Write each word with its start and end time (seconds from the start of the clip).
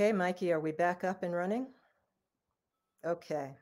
Okay, 0.00 0.12
Mikey, 0.12 0.52
are 0.52 0.60
we 0.60 0.70
back 0.70 1.02
up 1.02 1.24
and 1.24 1.34
running? 1.34 1.66
Okay. 3.04 3.56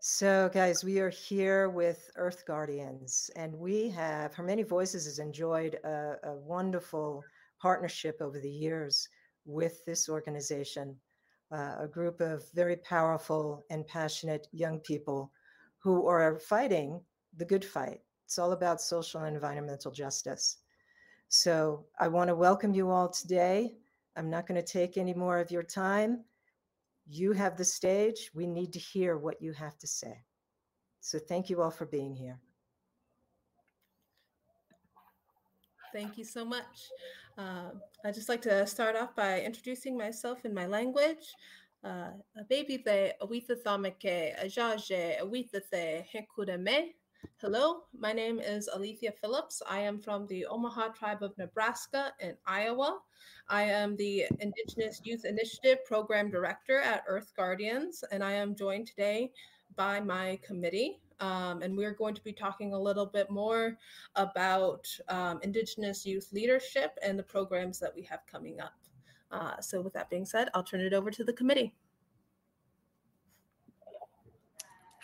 So, 0.00 0.50
guys, 0.52 0.82
we 0.82 0.98
are 0.98 1.08
here 1.08 1.68
with 1.68 2.10
Earth 2.16 2.42
Guardians, 2.48 3.30
and 3.36 3.54
we 3.54 3.90
have 3.90 4.34
Her 4.34 4.42
Many 4.42 4.64
Voices 4.64 5.04
has 5.04 5.20
enjoyed 5.20 5.74
a, 5.84 6.16
a 6.24 6.34
wonderful 6.34 7.22
partnership 7.62 8.16
over 8.20 8.40
the 8.40 8.50
years 8.50 9.08
with 9.44 9.84
this 9.84 10.08
organization, 10.08 10.96
uh, 11.52 11.76
a 11.78 11.86
group 11.86 12.20
of 12.20 12.42
very 12.52 12.78
powerful 12.78 13.64
and 13.70 13.86
passionate 13.86 14.48
young 14.50 14.80
people 14.80 15.30
who 15.78 16.08
are 16.08 16.40
fighting 16.40 17.00
the 17.36 17.44
good 17.44 17.64
fight. 17.64 18.00
It's 18.24 18.40
all 18.40 18.50
about 18.50 18.80
social 18.80 19.20
and 19.20 19.36
environmental 19.36 19.92
justice. 19.92 20.56
So, 21.28 21.86
I 22.00 22.08
want 22.08 22.26
to 22.26 22.34
welcome 22.34 22.74
you 22.74 22.90
all 22.90 23.08
today. 23.08 23.76
I'm 24.16 24.30
not 24.30 24.46
going 24.46 24.60
to 24.60 24.66
take 24.66 24.96
any 24.96 25.14
more 25.14 25.38
of 25.38 25.50
your 25.50 25.62
time. 25.62 26.24
You 27.06 27.32
have 27.32 27.56
the 27.56 27.64
stage. 27.64 28.30
We 28.34 28.46
need 28.46 28.72
to 28.72 28.78
hear 28.78 29.16
what 29.16 29.40
you 29.40 29.52
have 29.52 29.78
to 29.78 29.86
say. 29.86 30.22
So 31.00 31.18
thank 31.18 31.48
you 31.48 31.62
all 31.62 31.70
for 31.70 31.86
being 31.86 32.14
here. 32.14 32.38
Thank 35.92 36.18
you 36.18 36.24
so 36.24 36.44
much. 36.44 36.88
Uh, 37.36 37.70
I'd 38.04 38.14
just 38.14 38.28
like 38.28 38.42
to 38.42 38.66
start 38.66 38.96
off 38.96 39.16
by 39.16 39.40
introducing 39.40 39.96
myself 39.96 40.44
in 40.44 40.54
my 40.54 40.66
language. 40.66 41.34
Uh, 41.82 42.10
baby 42.50 42.76
the 42.76 43.14
awitha 43.22 43.56
thamake 43.64 44.38
ajaje 44.44 45.18
the 45.70 46.04
hekureme 46.12 46.92
Hello, 47.40 47.82
my 47.98 48.14
name 48.14 48.38
is 48.38 48.68
Alethea 48.68 49.12
Phillips. 49.12 49.60
I 49.68 49.80
am 49.80 49.98
from 49.98 50.26
the 50.26 50.46
Omaha 50.46 50.88
Tribe 50.88 51.22
of 51.22 51.36
Nebraska 51.36 52.14
in 52.20 52.34
Iowa. 52.46 52.98
I 53.48 53.64
am 53.64 53.94
the 53.96 54.24
Indigenous 54.38 55.02
Youth 55.04 55.26
Initiative 55.26 55.84
Program 55.84 56.30
Director 56.30 56.80
at 56.80 57.04
Earth 57.06 57.32
Guardians, 57.36 58.02
and 58.10 58.24
I 58.24 58.32
am 58.32 58.54
joined 58.54 58.86
today 58.86 59.32
by 59.76 60.00
my 60.00 60.38
committee. 60.42 61.00
Um, 61.20 61.60
and 61.60 61.76
we're 61.76 61.92
going 61.92 62.14
to 62.14 62.24
be 62.24 62.32
talking 62.32 62.72
a 62.72 62.80
little 62.80 63.06
bit 63.06 63.30
more 63.30 63.76
about 64.16 64.88
um, 65.08 65.40
Indigenous 65.42 66.06
youth 66.06 66.32
leadership 66.32 66.96
and 67.02 67.18
the 67.18 67.22
programs 67.22 67.78
that 67.80 67.94
we 67.94 68.02
have 68.04 68.20
coming 68.30 68.60
up. 68.60 68.74
Uh, 69.30 69.60
so, 69.60 69.82
with 69.82 69.92
that 69.92 70.08
being 70.08 70.24
said, 70.24 70.48
I'll 70.54 70.62
turn 70.62 70.80
it 70.80 70.94
over 70.94 71.10
to 71.10 71.24
the 71.24 71.34
committee. 71.34 71.74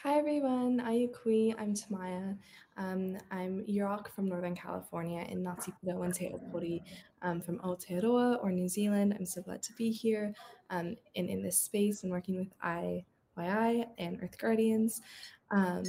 Hi 0.06 0.18
everyone, 0.18 0.80
Ayukui. 0.86 1.52
I'm 1.58 1.74
Te 1.74 1.86
Maia. 1.90 2.34
Um, 2.76 3.18
I'm 3.32 3.64
Yurok 3.68 4.06
from 4.06 4.28
Northern 4.28 4.54
California 4.54 5.26
in 5.28 5.42
Ngāti 5.42 5.72
and 5.82 6.14
Te 6.14 6.30
Opori 6.32 6.80
um, 7.22 7.40
from 7.40 7.58
Aotearoa 7.58 8.38
or 8.40 8.52
New 8.52 8.68
Zealand. 8.68 9.16
I'm 9.18 9.26
so 9.26 9.42
glad 9.42 9.64
to 9.64 9.72
be 9.72 9.90
here 9.90 10.32
um, 10.70 10.94
and 11.16 11.28
in 11.28 11.42
this 11.42 11.60
space 11.60 12.04
and 12.04 12.12
working 12.12 12.36
with 12.36 12.56
IYI 12.64 13.86
and 13.98 14.20
Earth 14.22 14.38
Guardians. 14.38 15.02
Um, 15.50 15.82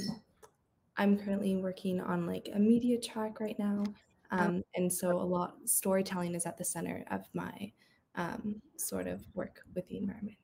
I'm 0.96 1.16
currently 1.16 1.54
working 1.54 2.00
on 2.00 2.26
like 2.26 2.48
a 2.52 2.58
media 2.58 2.98
track 3.00 3.38
right 3.38 3.56
now. 3.56 3.84
Um, 4.32 4.64
and 4.74 4.92
so 4.92 5.12
a 5.12 5.22
lot 5.22 5.58
storytelling 5.64 6.34
is 6.34 6.44
at 6.44 6.58
the 6.58 6.64
center 6.64 7.04
of 7.12 7.20
my 7.34 7.72
um, 8.16 8.60
sort 8.78 9.06
of 9.06 9.22
work 9.34 9.60
with 9.76 9.86
the 9.86 9.98
environment. 9.98 10.38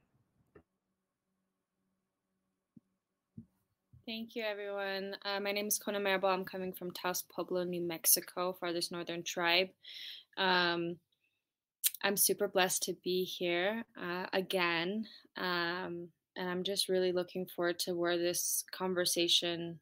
Thank 4.06 4.36
you, 4.36 4.42
everyone. 4.42 5.16
Uh, 5.24 5.40
my 5.40 5.50
name 5.50 5.66
is 5.66 5.78
Kona 5.78 5.98
Mirabal. 5.98 6.34
I'm 6.34 6.44
coming 6.44 6.74
from 6.74 6.90
Taos 6.90 7.22
Pueblo, 7.22 7.64
New 7.64 7.80
Mexico, 7.80 8.52
farthest 8.52 8.92
northern 8.92 9.22
tribe. 9.22 9.68
Um, 10.36 10.96
I'm 12.02 12.18
super 12.18 12.46
blessed 12.46 12.82
to 12.82 12.96
be 13.02 13.24
here 13.24 13.82
uh, 13.98 14.26
again. 14.34 15.06
Um, 15.38 16.08
and 16.36 16.50
I'm 16.50 16.64
just 16.64 16.90
really 16.90 17.12
looking 17.12 17.46
forward 17.46 17.78
to 17.80 17.94
where 17.94 18.18
this 18.18 18.64
conversation 18.72 19.80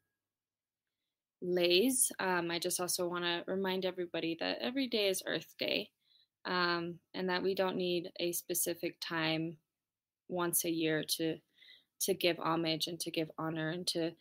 lays. 1.41 2.09
Um, 2.17 2.49
I 2.49 2.59
just 2.59 2.79
also 2.79 3.09
want 3.09 3.25
to 3.25 3.43
remind 3.45 3.83
everybody 3.83 4.37
that 4.39 4.59
every 4.61 4.87
day 4.87 5.09
is 5.09 5.21
Earth 5.27 5.53
Day 5.59 5.89
um, 6.45 6.95
and 7.13 7.27
that 7.27 7.43
we 7.43 7.55
don't 7.55 7.75
need 7.75 8.09
a 8.21 8.31
specific 8.31 8.95
time 9.01 9.57
once 10.29 10.63
a 10.63 10.71
year 10.71 11.03
to 11.17 11.39
to 12.05 12.13
give 12.13 12.37
homage 12.39 12.87
and 12.87 12.99
to 13.01 13.11
give 13.11 13.29
honor 13.37 13.69
and 13.69 13.87
to 13.87 14.11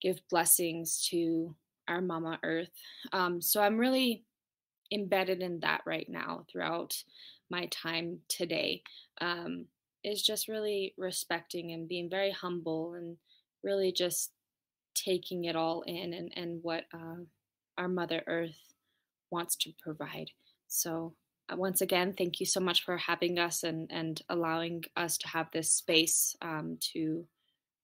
give 0.00 0.20
blessings 0.30 1.06
to 1.10 1.54
our 1.88 2.00
mama 2.00 2.38
earth. 2.42 2.70
Um, 3.12 3.40
so 3.40 3.62
i'm 3.62 3.78
really 3.78 4.24
embedded 4.92 5.42
in 5.42 5.60
that 5.60 5.82
right 5.86 6.08
now 6.08 6.44
throughout 6.50 6.94
my 7.50 7.66
time 7.66 8.18
today 8.28 8.82
um, 9.20 9.66
is 10.04 10.22
just 10.22 10.48
really 10.48 10.94
respecting 10.96 11.72
and 11.72 11.88
being 11.88 12.08
very 12.08 12.30
humble 12.30 12.94
and 12.94 13.16
really 13.62 13.92
just 13.92 14.32
taking 14.94 15.44
it 15.44 15.56
all 15.56 15.82
in 15.82 16.12
and, 16.14 16.32
and 16.36 16.62
what 16.62 16.84
uh, 16.92 17.22
our 17.76 17.88
mother 17.88 18.22
earth 18.26 18.56
wants 19.30 19.56
to 19.56 19.72
provide. 19.82 20.30
So 20.68 21.14
once 21.56 21.80
again, 21.80 22.14
thank 22.16 22.40
you 22.40 22.46
so 22.46 22.60
much 22.60 22.84
for 22.84 22.96
having 22.96 23.38
us 23.38 23.62
and, 23.62 23.90
and 23.90 24.20
allowing 24.28 24.84
us 24.96 25.16
to 25.18 25.28
have 25.28 25.50
this 25.50 25.70
space 25.72 26.36
um, 26.42 26.76
to 26.92 27.24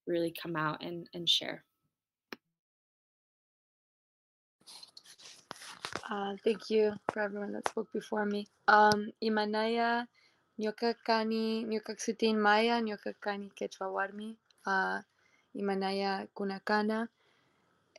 really 0.06 0.34
come 0.42 0.56
out 0.56 0.82
and, 0.82 1.08
and 1.14 1.28
share. 1.28 1.64
Uh, 6.10 6.34
thank 6.44 6.68
you 6.68 6.92
for 7.10 7.22
everyone 7.22 7.52
that 7.52 7.66
spoke 7.68 7.90
before 7.92 8.26
me. 8.26 8.46
Um, 8.68 9.10
Imanaya, 9.22 10.06
Nyoka 10.60 10.94
Kani, 11.08 11.64
Nyoka 11.64 11.96
Sutin 11.96 12.36
Maya, 12.36 12.82
Nyoka 12.82 13.14
Kani 13.24 13.50
Quechua 13.58 14.36
uh, 14.66 15.00
Imanaya 15.56 16.28
Kunakana. 16.36 17.08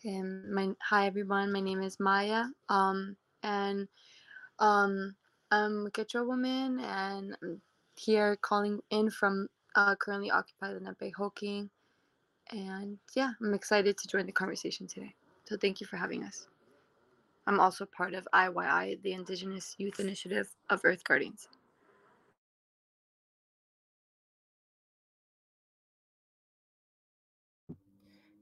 Hi 0.04 1.08
everyone, 1.08 1.52
my 1.52 1.62
name 1.62 1.82
is 1.82 2.00
Maya. 2.00 2.44
Um, 2.70 3.18
and 3.42 3.88
um, 4.60 5.16
I'm 5.52 5.86
a 5.86 5.90
Quechua 5.92 6.26
woman 6.26 6.80
and 6.80 7.38
I'm 7.42 7.62
here 7.96 8.36
calling 8.42 8.80
in 8.90 9.10
from 9.10 9.48
uh, 9.76 9.96
currently 9.96 10.32
occupied 10.32 10.74
Lenape 10.74 11.14
And 12.52 12.98
yeah, 13.16 13.32
I'm 13.42 13.54
excited 13.54 13.98
to 13.98 14.08
join 14.08 14.26
the 14.26 14.32
conversation 14.32 14.88
today. 14.88 15.14
So 15.48 15.58
thank 15.58 15.80
you 15.80 15.88
for 15.88 15.98
having 15.98 16.24
us. 16.24 16.48
I'm 17.48 17.60
also 17.60 17.86
part 17.86 18.16
of 18.16 18.28
IYI, 18.34 19.02
the 19.04 19.14
Indigenous 19.14 19.76
Youth 19.78 20.00
Initiative 20.00 20.48
of 20.72 20.82
Earth 20.84 21.04
Guardians. 21.04 21.48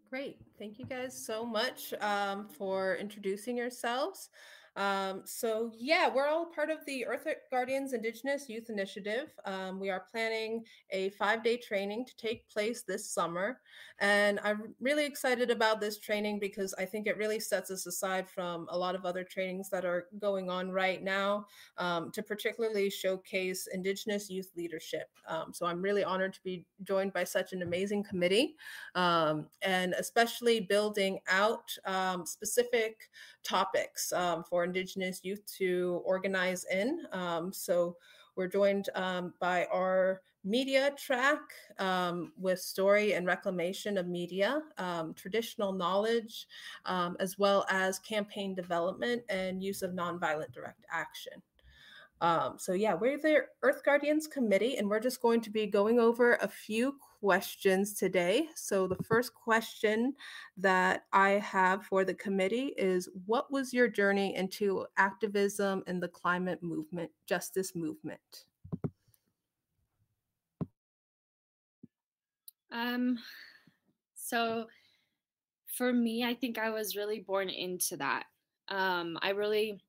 Great. 0.10 0.38
Thank 0.60 0.80
you 0.80 0.86
guys 0.86 1.18
so 1.18 1.44
much 1.44 1.94
um, 2.00 2.48
for 2.48 2.96
introducing 2.96 3.58
yourselves. 3.58 4.30
Um, 4.76 5.22
so 5.26 5.72
yeah, 5.78 6.10
we're 6.14 6.28
all 6.28 6.48
part 6.48 6.72
of 6.72 6.80
the 6.88 7.06
Earth 7.06 7.28
Guardians 7.52 7.94
Indigenous 7.94 8.50
Youth 8.50 8.70
Initiative. 8.70 9.30
Um, 9.46 9.80
we 9.80 9.92
are 9.92 10.06
planning 10.12 10.64
a 10.90 11.10
five-day 11.12 11.58
training 11.58 12.06
to 12.06 12.16
take 12.18 12.50
place 12.50 12.82
this 12.82 13.10
summer, 13.10 13.60
and 14.00 14.40
I'm 14.44 14.74
really 14.82 15.06
excited 15.06 15.52
about 15.52 15.80
this 15.80 16.00
training 16.00 16.40
because 16.40 16.74
I 16.80 16.86
think 16.86 17.06
it 17.06 17.18
really 17.18 17.40
sets 17.40 17.70
us 17.70 17.86
aside 17.86 18.28
from 18.28 18.66
a 18.70 18.78
lot 18.78 18.96
of 18.96 19.06
other 19.06 19.24
trainings 19.24 19.70
that 19.70 19.86
are 19.86 20.08
going 20.20 20.50
on 20.50 20.72
right 20.72 21.04
now 21.04 21.46
um, 21.78 22.12
to 22.12 22.24
particularly 22.24 22.90
showcase 22.90 23.68
Indigenous 23.72 24.30
youth 24.30 24.52
leadership. 24.58 25.08
Um, 25.28 25.54
so 25.54 25.68
I'm 25.68 25.82
really 25.82 26.04
honored 26.04 26.34
to 26.34 26.44
be 26.44 26.66
joined 26.84 27.14
by 27.14 27.26
such 27.26 27.54
an 27.54 27.62
amazing 27.62 28.04
committee, 28.04 28.56
um, 28.96 29.46
and 29.62 29.94
especially 30.00 30.62
building 30.62 31.20
out 31.28 31.70
um, 31.86 32.26
specific 32.26 33.10
topics 33.44 34.12
for 34.50 34.63
Indigenous 34.64 35.22
youth 35.24 35.46
to 35.58 36.02
organize 36.06 36.66
in. 36.72 37.06
Um, 37.12 37.52
so 37.54 37.98
we're 38.36 38.48
joined 38.48 38.90
um, 38.96 39.34
by 39.40 39.66
our 39.66 40.22
media 40.44 40.92
track 40.98 41.40
um, 41.80 42.34
with 42.38 42.60
story 42.60 43.14
and 43.14 43.26
reclamation 43.26 43.98
of 43.98 44.08
media, 44.08 44.62
um, 44.78 45.14
traditional 45.14 45.72
knowledge, 45.72 46.48
um, 46.86 47.16
as 47.20 47.38
well 47.38 47.66
as 47.70 48.00
campaign 48.00 48.54
development 48.56 49.22
and 49.30 49.64
use 49.64 49.82
of 49.82 49.92
nonviolent 49.92 50.52
direct 50.52 50.84
action. 50.92 51.34
Um, 52.24 52.54
so 52.58 52.72
yeah, 52.72 52.94
we're 52.94 53.18
the 53.18 53.42
Earth 53.64 53.84
Guardians 53.84 54.28
Committee, 54.28 54.78
and 54.78 54.90
we're 54.90 55.02
just 55.02 55.22
going 55.22 55.42
to 55.42 55.50
be 55.50 55.68
going 55.68 56.00
over 56.00 56.36
a 56.36 56.48
few 56.48 56.96
questions 57.20 57.94
today. 57.94 58.48
So 58.56 58.88
the 58.88 59.04
first 59.04 59.34
question 59.34 60.14
that 60.56 61.04
I 61.12 61.32
have 61.32 61.84
for 61.84 62.06
the 62.06 62.14
committee 62.14 62.74
is, 62.78 63.10
what 63.26 63.52
was 63.52 63.74
your 63.74 63.90
journey 63.90 64.38
into 64.38 64.86
activism 64.96 65.84
and 65.86 66.02
the 66.02 66.08
climate 66.08 66.64
movement, 66.64 67.12
justice 67.28 67.76
movement? 67.76 68.46
Um, 72.72 73.20
so 74.16 74.68
for 75.68 75.92
me, 75.92 76.24
I 76.24 76.34
think 76.34 76.58
I 76.58 76.70
was 76.70 76.96
really 76.96 77.20
born 77.20 77.50
into 77.50 77.98
that. 77.98 78.28
Um, 78.70 79.20
I 79.22 79.32
really 79.32 79.84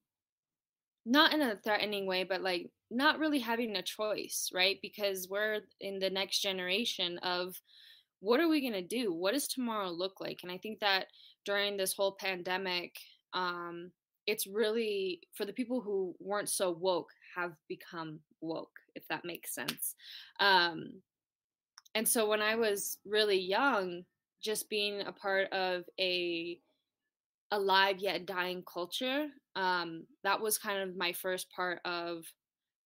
not 1.06 1.32
in 1.32 1.42
a 1.42 1.56
threatening 1.56 2.06
way, 2.06 2.24
but 2.24 2.42
like 2.42 2.70
not 2.90 3.18
really 3.18 3.40
having 3.40 3.76
a 3.76 3.82
choice, 3.82 4.50
right? 4.54 4.78
Because 4.80 5.28
we're 5.28 5.60
in 5.80 5.98
the 5.98 6.10
next 6.10 6.40
generation 6.40 7.18
of 7.18 7.54
what 8.20 8.40
are 8.40 8.48
we 8.48 8.60
going 8.60 8.72
to 8.72 8.82
do? 8.82 9.12
What 9.12 9.34
does 9.34 9.46
tomorrow 9.46 9.90
look 9.90 10.20
like? 10.20 10.40
And 10.42 10.50
I 10.50 10.58
think 10.58 10.80
that 10.80 11.06
during 11.44 11.76
this 11.76 11.92
whole 11.92 12.16
pandemic, 12.18 12.96
um, 13.34 13.90
it's 14.26 14.46
really 14.46 15.20
for 15.34 15.44
the 15.44 15.52
people 15.52 15.82
who 15.82 16.14
weren't 16.18 16.48
so 16.48 16.70
woke 16.70 17.10
have 17.36 17.52
become 17.68 18.20
woke, 18.40 18.72
if 18.94 19.06
that 19.08 19.24
makes 19.24 19.54
sense. 19.54 19.94
Um, 20.40 21.02
and 21.94 22.08
so 22.08 22.26
when 22.28 22.40
I 22.40 22.56
was 22.56 22.98
really 23.04 23.38
young, 23.38 24.04
just 24.42 24.70
being 24.70 25.02
a 25.02 25.12
part 25.12 25.52
of 25.52 25.84
a 26.00 26.58
alive 27.54 27.98
yet 27.98 28.26
dying 28.26 28.62
culture, 28.70 29.28
um, 29.56 30.04
that 30.24 30.40
was 30.40 30.58
kind 30.58 30.82
of 30.82 30.96
my 30.96 31.12
first 31.12 31.50
part 31.50 31.80
of 31.84 32.24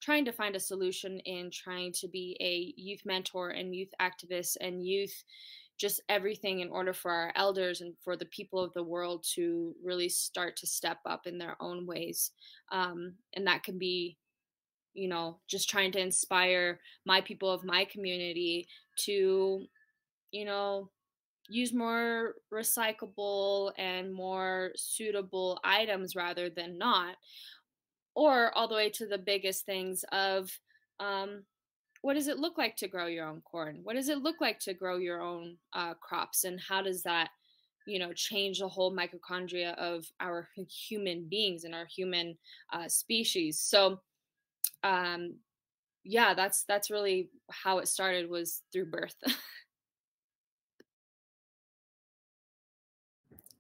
trying 0.01 0.25
to 0.27 0.33
find 0.33 0.55
a 0.55 0.61
solution 0.61 1.19
in 1.21 1.51
trying 1.51 1.93
to 1.93 2.09
be 2.09 2.37
a 2.41 2.73
youth 2.81 3.01
mentor 3.05 3.51
and 3.51 3.75
youth 3.75 3.91
activist 4.01 4.57
and 4.61 4.87
youth 4.87 5.25
just 5.79 6.03
everything 6.09 6.59
in 6.61 6.71
order 6.71 6.93
for 6.93 7.11
our 7.11 7.33
elders 7.37 7.81
and 7.81 7.95
for 8.03 8.17
the 8.17 8.27
people 8.27 8.63
of 8.63 8.73
the 8.75 8.83
world 8.83 9.25
to 9.35 9.75
really 9.83 10.09
start 10.09 10.57
to 10.57 10.67
step 10.67 10.99
up 11.07 11.27
in 11.27 11.39
their 11.39 11.57
own 11.61 11.87
ways 11.87 12.33
um, 12.73 13.15
and 13.35 13.47
that 13.47 13.63
can 13.63 13.79
be 13.79 14.17
you 14.95 15.09
know 15.09 15.39
just 15.49 15.69
trying 15.69 15.93
to 15.93 16.01
inspire 16.01 16.81
my 17.07 17.21
people 17.21 17.51
of 17.51 17.65
my 17.65 17.85
community 17.85 18.67
to 18.97 19.65
you 20.33 20.45
know 20.45 20.91
use 21.49 21.73
more 21.73 22.35
recyclable 22.53 23.73
and 23.79 24.13
more 24.13 24.73
suitable 24.77 25.59
items 25.65 26.15
rather 26.15 26.51
than 26.51 26.79
not 26.79 27.17
or 28.15 28.57
all 28.57 28.69
the 28.69 28.75
way 28.75 28.91
to 28.91 29.07
the 29.07 29.19
biggest 29.19 29.65
things 29.65 30.05
of 30.13 30.51
um, 31.01 31.45
what 32.03 32.15
does 32.15 32.29
it 32.29 32.39
look 32.39 32.59
like 32.59 32.77
to 32.77 32.89
grow 32.89 33.07
your 33.07 33.27
own 33.27 33.41
corn? 33.43 33.81
What 33.83 33.95
does 33.97 34.09
it 34.09 34.19
look 34.19 34.41
like 34.41 34.59
to 34.61 34.75
grow 34.75 34.99
your 34.99 35.21
own 35.23 35.57
uh, 35.73 35.95
crops? 35.95 36.45
And 36.45 36.61
how 36.61 36.83
does 36.83 37.03
that 37.05 37.31
you 37.87 37.99
know 37.99 38.13
change 38.13 38.59
the 38.59 38.69
whole 38.69 38.95
mitochondria 38.95 39.75
of 39.77 40.07
our 40.21 40.49
human 40.89 41.27
beings 41.29 41.65
and 41.65 41.75
our 41.75 41.87
human 41.87 42.37
uh, 42.73 42.89
species? 42.89 43.61
So 43.61 44.01
um 44.85 45.35
yeah 46.05 46.35
that's 46.35 46.65
that's 46.65 46.91
really 46.91 47.31
how 47.51 47.79
it 47.79 47.89
started 47.89 48.31
was 48.31 48.63
through 48.73 48.87
birth 48.87 49.17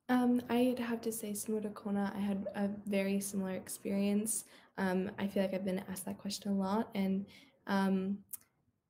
Um, 0.08 0.40
I'd 0.49 0.78
have 0.78 1.02
to 1.02 1.12
say, 1.12 1.34
similar 1.34 1.62
to 1.64 1.69
Kona, 1.70 2.12
I 2.16 2.20
had 2.20 2.46
a 2.55 2.70
very 2.87 3.20
similar 3.20 3.52
experience. 3.52 4.44
Um, 4.78 5.10
I 5.19 5.26
feel 5.26 5.43
like 5.43 5.52
I've 5.52 5.66
been 5.66 5.84
asked 5.90 6.06
that 6.06 6.16
question 6.16 6.52
a 6.52 6.55
lot, 6.55 6.88
and 6.94 7.26
um, 7.66 8.19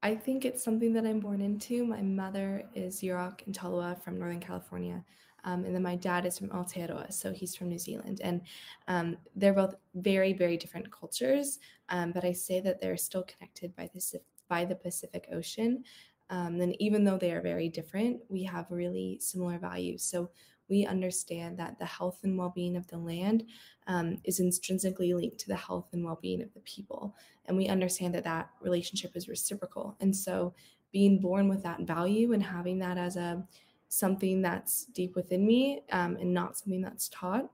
I 0.03 0.15
think 0.15 0.45
it's 0.45 0.63
something 0.63 0.93
that 0.93 1.05
I'm 1.05 1.19
born 1.19 1.41
into. 1.41 1.85
My 1.85 2.03
mother 2.03 2.63
is 2.75 3.01
Yurok 3.01 3.45
and 3.47 3.55
Tolowa 3.55 4.01
from 4.01 4.19
Northern 4.19 4.39
California, 4.39 5.05
um, 5.43 5.65
and 5.65 5.75
then 5.75 5.83
my 5.83 5.97
dad 5.97 6.25
is 6.25 6.39
from 6.39 6.51
Aotearoa, 6.51 7.13
so 7.13 7.33
he's 7.33 7.57
from 7.57 7.69
New 7.69 7.79
Zealand. 7.79 8.21
And 8.23 8.43
um, 8.87 9.17
they're 9.35 9.55
both 9.55 9.75
very, 9.97 10.33
very 10.33 10.57
different 10.57 10.93
cultures, 10.93 11.59
um, 11.89 12.13
but 12.13 12.25
I 12.25 12.33
say 12.33 12.61
that 12.61 12.81
they're 12.81 12.97
still 12.97 13.25
connected 13.25 13.75
by 13.75 13.91
the, 13.93 14.21
by 14.49 14.65
the 14.65 14.77
Pacific 14.77 15.29
Ocean. 15.33 15.83
Um, 16.31 16.61
and 16.61 16.77
even 16.81 17.05
though 17.05 17.17
they 17.19 17.33
are 17.33 17.41
very 17.41 17.71
different, 17.71 18.21
we 18.29 18.45
have 18.45 18.67
really 18.71 19.19
similar 19.21 19.59
values. 19.59 20.05
So 20.05 20.31
we 20.69 20.87
understand 20.87 21.59
that 21.59 21.79
the 21.79 21.85
health 21.85 22.21
and 22.23 22.37
well 22.37 22.53
being 22.55 22.77
of 22.77 22.87
the 22.89 22.99
land 22.99 23.45
um, 23.87 24.19
is 24.25 24.41
intrinsically 24.41 25.15
linked 25.15 25.39
to 25.39 25.49
the 25.49 25.57
health 25.57 25.89
and 25.93 26.05
well 26.05 26.19
being 26.21 26.43
of 26.43 26.53
the 26.55 26.61
people. 26.61 27.15
And 27.47 27.57
we 27.57 27.69
understand 27.69 28.15
that 28.15 28.25
that 28.25 28.51
relationship 28.61 29.13
is 29.17 29.29
reciprocal. 29.29 29.97
And 30.01 30.15
so 30.15 30.55
being 30.93 31.21
born 31.21 31.49
with 31.49 31.63
that 31.63 31.81
value 31.81 32.33
and 32.33 32.43
having 32.43 32.79
that 32.81 32.99
as 32.99 33.17
a 33.17 33.45
something 33.89 34.43
that's 34.43 34.85
deep 34.87 35.17
within 35.17 35.47
me 35.47 35.83
um, 35.93 36.17
and 36.17 36.33
not 36.33 36.59
something 36.59 36.83
that's 36.83 37.09
taught, 37.09 37.51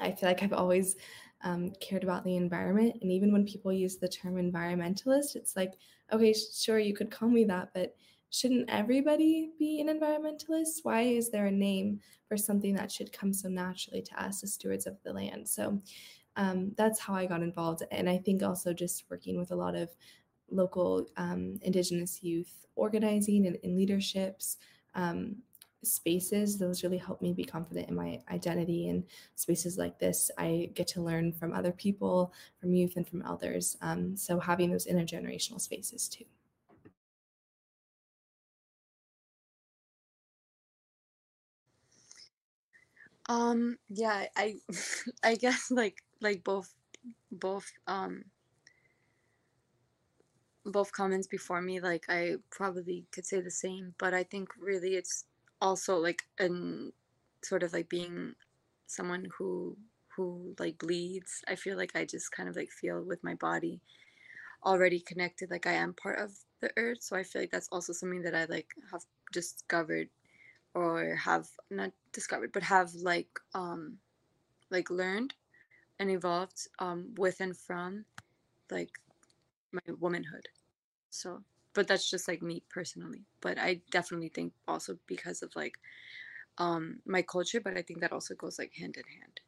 I 0.00 0.12
feel 0.12 0.28
like 0.28 0.42
I've 0.42 0.52
always 0.52 0.96
um, 1.42 1.72
cared 1.80 2.02
about 2.02 2.24
the 2.24 2.36
environment. 2.36 2.98
And 3.02 3.12
even 3.12 3.32
when 3.32 3.46
people 3.46 3.72
use 3.72 3.96
the 3.96 4.08
term 4.08 4.34
environmentalist, 4.34 5.36
it's 5.36 5.56
like, 5.56 5.74
okay, 6.12 6.34
sure, 6.34 6.78
you 6.78 6.94
could 6.94 7.10
call 7.10 7.28
me 7.28 7.44
that, 7.44 7.70
but 7.74 7.94
shouldn't 8.30 8.68
everybody 8.68 9.50
be 9.58 9.80
an 9.80 9.88
environmentalist? 9.88 10.80
Why 10.82 11.02
is 11.02 11.30
there 11.30 11.46
a 11.46 11.50
name 11.50 12.00
for 12.28 12.36
something 12.36 12.74
that 12.74 12.92
should 12.92 13.12
come 13.12 13.32
so 13.32 13.48
naturally 13.48 14.02
to 14.02 14.22
us 14.22 14.42
as 14.42 14.52
stewards 14.52 14.86
of 14.86 14.96
the 15.02 15.12
land? 15.12 15.48
So 15.48 15.80
um, 16.36 16.72
that's 16.76 17.00
how 17.00 17.14
I 17.14 17.26
got 17.26 17.42
involved. 17.42 17.82
And 17.90 18.08
I 18.08 18.18
think 18.18 18.42
also 18.42 18.72
just 18.72 19.04
working 19.10 19.38
with 19.38 19.50
a 19.50 19.56
lot 19.56 19.74
of 19.74 19.90
local 20.50 21.06
um, 21.16 21.58
Indigenous 21.62 22.22
youth 22.22 22.66
organizing 22.76 23.46
and, 23.46 23.58
and 23.62 23.76
leaderships. 23.76 24.58
Um, 24.94 25.36
spaces 25.84 26.58
those 26.58 26.82
really 26.82 26.98
help 26.98 27.22
me 27.22 27.32
be 27.32 27.44
confident 27.44 27.88
in 27.88 27.94
my 27.94 28.20
identity 28.32 28.88
and 28.88 29.04
spaces 29.36 29.78
like 29.78 29.96
this 30.00 30.28
i 30.36 30.68
get 30.74 30.88
to 30.88 31.00
learn 31.00 31.32
from 31.32 31.52
other 31.52 31.70
people 31.70 32.32
from 32.60 32.74
youth 32.74 32.94
and 32.96 33.06
from 33.06 33.22
elders 33.22 33.76
um, 33.80 34.16
so 34.16 34.40
having 34.40 34.72
those 34.72 34.88
intergenerational 34.88 35.60
spaces 35.60 36.08
too 36.08 36.24
Um, 43.28 43.78
yeah, 43.88 44.26
I 44.36 44.56
I 45.22 45.34
guess 45.36 45.70
like 45.70 46.02
like 46.20 46.44
both 46.44 46.74
both 47.30 47.70
um 47.86 48.24
both 50.64 50.92
comments 50.92 51.26
before 51.26 51.62
me, 51.62 51.80
like 51.80 52.04
I 52.08 52.36
probably 52.50 53.06
could 53.12 53.26
say 53.26 53.40
the 53.40 53.50
same, 53.50 53.94
but 53.98 54.14
I 54.14 54.24
think 54.24 54.48
really 54.60 54.94
it's 54.96 55.24
also 55.60 55.96
like 55.98 56.22
an 56.38 56.92
sort 57.42 57.62
of 57.62 57.72
like 57.72 57.88
being 57.88 58.34
someone 58.86 59.26
who 59.38 59.76
who 60.16 60.54
like 60.58 60.78
bleeds. 60.78 61.42
I 61.48 61.54
feel 61.54 61.76
like 61.76 61.94
I 61.96 62.04
just 62.04 62.32
kind 62.32 62.48
of 62.48 62.56
like 62.56 62.70
feel 62.70 63.02
with 63.02 63.22
my 63.24 63.34
body 63.34 63.80
already 64.64 65.00
connected, 65.00 65.50
like 65.50 65.66
I 65.66 65.74
am 65.74 65.94
part 65.94 66.20
of 66.20 66.32
the 66.60 66.70
earth. 66.76 67.02
So 67.02 67.16
I 67.16 67.24
feel 67.24 67.42
like 67.42 67.50
that's 67.52 67.68
also 67.72 67.92
something 67.92 68.22
that 68.22 68.34
I 68.34 68.46
like 68.46 68.68
have 68.92 69.02
discovered 69.32 70.10
or 70.74 71.14
have 71.16 71.48
not 71.70 71.92
discovered 72.12 72.52
but 72.52 72.62
have 72.62 72.94
like 72.94 73.28
um 73.54 73.98
like 74.70 74.90
learned 74.90 75.34
and 75.98 76.10
evolved 76.10 76.68
um 76.78 77.14
with 77.16 77.40
and 77.40 77.56
from 77.56 78.04
like 78.70 78.90
my 79.72 79.94
womanhood. 80.00 80.48
So 81.10 81.42
but 81.74 81.86
that's 81.88 82.10
just 82.10 82.28
like 82.28 82.42
me 82.42 82.62
personally. 82.70 83.24
But 83.40 83.58
i 83.58 83.80
definitely 83.90 84.28
think 84.30 84.52
also 84.66 84.98
because 85.06 85.42
of 85.42 85.54
like 85.56 85.78
um 86.58 86.98
my 87.06 87.22
culture 87.22 87.60
but 87.60 87.76
i 87.76 87.82
think 87.82 88.00
that 88.00 88.12
also 88.12 88.34
goes 88.34 88.58
like 88.58 88.72
hand 88.74 88.96
in 88.96 89.04
hand 89.20 89.40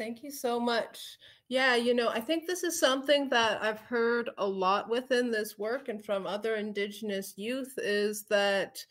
Thank 0.00 0.22
you 0.22 0.30
so 0.30 0.58
much. 0.58 1.18
Yeah, 1.48 1.74
you 1.74 1.92
know, 1.92 2.08
I 2.08 2.20
think 2.20 2.46
this 2.46 2.64
is 2.64 2.80
something 2.80 3.28
that 3.28 3.62
I've 3.62 3.80
heard 3.80 4.30
a 4.38 4.46
lot 4.46 4.88
within 4.88 5.30
this 5.30 5.58
work 5.58 5.90
and 5.90 6.02
from 6.02 6.26
other 6.26 6.54
Indigenous 6.54 7.34
youth 7.36 7.74
is 7.76 8.22
that 8.30 8.82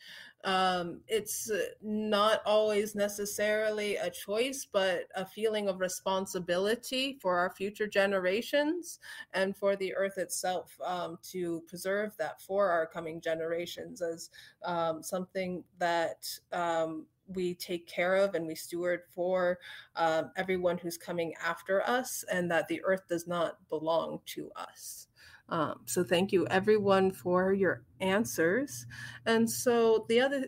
um, 0.44 1.00
it's 1.08 1.50
uh, 1.50 1.58
not 1.82 2.42
always 2.46 2.94
necessarily 2.94 3.96
a 3.96 4.08
choice, 4.08 4.68
but 4.72 5.08
a 5.16 5.26
feeling 5.26 5.68
of 5.68 5.80
responsibility 5.80 7.18
for 7.20 7.40
our 7.40 7.50
future 7.50 7.88
generations 7.88 9.00
and 9.34 9.56
for 9.56 9.74
the 9.74 9.92
earth 9.96 10.16
itself 10.16 10.78
um, 10.86 11.18
to 11.32 11.60
preserve 11.66 12.16
that 12.18 12.40
for 12.40 12.70
our 12.70 12.86
coming 12.86 13.20
generations 13.20 14.00
as 14.00 14.30
um, 14.64 15.02
something 15.02 15.64
that 15.80 16.24
um, 16.52 17.04
we 17.34 17.54
take 17.54 17.86
care 17.86 18.16
of 18.16 18.34
and 18.34 18.46
we 18.46 18.54
steward 18.54 19.00
for 19.14 19.58
um, 19.96 20.30
everyone 20.36 20.78
who's 20.78 20.96
coming 20.98 21.34
after 21.42 21.82
us, 21.88 22.24
and 22.30 22.50
that 22.50 22.68
the 22.68 22.82
earth 22.84 23.02
does 23.08 23.26
not 23.26 23.56
belong 23.68 24.20
to 24.26 24.50
us. 24.56 25.06
Um, 25.48 25.80
so 25.86 26.04
thank 26.04 26.32
you 26.32 26.46
everyone 26.46 27.10
for 27.10 27.52
your 27.52 27.82
answers. 28.00 28.86
And 29.26 29.50
so 29.50 30.06
the 30.08 30.20
other 30.20 30.44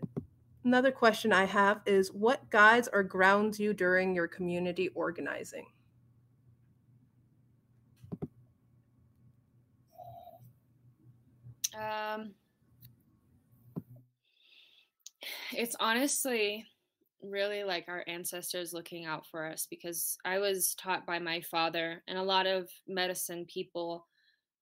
another 0.65 0.93
question 0.93 1.33
I 1.33 1.45
have 1.45 1.81
is 1.87 2.13
what 2.13 2.49
guides 2.51 2.89
or 2.93 3.03
grounds 3.03 3.59
you 3.59 3.75
during 3.75 4.15
your 4.15 4.29
community 4.29 4.91
organizing? 4.91 5.67
Um, 11.75 12.35
it's 15.53 15.75
honestly 15.81 16.67
really 17.23 17.65
like 17.65 17.85
our 17.89 18.05
ancestors 18.07 18.73
looking 18.73 19.05
out 19.05 19.27
for 19.27 19.47
us 19.47 19.67
because 19.71 20.17
I 20.25 20.39
was 20.39 20.75
taught 20.75 21.07
by 21.07 21.19
my 21.19 21.41
father 21.41 22.03
and 22.09 22.19
a 22.19 22.23
lot 22.23 22.47
of 22.47 22.69
medicine 22.89 23.47
people 23.47 24.07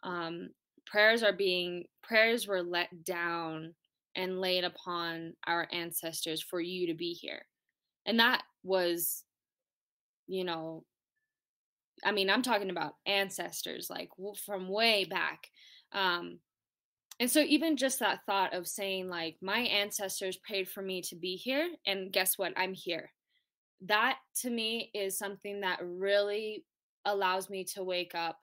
um, 0.02 0.50
prayers 0.87 1.23
are 1.23 1.33
being 1.33 1.85
prayers 2.02 2.47
were 2.47 2.62
let 2.62 3.05
down 3.05 3.75
and 4.17 4.40
laid 4.40 4.64
upon 4.64 5.35
our 5.47 5.69
ancestors 5.73 6.43
for 6.43 6.61
you 6.61 6.87
to 6.88 6.95
be 6.95 7.12
here 7.12 7.43
and 8.07 8.19
that 8.19 8.43
was, 8.62 9.25
you 10.26 10.45
know, 10.45 10.85
I 12.05 12.12
mean, 12.12 12.31
I'm 12.31 12.43
talking 12.43 12.71
about 12.71 12.95
ancestors, 13.07 13.88
like 13.90 14.11
from 14.45 14.69
way 14.69 15.05
back. 15.05 15.49
Um, 15.93 16.38
and 17.21 17.31
so, 17.31 17.41
even 17.41 17.77
just 17.77 17.99
that 18.00 18.21
thought 18.25 18.55
of 18.55 18.67
saying, 18.67 19.09
like, 19.09 19.37
my 19.43 19.59
ancestors 19.61 20.39
prayed 20.39 20.69
for 20.69 20.81
me 20.81 21.03
to 21.03 21.17
be 21.17 21.37
here, 21.37 21.69
and 21.87 22.11
guess 22.11 22.39
what? 22.39 22.55
I'm 22.57 22.73
here. 22.73 23.12
That 23.83 24.17
to 24.41 24.50
me 24.50 24.91
is 24.95 25.19
something 25.19 25.61
that 25.61 25.81
really 25.83 26.65
allows 27.05 27.50
me 27.50 27.65
to 27.65 27.85
wake 27.85 28.15
up 28.15 28.39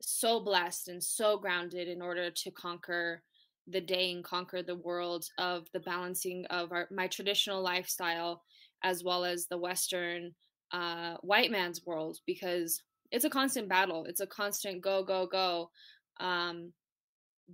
so 0.00 0.40
blessed 0.40 0.88
and 0.88 1.02
so 1.02 1.38
grounded 1.38 1.86
in 1.86 2.02
order 2.02 2.30
to 2.30 2.50
conquer 2.50 3.22
the 3.68 3.80
day 3.80 4.10
and 4.10 4.24
conquer 4.24 4.62
the 4.62 4.74
world 4.74 5.24
of 5.38 5.68
the 5.72 5.80
balancing 5.80 6.44
of 6.46 6.72
our, 6.72 6.88
my 6.90 7.06
traditional 7.06 7.62
lifestyle 7.62 8.42
as 8.82 9.04
well 9.04 9.24
as 9.24 9.46
the 9.46 9.58
Western 9.58 10.32
uh, 10.72 11.14
white 11.20 11.50
man's 11.50 11.86
world 11.86 12.18
because 12.26 12.82
it's 13.12 13.24
a 13.24 13.30
constant 13.30 13.68
battle. 13.68 14.04
It's 14.06 14.20
a 14.20 14.26
constant 14.26 14.82
go, 14.82 15.04
go, 15.04 15.26
go. 15.26 15.70
Um, 16.18 16.72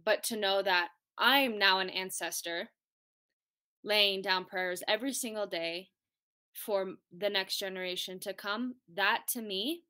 but 0.05 0.23
to 0.25 0.37
know 0.37 0.63
that 0.63 0.89
I'm 1.17 1.59
now 1.59 1.81
an 1.81 1.91
ancestor 1.91 2.71
laying 3.85 4.23
down 4.23 4.45
prayers 4.45 4.83
every 4.87 5.13
single 5.13 5.47
day 5.47 5.89
for 6.55 6.95
the 7.17 7.31
next 7.31 7.59
generation 7.59 8.19
to 8.21 8.33
come, 8.33 8.75
that 8.95 9.23
to 9.33 9.43
me 9.43 9.83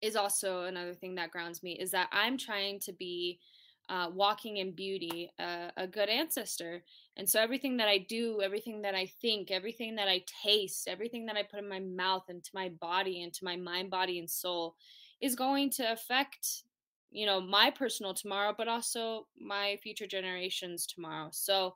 is 0.00 0.16
also 0.16 0.62
another 0.64 0.94
thing 0.94 1.16
that 1.16 1.30
grounds 1.30 1.62
me 1.62 1.72
is 1.72 1.90
that 1.90 2.08
I'm 2.12 2.38
trying 2.38 2.78
to 2.80 2.92
be 2.92 3.40
uh, 3.88 4.10
walking 4.12 4.58
in 4.58 4.72
beauty, 4.72 5.30
uh, 5.38 5.70
a 5.76 5.86
good 5.86 6.08
ancestor. 6.08 6.84
And 7.16 7.28
so 7.28 7.40
everything 7.40 7.78
that 7.78 7.88
I 7.88 7.98
do, 7.98 8.40
everything 8.42 8.82
that 8.82 8.94
I 8.94 9.10
think, 9.20 9.50
everything 9.50 9.96
that 9.96 10.08
I 10.08 10.24
taste, 10.42 10.88
everything 10.88 11.26
that 11.26 11.36
I 11.36 11.42
put 11.42 11.58
in 11.58 11.68
my 11.68 11.80
mouth, 11.80 12.24
into 12.28 12.50
my 12.52 12.68
body, 12.68 13.22
into 13.22 13.44
my 13.44 13.56
mind, 13.56 13.90
body, 13.90 14.18
and 14.18 14.28
soul 14.28 14.76
is 15.20 15.34
going 15.34 15.70
to 15.70 15.90
affect, 15.90 16.64
you 17.10 17.26
know, 17.26 17.40
my 17.40 17.70
personal 17.70 18.14
tomorrow, 18.14 18.54
but 18.56 18.68
also 18.68 19.26
my 19.40 19.78
future 19.82 20.06
generations 20.06 20.86
tomorrow. 20.86 21.28
So 21.32 21.74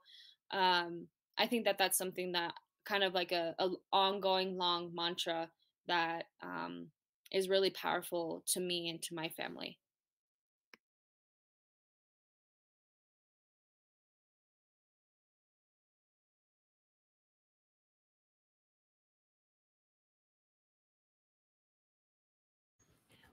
um, 0.51 1.07
I 1.39 1.47
think 1.47 1.65
that 1.65 1.79
that's 1.79 1.99
something 1.99 2.33
that 2.33 2.55
kind 2.85 3.05
of 3.05 3.15
like 3.15 3.33
a, 3.33 3.55
a 3.59 3.71
ongoing 3.93 4.57
long 4.57 4.91
mantra 4.95 5.49
that 5.89 6.25
um, 6.43 6.89
is 7.31 7.49
really 7.49 7.71
powerful 7.71 8.43
to 8.49 8.61
me 8.61 8.91
and 8.91 9.03
to 9.03 9.15
my 9.15 9.29
family. 9.31 9.79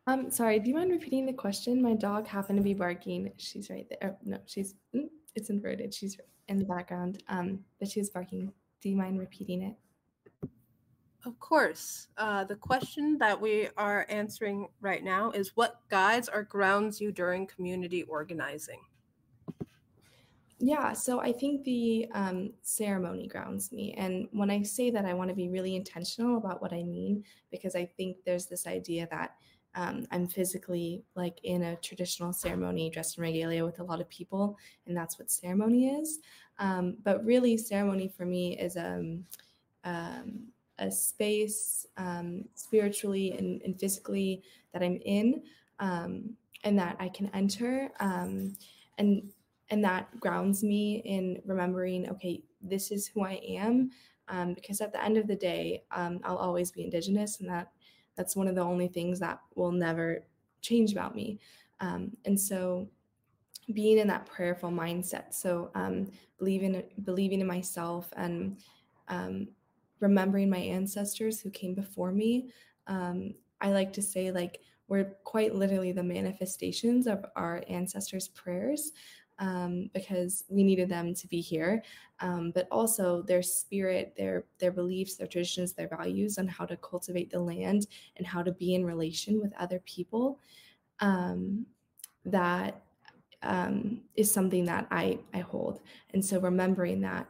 Um, 0.09 0.31
sorry, 0.31 0.57
do 0.57 0.69
you 0.69 0.75
mind 0.75 0.89
repeating 0.89 1.27
the 1.27 1.33
question? 1.33 1.79
My 1.79 1.93
dog 1.93 2.25
happened 2.25 2.57
to 2.57 2.63
be 2.63 2.73
barking. 2.73 3.31
She's 3.37 3.69
right 3.69 3.87
there. 3.87 4.09
Oh, 4.11 4.17
no, 4.23 4.39
she's 4.47 4.73
mm, 4.95 5.07
it's 5.35 5.51
inverted. 5.51 5.93
She's 5.93 6.17
in 6.47 6.57
the 6.57 6.65
background. 6.65 7.21
Um, 7.29 7.59
but 7.77 7.89
she's 7.89 8.09
barking. 8.09 8.51
Do 8.81 8.89
you 8.89 8.95
mind 8.95 9.19
repeating 9.19 9.61
it? 9.61 9.75
Of 11.25 11.39
course. 11.39 12.07
Uh, 12.17 12.43
the 12.43 12.55
question 12.55 13.19
that 13.19 13.39
we 13.39 13.69
are 13.77 14.07
answering 14.09 14.69
right 14.81 15.03
now 15.03 15.29
is 15.29 15.51
what 15.55 15.81
guides 15.91 16.27
or 16.27 16.41
grounds 16.41 16.99
you 16.99 17.11
during 17.11 17.45
community 17.45 18.01
organizing? 18.01 18.81
Yeah, 20.57 20.93
so 20.93 21.21
I 21.21 21.31
think 21.31 21.63
the 21.65 22.07
um, 22.13 22.53
ceremony 22.63 23.27
grounds 23.27 23.71
me. 23.71 23.93
And 23.93 24.27
when 24.31 24.49
I 24.49 24.63
say 24.63 24.89
that, 24.89 25.05
I 25.05 25.13
want 25.13 25.29
to 25.29 25.35
be 25.35 25.49
really 25.49 25.75
intentional 25.75 26.37
about 26.37 26.63
what 26.63 26.73
I 26.73 26.81
mean 26.81 27.23
because 27.51 27.75
I 27.75 27.85
think 27.85 28.17
there's 28.25 28.47
this 28.47 28.65
idea 28.65 29.07
that 29.11 29.35
um, 29.75 30.05
I'm 30.11 30.27
physically 30.27 31.03
like 31.15 31.39
in 31.43 31.63
a 31.63 31.75
traditional 31.77 32.33
ceremony 32.33 32.89
dressed 32.89 33.17
in 33.17 33.23
regalia 33.23 33.63
with 33.63 33.79
a 33.79 33.83
lot 33.83 34.01
of 34.01 34.09
people, 34.09 34.57
and 34.87 34.97
that's 34.97 35.19
what 35.19 35.29
ceremony 35.29 35.89
is. 35.89 36.19
Um, 36.57 36.97
but 37.03 37.23
really, 37.23 37.57
ceremony 37.57 38.07
for 38.07 38.25
me 38.25 38.57
is 38.57 38.77
um, 38.77 39.25
um, 39.83 40.47
a 40.79 40.91
space 40.91 41.85
um, 41.97 42.45
spiritually 42.55 43.33
and, 43.37 43.61
and, 43.61 43.79
physically 43.79 44.43
that 44.73 44.81
I'm 44.81 44.99
in, 45.05 45.43
um, 45.79 46.35
and 46.63 46.77
that 46.79 46.97
I 46.99 47.09
can 47.09 47.29
enter, 47.33 47.89
um, 47.99 48.55
and 48.97 49.29
and 49.69 49.83
that 49.83 50.19
grounds 50.19 50.63
me 50.63 51.03
in 51.05 51.41
remembering, 51.45 52.09
okay, 52.09 52.41
this 52.61 52.91
is 52.91 53.07
who 53.07 53.23
I 53.23 53.39
am. 53.47 53.91
because 54.55 54.81
at 54.81 54.91
the 54.91 55.03
end 55.03 55.17
of 55.17 55.27
the 55.27 55.35
day, 55.35 55.83
I'll 55.91 56.37
always 56.37 56.71
be 56.71 56.83
Indigenous, 56.83 57.39
and 57.39 57.49
that 57.49 57.71
that's 58.19 58.35
one 58.35 58.49
of 58.49 58.55
the 58.55 58.61
only 58.61 58.89
things 58.89 59.17
that 59.21 59.39
will 59.55 59.71
never 59.71 60.25
change 60.59 60.91
about 60.91 61.15
me. 61.15 61.39
Um, 61.79 62.11
and 62.25 62.37
so 62.37 62.89
being 63.71 63.97
in 63.97 64.07
that 64.09 64.25
prayerful 64.25 64.71
mindset, 64.71 65.33
so 65.33 65.71
um, 65.73 66.11
believing 66.37 66.83
believing 67.05 67.39
in 67.39 67.47
myself 67.47 68.11
and 68.17 68.57
um, 69.07 69.47
remembering 70.01 70.49
my 70.49 70.57
ancestors 70.57 71.39
who 71.39 71.49
came 71.49 71.73
before 71.73 72.11
me. 72.11 72.51
Um, 72.87 73.35
I 73.61 73.71
like 73.71 73.93
to 73.93 74.01
say 74.01 74.31
like 74.31 74.59
we're 74.89 75.13
quite 75.23 75.55
literally 75.55 75.93
the 75.93 76.03
manifestations 76.03 77.07
of 77.07 77.25
our 77.37 77.63
ancestors' 77.69 78.27
prayers 78.27 78.91
um, 79.39 79.89
because 79.93 80.43
we 80.49 80.63
needed 80.63 80.89
them 80.89 81.13
to 81.15 81.27
be 81.27 81.41
here, 81.41 81.81
um, 82.19 82.51
but 82.53 82.67
also 82.71 83.21
their 83.21 83.41
spirit, 83.41 84.13
their 84.17 84.43
their 84.59 84.71
beliefs, 84.71 85.15
their 85.15 85.27
traditions, 85.27 85.73
their 85.73 85.87
values 85.87 86.37
on 86.37 86.47
how 86.47 86.65
to 86.65 86.77
cultivate 86.77 87.31
the 87.31 87.39
land 87.39 87.87
and 88.17 88.27
how 88.27 88.43
to 88.43 88.51
be 88.51 88.75
in 88.75 88.85
relation 88.85 89.41
with 89.41 89.53
other 89.57 89.79
people. 89.85 90.39
Um, 90.99 91.65
that 92.25 92.81
um, 93.41 94.01
is 94.15 94.31
something 94.31 94.65
that 94.65 94.87
I 94.91 95.19
I 95.33 95.39
hold, 95.39 95.79
and 96.13 96.23
so 96.23 96.39
remembering 96.39 97.01
that 97.01 97.27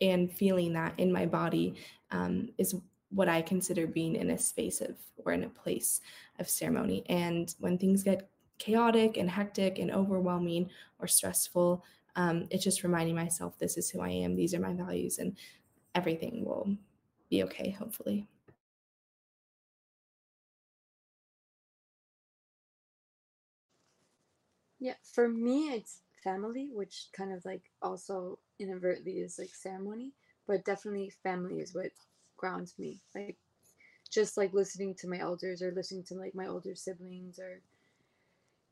and 0.00 0.32
feeling 0.32 0.72
that 0.72 0.94
in 0.98 1.12
my 1.12 1.24
body 1.24 1.76
um, 2.10 2.50
is 2.58 2.74
what 3.10 3.28
I 3.28 3.42
consider 3.42 3.86
being 3.86 4.16
in 4.16 4.30
a 4.30 4.38
space 4.38 4.80
of 4.80 4.96
or 5.24 5.32
in 5.32 5.44
a 5.44 5.48
place 5.48 6.00
of 6.40 6.48
ceremony. 6.48 7.04
And 7.08 7.54
when 7.60 7.78
things 7.78 8.02
get 8.02 8.28
chaotic 8.58 9.16
and 9.16 9.30
hectic 9.30 9.78
and 9.78 9.90
overwhelming 9.90 10.70
or 10.98 11.06
stressful, 11.06 11.84
um, 12.16 12.46
it's 12.50 12.64
just 12.64 12.82
reminding 12.84 13.14
myself 13.14 13.58
this 13.58 13.76
is 13.76 13.90
who 13.90 14.00
I 14.00 14.10
am, 14.10 14.36
these 14.36 14.54
are 14.54 14.60
my 14.60 14.72
values, 14.72 15.18
and 15.18 15.36
everything 15.94 16.44
will 16.44 16.76
be 17.30 17.42
okay, 17.44 17.70
hopefully. 17.70 18.28
Yeah, 24.78 24.94
for 25.02 25.28
me, 25.28 25.70
it's 25.72 26.02
family, 26.22 26.70
which 26.72 27.08
kind 27.12 27.32
of 27.32 27.44
like 27.44 27.62
also 27.82 28.38
inadvertently 28.58 29.20
is 29.20 29.38
like 29.38 29.54
ceremony, 29.54 30.12
but 30.46 30.64
definitely 30.64 31.10
family 31.22 31.60
is 31.60 31.74
what 31.74 31.92
grounds 32.36 32.74
me. 32.78 33.00
Like 33.14 33.36
just 34.10 34.36
like 34.36 34.52
listening 34.52 34.94
to 34.96 35.08
my 35.08 35.18
elders 35.18 35.62
or 35.62 35.72
listening 35.72 36.04
to 36.04 36.14
like 36.14 36.34
my 36.34 36.46
older 36.46 36.74
siblings 36.74 37.38
or 37.38 37.60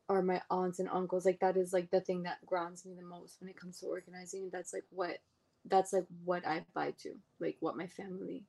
or 0.09 0.21
my 0.21 0.41
aunts 0.49 0.79
and 0.79 0.89
uncles 0.89 1.25
like 1.25 1.39
that 1.39 1.57
is 1.57 1.73
like 1.73 1.89
the 1.91 2.01
thing 2.01 2.23
that 2.23 2.45
grounds 2.45 2.85
me 2.85 2.93
the 2.95 3.05
most 3.05 3.37
when 3.39 3.49
it 3.49 3.59
comes 3.59 3.79
to 3.79 3.85
organizing 3.85 4.49
that's 4.51 4.73
like 4.73 4.83
what 4.89 5.17
that's 5.65 5.93
like 5.93 6.05
what 6.25 6.45
i 6.45 6.63
buy 6.73 6.91
to 6.99 7.13
like 7.39 7.55
what 7.59 7.77
my 7.77 7.87
family 7.87 8.43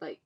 like 0.00 0.20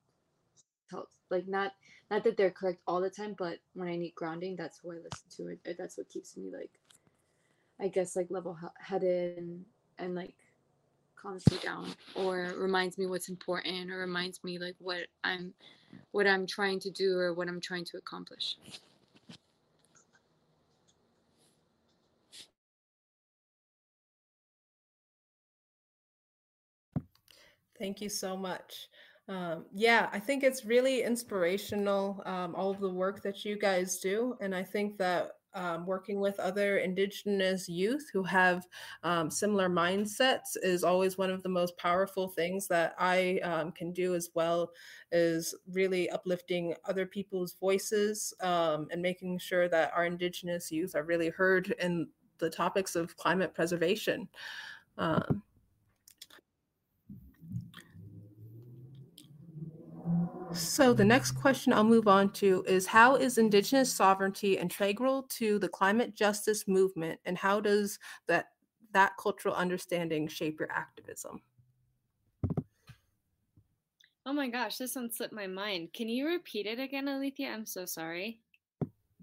tells 0.89 1.07
like 1.29 1.47
not 1.47 1.73
not 2.09 2.23
that 2.23 2.37
they're 2.37 2.51
correct 2.51 2.79
all 2.87 3.01
the 3.01 3.09
time 3.09 3.35
but 3.37 3.57
when 3.73 3.89
i 3.89 3.95
need 3.95 4.15
grounding 4.15 4.55
that's 4.55 4.79
who 4.79 4.91
i 4.91 4.95
listen 4.95 5.27
to 5.29 5.47
it 5.47 5.77
that's 5.77 5.97
what 5.97 6.09
keeps 6.09 6.37
me 6.37 6.49
like 6.51 6.71
i 7.81 7.87
guess 7.87 8.15
like 8.15 8.27
level 8.29 8.57
headed 8.79 9.37
and 9.37 9.65
and 9.99 10.15
like 10.15 10.35
calms 11.15 11.43
me 11.51 11.57
down 11.63 11.87
or 12.15 12.53
reminds 12.57 12.97
me 12.97 13.05
what's 13.07 13.29
important 13.29 13.91
or 13.91 13.97
reminds 13.97 14.43
me 14.43 14.59
like 14.59 14.75
what 14.79 15.07
i'm 15.23 15.53
what 16.11 16.27
i'm 16.27 16.45
trying 16.45 16.79
to 16.79 16.89
do 16.91 17.17
or 17.17 17.33
what 17.33 17.47
i'm 17.47 17.59
trying 17.59 17.83
to 17.83 17.97
accomplish 17.97 18.57
Thank 27.77 28.01
you 28.01 28.09
so 28.09 28.37
much. 28.37 28.87
Um, 29.27 29.65
yeah, 29.73 30.09
I 30.13 30.19
think 30.19 30.43
it's 30.43 30.65
really 30.65 31.01
inspirational, 31.01 32.21
um, 32.25 32.53
all 32.55 32.69
of 32.69 32.79
the 32.79 32.89
work 32.89 33.23
that 33.23 33.43
you 33.43 33.57
guys 33.57 33.99
do. 33.99 34.37
And 34.39 34.53
I 34.53 34.63
think 34.63 34.97
that 34.99 35.31
um, 35.55 35.85
working 35.85 36.19
with 36.19 36.39
other 36.39 36.77
Indigenous 36.77 37.67
youth 37.67 38.09
who 38.11 38.23
have 38.23 38.67
um, 39.03 39.31
similar 39.31 39.69
mindsets 39.69 40.57
is 40.61 40.83
always 40.83 41.17
one 41.17 41.31
of 41.31 41.41
the 41.43 41.49
most 41.49 41.77
powerful 41.77 42.27
things 42.27 42.67
that 42.67 42.93
I 42.99 43.39
um, 43.39 43.71
can 43.71 43.93
do 43.93 44.15
as 44.15 44.29
well, 44.35 44.71
is 45.11 45.55
really 45.71 46.09
uplifting 46.09 46.75
other 46.83 47.05
people's 47.05 47.55
voices 47.59 48.33
um, 48.41 48.87
and 48.91 49.01
making 49.01 49.39
sure 49.39 49.69
that 49.69 49.91
our 49.95 50.05
Indigenous 50.05 50.71
youth 50.71 50.93
are 50.93 51.03
really 51.03 51.29
heard 51.29 51.73
in 51.79 52.09
the 52.37 52.49
topics 52.49 52.95
of 52.95 53.15
climate 53.15 53.53
preservation. 53.53 54.27
So 60.55 60.93
the 60.93 61.03
next 61.03 61.31
question 61.33 61.73
I'll 61.73 61.83
move 61.83 62.07
on 62.07 62.31
to 62.33 62.63
is 62.65 62.87
how 62.87 63.15
is 63.15 63.37
indigenous 63.37 63.91
sovereignty 63.91 64.57
integral 64.57 65.23
to 65.23 65.59
the 65.59 65.67
climate 65.67 66.15
justice 66.15 66.65
movement 66.67 67.19
and 67.25 67.37
how 67.37 67.59
does 67.59 67.99
that 68.27 68.47
that 68.91 69.17
cultural 69.17 69.53
understanding 69.53 70.27
shape 70.27 70.59
your 70.59 70.71
activism? 70.71 71.41
Oh 74.25 74.33
my 74.33 74.47
gosh, 74.47 74.77
this 74.77 74.95
one 74.95 75.11
slipped 75.11 75.33
my 75.33 75.47
mind. 75.47 75.93
Can 75.93 76.07
you 76.09 76.25
repeat 76.25 76.65
it 76.65 76.79
again, 76.79 77.07
Alethea? 77.09 77.49
I'm 77.49 77.65
so 77.65 77.85
sorry. 77.85 78.41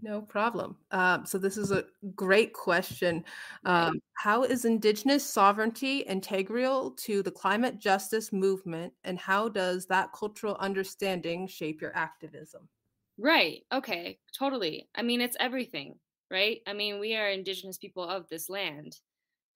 No 0.05 0.21
problem. 0.21 0.77
Um, 0.91 1.25
so 1.25 1.38
this 1.38 1.57
is 1.57 1.71
a 1.71 1.85
great 2.17 2.53
question. 2.53 3.25
Um, 3.65 4.01
how 4.15 4.43
is 4.43 4.65
Indigenous 4.65 5.25
sovereignty 5.25 5.99
integral 6.01 6.91
to 6.93 7.23
the 7.23 7.31
climate 7.31 7.79
justice 7.79 8.33
movement, 8.33 8.93
and 9.05 9.17
how 9.17 9.49
does 9.49 9.87
that 9.87 10.12
cultural 10.12 10.57
understanding 10.57 11.47
shape 11.47 11.81
your 11.81 11.97
activism? 11.97 12.69
Right. 13.17 13.65
Okay. 13.73 14.19
Totally. 14.37 14.88
I 14.97 15.03
mean, 15.03 15.21
it's 15.21 15.37
everything, 15.38 16.01
right? 16.31 16.61
I 16.67 16.73
mean, 16.73 16.99
we 16.99 17.15
are 17.15 17.29
Indigenous 17.29 17.79
people 17.79 18.03
of 18.03 18.29
this 18.29 18.49
land. 18.49 18.99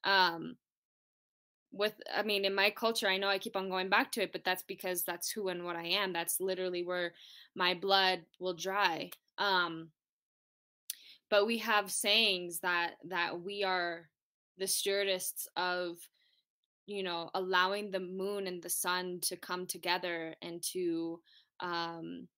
Um, 0.05 0.57
with, 1.73 1.95
I 2.15 2.23
mean, 2.23 2.45
in 2.45 2.55
my 2.55 2.71
culture, 2.71 3.09
I 3.09 3.19
know 3.19 3.29
I 3.29 3.39
keep 3.39 3.57
on 3.57 3.69
going 3.69 3.89
back 3.89 4.13
to 4.13 4.23
it, 4.23 4.31
but 4.31 4.45
that's 4.45 4.63
because 4.63 5.03
that's 5.03 5.29
who 5.29 5.49
and 5.49 5.65
what 5.65 5.75
I 5.75 5.87
am. 5.87 6.13
That's 6.13 6.41
literally 6.41 6.85
where 6.85 7.15
my 7.57 7.75
blood 7.75 8.25
will 8.39 8.55
dry. 8.55 9.11
Um, 9.39 9.91
but 11.31 11.47
we 11.47 11.59
have 11.59 11.91
sayings 11.91 12.61
that 12.61 12.93
that 13.09 13.41
we 13.41 13.65
are 13.65 14.09
the 14.59 14.67
stewardess 14.67 15.49
of 15.57 15.97
you 16.87 17.03
know 17.03 17.31
allowing 17.35 17.91
the 17.91 18.01
moon 18.01 18.47
and 18.47 18.63
the 18.63 18.71
sun 18.71 19.19
to 19.23 19.37
come 19.37 19.67
together 19.67 20.35
and 20.43 20.63
to 20.63 21.21
um, 21.61 22.29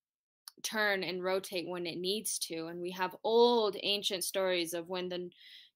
turn 0.63 1.03
and 1.03 1.23
rotate 1.23 1.67
when 1.67 1.85
it 1.85 1.97
needs 1.97 2.39
to 2.39 2.67
and 2.67 2.81
we 2.81 2.91
have 2.91 3.15
old 3.23 3.77
ancient 3.83 4.23
stories 4.23 4.73
of 4.73 4.89
when 4.89 5.07
the 5.07 5.29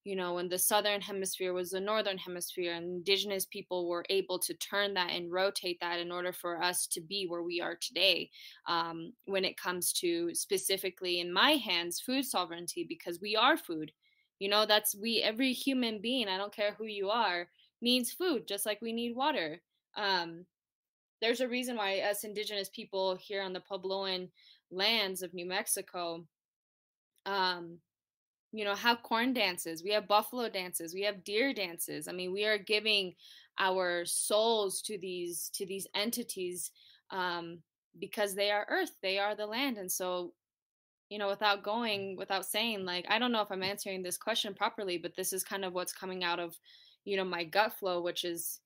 you 0.04 0.16
know 0.16 0.34
when 0.34 0.50
the 0.50 0.58
southern 0.58 1.00
hemisphere 1.00 1.54
was 1.54 1.72
the 1.72 1.80
northern 1.80 2.18
hemisphere 2.18 2.74
and 2.74 2.86
indigenous 2.86 3.46
people 3.46 3.88
were 3.88 4.06
able 4.10 4.38
to 4.38 4.54
turn 4.56 4.94
that 4.94 5.12
and 5.12 5.32
rotate 5.32 5.80
that 5.80 6.00
in 6.00 6.12
order 6.12 6.34
for 6.34 6.62
us 6.62 6.88
to 6.88 7.02
be 7.02 7.26
where 7.28 7.44
we 7.44 7.62
are 7.62 7.78
today 7.80 8.30
um, 8.68 9.14
when 9.26 9.46
it 9.46 9.58
comes 9.58 9.94
to 9.94 10.34
specifically 10.36 11.20
in 11.20 11.32
my 11.32 11.52
hands 11.52 12.02
food 12.02 12.26
sovereignty 12.26 12.86
because 12.88 13.22
we 13.22 13.36
are 13.36 13.58
food. 13.58 13.92
You 14.40 14.50
know 14.50 14.66
that's 14.66 14.96
we 14.96 15.22
every 15.22 15.54
human 15.54 16.02
being 16.02 16.28
i 16.28 16.38
don't 16.38 16.54
care 16.54 16.74
who 16.78 16.86
you 16.86 17.10
are 17.10 17.48
needs 17.82 18.12
food 18.12 18.48
just 18.48 18.66
like 18.66 18.82
we 18.82 18.92
need 18.92 19.16
water. 19.16 19.62
Um, 19.96 20.46
there's 21.22 21.40
a 21.40 21.48
reason 21.48 21.78
why 21.78 22.00
us 22.00 22.26
indigenous 22.26 22.68
people 22.70 23.16
here 23.16 23.42
on 23.42 23.54
the 23.54 23.62
puebloan 23.62 24.30
lands 24.70 25.22
of 25.22 25.34
new 25.34 25.46
mexico 25.46 26.26
um, 27.26 27.78
you 28.54 28.64
know 28.64 28.76
have 28.76 29.04
corn 29.04 29.34
dances 29.34 29.84
we 29.84 29.90
have 29.92 30.08
buffalo 30.08 30.48
dances 30.48 30.94
we 30.94 31.02
have 31.02 31.24
deer 31.24 31.54
dances. 31.54 32.08
I 32.08 32.12
mean 32.12 32.32
we 32.32 32.46
are 32.46 32.58
giving 32.58 33.16
our 33.60 34.06
souls 34.06 34.82
to 34.84 34.98
these 34.98 35.50
to 35.56 35.66
these 35.66 35.88
entities 35.96 36.72
um 37.12 37.60
because 38.00 38.34
they 38.34 38.52
are 38.52 38.66
earth 38.70 38.92
they 39.02 39.20
are 39.20 39.36
the 39.36 39.46
land. 39.46 39.78
And 39.78 39.92
so 39.92 40.34
you 41.10 41.20
know 41.20 41.28
without 41.28 41.64
going 41.64 42.16
without 42.16 42.46
saying 42.46 42.86
like 42.86 43.06
i 43.10 43.20
don't 43.20 43.32
know 43.32 43.42
if 43.42 43.52
i'm 43.52 43.62
answering 43.62 44.02
this 44.02 44.18
question 44.18 44.54
properly 44.54 44.98
but 44.98 45.16
this 45.16 45.32
is 45.32 45.44
kind 45.44 45.64
of 45.64 45.74
what's 45.74 45.94
coming 45.94 46.24
out 46.24 46.40
of 46.40 46.58
you 47.06 47.18
know 47.18 47.26
my 47.26 47.44
gut 47.44 47.74
flow 47.74 48.02
which 48.02 48.24
is 48.24 48.62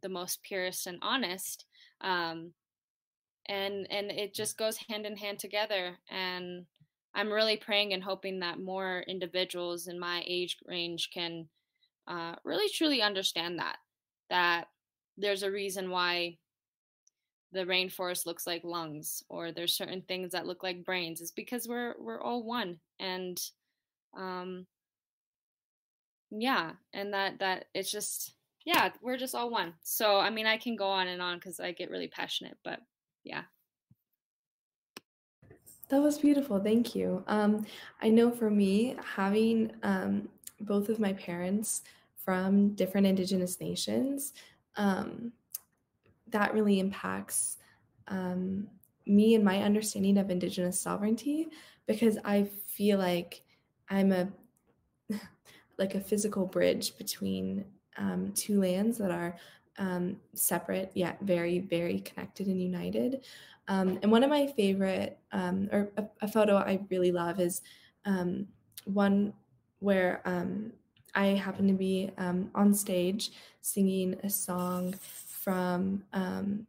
the 0.00 0.08
most 0.08 0.42
purest 0.42 0.86
and 0.86 0.98
honest 1.02 1.66
um 2.00 2.52
and 3.50 3.86
and 3.90 4.10
it 4.10 4.32
just 4.32 4.56
goes 4.56 4.76
hand 4.88 5.04
in 5.06 5.16
hand 5.16 5.38
together. 5.38 5.98
And 6.08 6.66
I'm 7.14 7.32
really 7.32 7.56
praying 7.56 7.92
and 7.92 8.02
hoping 8.02 8.40
that 8.40 8.60
more 8.60 9.04
individuals 9.08 9.88
in 9.88 9.98
my 9.98 10.22
age 10.26 10.56
range 10.66 11.10
can 11.12 11.48
uh, 12.06 12.34
really 12.44 12.68
truly 12.68 13.02
understand 13.02 13.58
that 13.58 13.76
that 14.30 14.68
there's 15.16 15.42
a 15.42 15.50
reason 15.50 15.90
why 15.90 16.38
the 17.52 17.64
rainforest 17.64 18.26
looks 18.26 18.46
like 18.46 18.62
lungs 18.64 19.22
or 19.28 19.50
there's 19.50 19.76
certain 19.76 20.02
things 20.02 20.32
that 20.32 20.46
look 20.46 20.62
like 20.62 20.84
brains 20.84 21.20
is 21.20 21.32
because 21.32 21.66
we're 21.66 21.94
we're 21.98 22.20
all 22.20 22.44
one 22.44 22.78
and 23.00 23.40
um 24.16 24.66
yeah 26.30 26.72
and 26.92 27.12
that 27.12 27.38
that 27.40 27.64
it's 27.74 27.90
just 27.90 28.34
yeah 28.64 28.90
we're 29.02 29.16
just 29.16 29.34
all 29.34 29.50
one. 29.50 29.74
So 29.82 30.18
i 30.18 30.30
mean 30.30 30.46
i 30.46 30.56
can 30.56 30.76
go 30.76 30.86
on 30.86 31.08
and 31.08 31.20
on 31.20 31.38
because 31.38 31.58
i 31.58 31.72
get 31.72 31.90
really 31.90 32.08
passionate 32.08 32.56
but 32.64 32.80
yeah 33.24 33.42
that 35.90 36.00
was 36.00 36.18
beautiful. 36.18 36.60
Thank 36.60 36.94
you. 36.94 37.24
Um, 37.26 37.66
I 38.00 38.08
know 38.08 38.30
for 38.30 38.50
me, 38.50 38.96
having 39.14 39.72
um, 39.82 40.28
both 40.60 40.88
of 40.88 41.00
my 41.00 41.12
parents 41.12 41.82
from 42.16 42.74
different 42.74 43.06
Indigenous 43.06 43.60
nations, 43.60 44.32
um, 44.76 45.32
that 46.28 46.54
really 46.54 46.78
impacts 46.78 47.58
um, 48.08 48.68
me 49.06 49.34
and 49.34 49.44
my 49.44 49.62
understanding 49.62 50.16
of 50.16 50.30
Indigenous 50.30 50.80
sovereignty 50.80 51.48
because 51.86 52.18
I 52.24 52.48
feel 52.66 52.98
like 52.98 53.42
I'm 53.88 54.12
a 54.12 54.28
like 55.78 55.94
a 55.94 56.00
physical 56.00 56.46
bridge 56.46 56.96
between 56.98 57.64
um, 57.96 58.32
two 58.34 58.60
lands 58.60 58.98
that 58.98 59.10
are 59.10 59.36
um, 59.78 60.16
separate 60.34 60.92
yet 60.94 61.18
very, 61.22 61.58
very 61.58 62.00
connected 62.00 62.46
and 62.46 62.62
united. 62.62 63.24
Um, 63.70 64.00
and 64.02 64.10
one 64.10 64.24
of 64.24 64.30
my 64.30 64.48
favorite, 64.48 65.16
um, 65.30 65.68
or 65.70 65.92
a, 65.96 66.04
a, 66.22 66.28
photo 66.28 66.56
I 66.56 66.80
really 66.90 67.12
love 67.12 67.38
is 67.38 67.62
um, 68.04 68.48
one 68.84 69.32
where 69.78 70.20
um, 70.24 70.72
I 71.14 71.26
happen 71.26 71.68
to 71.68 71.74
be 71.74 72.10
um, 72.18 72.50
on 72.52 72.74
stage 72.74 73.30
singing 73.60 74.16
a 74.24 74.28
song 74.28 74.94
from 74.94 76.02
um, 76.12 76.66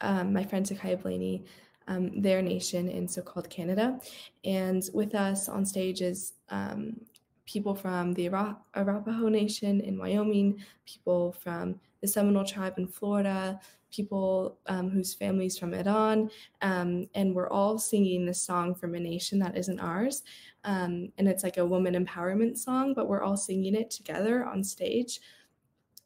my 0.00 0.44
friend 0.44 0.64
Ta'Kaiya 0.64 1.02
Blaney, 1.02 1.44
their 1.88 2.40
nation 2.40 2.88
in 2.88 3.08
so 3.08 3.20
called 3.20 3.50
Canada. 3.50 3.98
And 4.44 4.88
with 4.94 5.16
us 5.16 5.48
on 5.48 5.66
stage 5.66 6.02
is 6.02 6.34
people 7.46 7.74
from 7.74 8.14
the 8.14 8.28
Arapaho 8.28 9.28
Nation 9.28 9.80
in 9.80 9.98
Wyoming, 9.98 10.62
people 10.86 11.32
from 11.32 11.80
the 12.00 12.06
Seminole 12.06 12.44
tribe 12.44 12.74
in 12.78 12.86
Florida, 12.86 13.60
people 13.90 14.58
um, 14.66 14.88
whose 14.90 15.14
families 15.14 15.58
from 15.58 15.74
Iran, 15.74 16.30
um, 16.62 17.08
and 17.14 17.34
we're 17.34 17.50
all 17.50 17.78
singing 17.78 18.26
this 18.26 18.42
song 18.42 18.74
from 18.74 18.94
a 18.94 19.00
nation 19.00 19.38
that 19.40 19.56
isn't 19.56 19.80
ours. 19.80 20.22
Um, 20.64 21.12
and 21.18 21.26
it's 21.28 21.42
like 21.42 21.56
a 21.56 21.66
woman 21.66 21.94
empowerment 21.94 22.58
song, 22.58 22.94
but 22.94 23.08
we're 23.08 23.22
all 23.22 23.36
singing 23.36 23.74
it 23.74 23.90
together 23.90 24.44
on 24.44 24.62
stage 24.62 25.20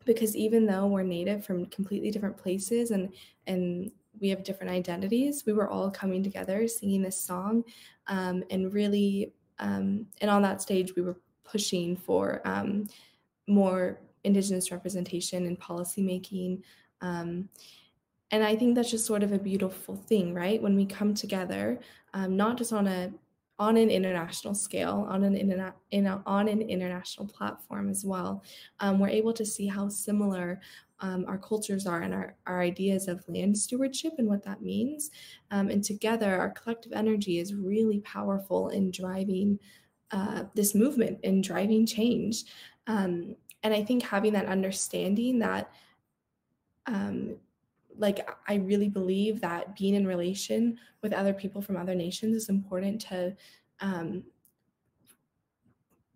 because 0.05 0.37
even 0.37 0.67
though 0.67 0.87
we're 0.87 1.03
native 1.03 1.45
from 1.45 1.67
completely 1.67 2.11
different 2.11 2.37
places 2.37 2.91
and 2.91 3.13
and 3.47 3.91
we 4.21 4.29
have 4.29 4.45
different 4.45 4.71
identities, 4.71 5.45
we 5.45 5.53
were 5.53 5.69
all 5.69 5.91
coming 5.91 6.23
together 6.23 6.69
singing 6.69 7.03
this 7.03 7.21
song, 7.21 7.65
um, 8.07 8.45
and 8.51 8.73
really, 8.73 9.33
um, 9.59 10.07
and 10.21 10.31
on 10.31 10.43
that 10.43 10.63
stage 10.63 10.95
we 10.95 11.03
were 11.03 11.17
pushing 11.43 11.97
for 11.97 12.41
um, 12.45 12.87
more 13.49 14.01
Indigenous 14.25 14.71
representation 14.71 15.47
in 15.47 15.57
policymaking. 15.57 16.63
Um, 17.01 17.49
and 18.31 18.43
I 18.43 18.57
think 18.57 18.75
that's 18.75 18.91
just 18.91 19.07
sort 19.07 19.23
of 19.23 19.33
a 19.33 19.39
beautiful 19.39 19.97
thing, 19.97 20.35
right? 20.35 20.61
When 20.61 20.75
we 20.75 20.87
come 20.87 21.15
together, 21.15 21.81
um, 22.15 22.37
not 22.37 22.57
just 22.59 22.73
on 22.73 22.87
a 22.87 23.13
on 23.61 23.77
an 23.77 23.89
international 23.89 24.53
scale, 24.53 25.07
on 25.09 25.23
an 25.23 25.35
interna- 25.37 25.75
in 25.93 26.07
a, 26.07 26.21
on 26.27 26.49
an 26.49 26.61
international 26.61 27.29
platform 27.29 27.89
as 27.89 28.05
well, 28.05 28.43
um, 28.81 28.99
we're 28.99 29.09
able 29.09 29.33
to 29.33 29.47
see 29.47 29.69
how 29.69 29.89
similar 29.89 30.61
um, 30.99 31.25
our 31.29 31.39
cultures 31.39 31.87
are 31.87 32.01
and 32.03 32.13
our, 32.13 32.35
our 32.47 32.61
ideas 32.61 33.07
of 33.07 33.25
land 33.29 33.57
stewardship 33.57 34.15
and 34.19 34.27
what 34.27 34.43
that 34.43 34.63
means. 34.63 35.11
Um, 35.53 35.69
and 35.71 35.85
together, 35.85 36.37
our 36.37 36.51
collective 36.51 36.93
energy 36.93 37.39
is 37.39 37.55
really 37.55 38.01
powerful 38.01 38.71
in 38.71 38.91
driving 38.91 39.61
uh, 40.11 40.45
this 40.55 40.75
movement 40.75 41.21
and 41.23 41.45
driving 41.45 41.87
change. 41.87 42.45
Um, 42.87 43.37
and 43.63 43.73
I 43.73 43.85
think 43.85 44.03
having 44.03 44.33
that 44.33 44.47
understanding 44.47 45.39
that 45.41 45.71
um, 46.87 47.37
like 47.97 48.29
I 48.49 48.57
really 48.57 48.89
believe 48.89 49.41
that 49.41 49.77
being 49.77 49.95
in 49.95 50.07
relation 50.07 50.79
with 51.03 51.13
other 51.13 51.33
people 51.33 51.63
from 51.63 51.77
other 51.77 51.95
nations 51.95 52.37
is 52.37 52.49
important 52.49 53.01
to 53.03 53.37
um, 53.81 54.25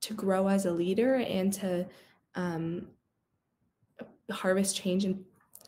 to 0.00 0.14
grow 0.14 0.48
as 0.48 0.66
a 0.66 0.70
leader 0.70 1.16
and 1.16 1.52
to 1.52 1.86
um, 2.34 2.86
harvest 4.30 4.76
change 4.76 5.04
in, 5.04 5.24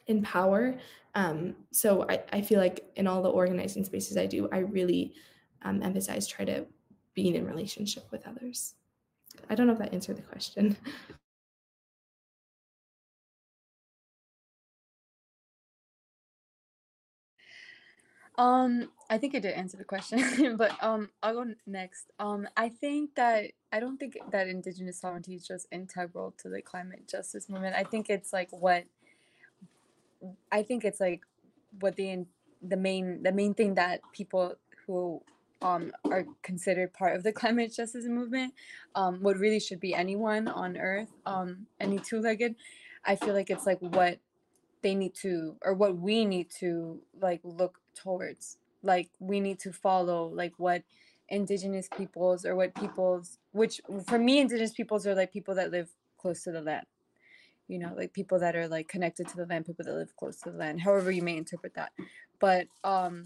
in 0.07 0.23
power. 0.23 0.79
Um, 1.15 1.57
so 1.73 2.07
I, 2.09 2.23
I 2.33 2.41
feel 2.41 2.61
like 2.61 2.91
in 2.97 3.07
all 3.07 3.23
the 3.23 3.31
organizing 3.31 3.85
spaces 3.85 4.17
I 4.17 4.27
do, 4.27 4.49
I 4.53 4.59
really 4.59 5.15
um, 5.63 5.83
emphasize 5.83 6.27
try 6.27 6.45
to 6.45 6.67
being 7.15 7.35
in 7.35 7.47
relationship 7.47 8.05
with 8.11 8.27
others. 8.27 8.75
I 9.49 9.55
don't 9.55 9.67
know 9.67 9.73
if 9.73 9.79
that 9.81 9.93
answered 9.93 10.17
the 10.17 10.23
question. 10.23 10.77
Um, 18.39 18.91
I 19.11 19.19
think 19.19 19.35
I 19.35 19.39
did 19.41 19.53
answer 19.53 19.77
the 19.77 19.85
question, 19.85 20.57
but 20.57 20.73
um, 20.83 21.11
I'll 21.23 21.35
go 21.35 21.55
next. 21.67 22.07
Um, 22.19 22.49
I 22.57 22.69
think 22.69 23.15
that 23.17 23.47
I 23.73 23.81
don't 23.81 23.99
think 23.99 24.17
that 24.31 24.49
Indigenous 24.49 25.01
sovereignty 25.01 25.35
is 25.35 25.47
just 25.47 25.67
integral 25.71 26.35
to 26.39 26.49
the 26.49 26.63
climate 26.63 27.09
justice 27.09 27.49
movement. 27.49 27.77
I 27.77 27.85
think 27.85 28.09
it's 28.09 28.33
like 28.33 28.49
what 28.51 28.85
I 30.51 30.63
think 30.63 30.85
it's 30.85 31.01
like 31.01 31.23
what 31.81 31.97
the 31.97 32.25
the 32.63 32.77
main 32.77 33.23
the 33.23 33.33
main 33.33 33.55
thing 33.55 33.75
that 33.75 34.01
people 34.13 34.57
who 34.87 35.23
um, 35.63 35.93
are 36.11 36.27
considered 36.43 36.93
part 36.93 37.17
of 37.17 37.23
the 37.23 37.33
climate 37.41 37.75
justice 37.75 38.07
movement, 38.07 38.55
um, 38.95 39.23
what 39.23 39.39
really 39.39 39.61
should 39.61 39.81
be 39.81 39.95
anyone 39.95 40.49
on 40.49 40.77
Earth, 40.77 41.11
um, 41.27 41.67
any 41.79 41.99
two-legged. 41.99 42.55
I 43.05 43.17
feel 43.17 43.35
like 43.35 43.51
it's 43.51 43.67
like 43.67 43.79
what 43.81 44.19
they 44.83 44.95
need 44.95 45.15
to, 45.17 45.57
or 45.63 45.75
what 45.75 45.99
we 45.99 46.25
need 46.25 46.51
to 46.61 47.01
like 47.21 47.41
look 47.45 47.80
towards. 47.95 48.59
Like 48.83 49.09
we 49.19 49.41
need 49.41 49.59
to 49.61 49.73
follow 49.73 50.29
like 50.29 50.53
what 50.59 50.83
indigenous 51.29 51.89
peoples 51.97 52.45
or 52.45 52.57
what 52.57 52.75
peoples, 52.75 53.39
which 53.53 53.81
for 54.07 54.19
me, 54.19 54.41
indigenous 54.41 54.73
peoples 54.73 55.07
are 55.07 55.15
like 55.15 55.33
people 55.33 55.55
that 55.55 55.71
live 55.71 55.91
close 56.19 56.43
to 56.45 56.53
the 56.53 56.63
land. 56.63 56.87
You 57.69 57.79
know, 57.79 57.93
like 57.97 58.13
people 58.13 58.39
that 58.41 58.57
are 58.57 58.67
like 58.67 58.89
connected 58.89 59.29
to 59.29 59.37
the 59.37 59.47
land, 59.47 59.67
people 59.67 59.85
that 59.85 59.95
live 59.95 60.17
close 60.17 60.39
to 60.41 60.51
the 60.51 60.59
land, 60.59 60.81
however 60.81 61.11
you 61.11 61.23
may 61.23 61.37
interpret 61.37 61.75
that. 61.75 61.93
But 62.41 62.67
um 62.85 63.25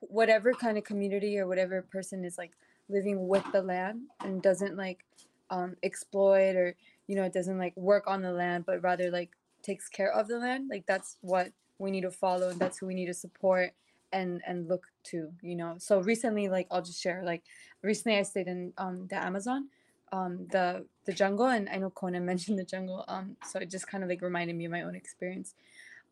whatever 0.00 0.52
kind 0.52 0.78
of 0.78 0.84
community 0.84 1.38
or 1.38 1.46
whatever 1.46 1.82
person 1.82 2.24
is 2.24 2.38
like 2.38 2.52
living 2.88 3.28
with 3.28 3.44
the 3.52 3.62
land 3.62 4.02
and 4.20 4.42
doesn't 4.42 4.76
like 4.76 5.04
um 5.50 5.74
exploit 5.82 6.54
or 6.56 6.74
you 7.06 7.16
know 7.16 7.24
it 7.24 7.32
doesn't 7.32 7.58
like 7.58 7.76
work 7.76 8.04
on 8.06 8.22
the 8.22 8.30
land 8.30 8.64
but 8.64 8.82
rather 8.82 9.10
like 9.10 9.30
takes 9.62 9.88
care 9.88 10.12
of 10.12 10.28
the 10.28 10.38
land 10.38 10.68
like 10.70 10.84
that's 10.86 11.16
what 11.20 11.50
we 11.78 11.90
need 11.90 12.02
to 12.02 12.10
follow 12.10 12.48
and 12.50 12.60
that's 12.60 12.78
who 12.78 12.86
we 12.86 12.94
need 12.94 13.06
to 13.06 13.14
support 13.14 13.72
and 14.12 14.40
and 14.46 14.68
look 14.68 14.86
to 15.04 15.30
you 15.42 15.54
know? 15.56 15.74
So 15.78 16.00
recently 16.00 16.48
like 16.48 16.66
i'll 16.70 16.82
just 16.82 17.00
share 17.00 17.22
like 17.24 17.42
recently 17.82 18.18
i 18.18 18.22
stayed 18.22 18.48
in 18.48 18.72
um 18.78 19.06
the 19.08 19.16
amazon 19.16 19.68
um 20.12 20.46
the 20.50 20.86
the 21.04 21.12
jungle 21.12 21.46
and 21.46 21.68
i 21.68 21.76
know 21.76 21.90
conan 21.90 22.24
mentioned 22.32 22.58
the 22.58 22.64
jungle 22.64 23.04
um 23.08 23.36
so 23.44 23.58
it 23.58 23.70
just 23.70 23.86
kind 23.86 24.02
of 24.02 24.08
like 24.08 24.22
reminded 24.22 24.56
me 24.56 24.64
of 24.64 24.72
my 24.72 24.82
own 24.82 24.94
experience. 24.94 25.54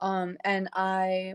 Um 0.00 0.36
and 0.44 0.68
i 0.74 1.34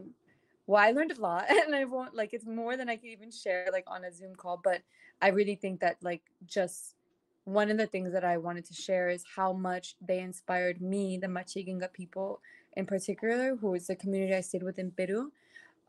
well, 0.67 0.81
I 0.81 0.91
learned 0.91 1.11
a 1.11 1.19
lot 1.19 1.45
and 1.49 1.75
I 1.75 1.85
won't 1.85 2.15
like 2.15 2.33
it's 2.33 2.45
more 2.45 2.77
than 2.77 2.89
I 2.89 2.95
can 2.95 3.09
even 3.09 3.31
share 3.31 3.67
like 3.71 3.83
on 3.87 4.05
a 4.05 4.11
Zoom 4.11 4.35
call, 4.35 4.59
but 4.63 4.81
I 5.21 5.29
really 5.29 5.55
think 5.55 5.81
that 5.81 5.97
like 6.01 6.21
just 6.45 6.95
one 7.43 7.69
of 7.71 7.77
the 7.77 7.87
things 7.87 8.13
that 8.13 8.23
I 8.23 8.37
wanted 8.37 8.65
to 8.65 8.73
share 8.73 9.09
is 9.09 9.23
how 9.35 9.51
much 9.51 9.95
they 9.99 10.19
inspired 10.19 10.81
me, 10.81 11.17
the 11.17 11.27
Machiguenga 11.27 11.91
people 11.91 12.39
in 12.73 12.85
particular, 12.85 13.55
who 13.55 13.73
is 13.75 13.87
the 13.87 13.95
community 13.95 14.33
I 14.35 14.41
stayed 14.41 14.63
with 14.63 14.79
in 14.79 14.91
Peru, 14.91 15.31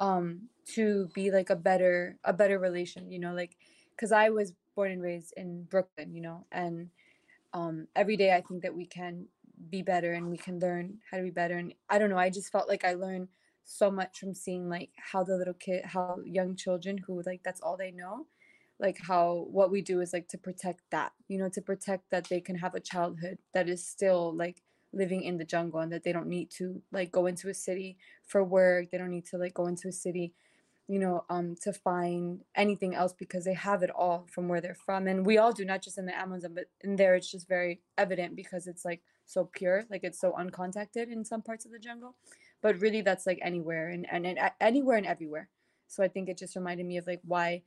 um, 0.00 0.48
to 0.74 1.08
be 1.14 1.30
like 1.30 1.50
a 1.50 1.56
better 1.56 2.18
a 2.24 2.32
better 2.32 2.58
relation, 2.58 3.10
you 3.10 3.18
know, 3.18 3.34
like 3.34 3.56
because 3.96 4.12
I 4.12 4.30
was 4.30 4.52
born 4.74 4.92
and 4.92 5.02
raised 5.02 5.34
in 5.36 5.64
Brooklyn, 5.64 6.14
you 6.14 6.22
know, 6.22 6.46
and 6.52 6.90
um, 7.52 7.88
every 7.94 8.16
day 8.16 8.34
I 8.34 8.40
think 8.42 8.62
that 8.62 8.74
we 8.74 8.86
can 8.86 9.26
be 9.70 9.82
better 9.82 10.12
and 10.12 10.30
we 10.30 10.38
can 10.38 10.58
learn 10.58 10.98
how 11.10 11.18
to 11.18 11.22
be 11.22 11.30
better. 11.30 11.56
And 11.56 11.74
I 11.88 11.98
don't 11.98 12.10
know, 12.10 12.18
I 12.18 12.30
just 12.30 12.50
felt 12.52 12.68
like 12.68 12.84
I 12.84 12.94
learned 12.94 13.28
so 13.64 13.90
much 13.90 14.18
from 14.18 14.34
seeing 14.34 14.68
like 14.68 14.90
how 14.96 15.22
the 15.22 15.36
little 15.36 15.54
kid 15.54 15.84
how 15.84 16.18
young 16.24 16.56
children 16.56 16.98
who 16.98 17.22
like 17.24 17.42
that's 17.44 17.60
all 17.60 17.76
they 17.76 17.90
know 17.90 18.26
like 18.80 18.98
how 19.06 19.46
what 19.50 19.70
we 19.70 19.80
do 19.80 20.00
is 20.00 20.12
like 20.12 20.28
to 20.28 20.38
protect 20.38 20.80
that 20.90 21.12
you 21.28 21.38
know 21.38 21.48
to 21.48 21.62
protect 21.62 22.10
that 22.10 22.28
they 22.28 22.40
can 22.40 22.56
have 22.56 22.74
a 22.74 22.80
childhood 22.80 23.38
that 23.54 23.68
is 23.68 23.86
still 23.86 24.34
like 24.34 24.62
living 24.92 25.22
in 25.22 25.38
the 25.38 25.44
jungle 25.44 25.80
and 25.80 25.92
that 25.92 26.04
they 26.04 26.12
don't 26.12 26.26
need 26.26 26.50
to 26.50 26.82
like 26.92 27.10
go 27.10 27.26
into 27.26 27.48
a 27.48 27.54
city 27.54 27.96
for 28.26 28.44
work 28.44 28.90
they 28.90 28.98
don't 28.98 29.10
need 29.10 29.26
to 29.26 29.38
like 29.38 29.54
go 29.54 29.66
into 29.66 29.88
a 29.88 29.92
city 29.92 30.32
you 30.88 30.98
know 30.98 31.24
um 31.30 31.54
to 31.62 31.72
find 31.72 32.40
anything 32.54 32.94
else 32.94 33.12
because 33.12 33.44
they 33.44 33.54
have 33.54 33.82
it 33.82 33.90
all 33.90 34.26
from 34.30 34.48
where 34.48 34.60
they're 34.60 34.74
from 34.74 35.06
and 35.06 35.24
we 35.24 35.38
all 35.38 35.52
do 35.52 35.64
not 35.64 35.82
just 35.82 35.98
in 35.98 36.06
the 36.06 36.18
amazon 36.18 36.52
but 36.54 36.64
in 36.82 36.96
there 36.96 37.14
it's 37.14 37.30
just 37.30 37.48
very 37.48 37.80
evident 37.96 38.36
because 38.36 38.66
it's 38.66 38.84
like 38.84 39.00
so 39.24 39.48
pure 39.52 39.84
like 39.90 40.04
it's 40.04 40.20
so 40.20 40.32
uncontacted 40.32 41.10
in 41.10 41.24
some 41.24 41.40
parts 41.40 41.64
of 41.64 41.70
the 41.70 41.78
jungle 41.78 42.14
but 42.62 42.78
really 42.80 43.02
that's 43.02 43.26
like 43.26 43.40
anywhere 43.42 43.88
and, 43.88 44.06
and, 44.10 44.24
and 44.24 44.38
anywhere 44.60 44.96
and 44.96 45.06
everywhere. 45.06 45.48
So 45.88 46.02
i 46.02 46.08
think 46.08 46.30
it 46.30 46.38
just 46.38 46.56
reminded 46.56 46.86
me 46.86 46.96
of 46.96 47.06
like 47.06 47.20
why 47.24 47.62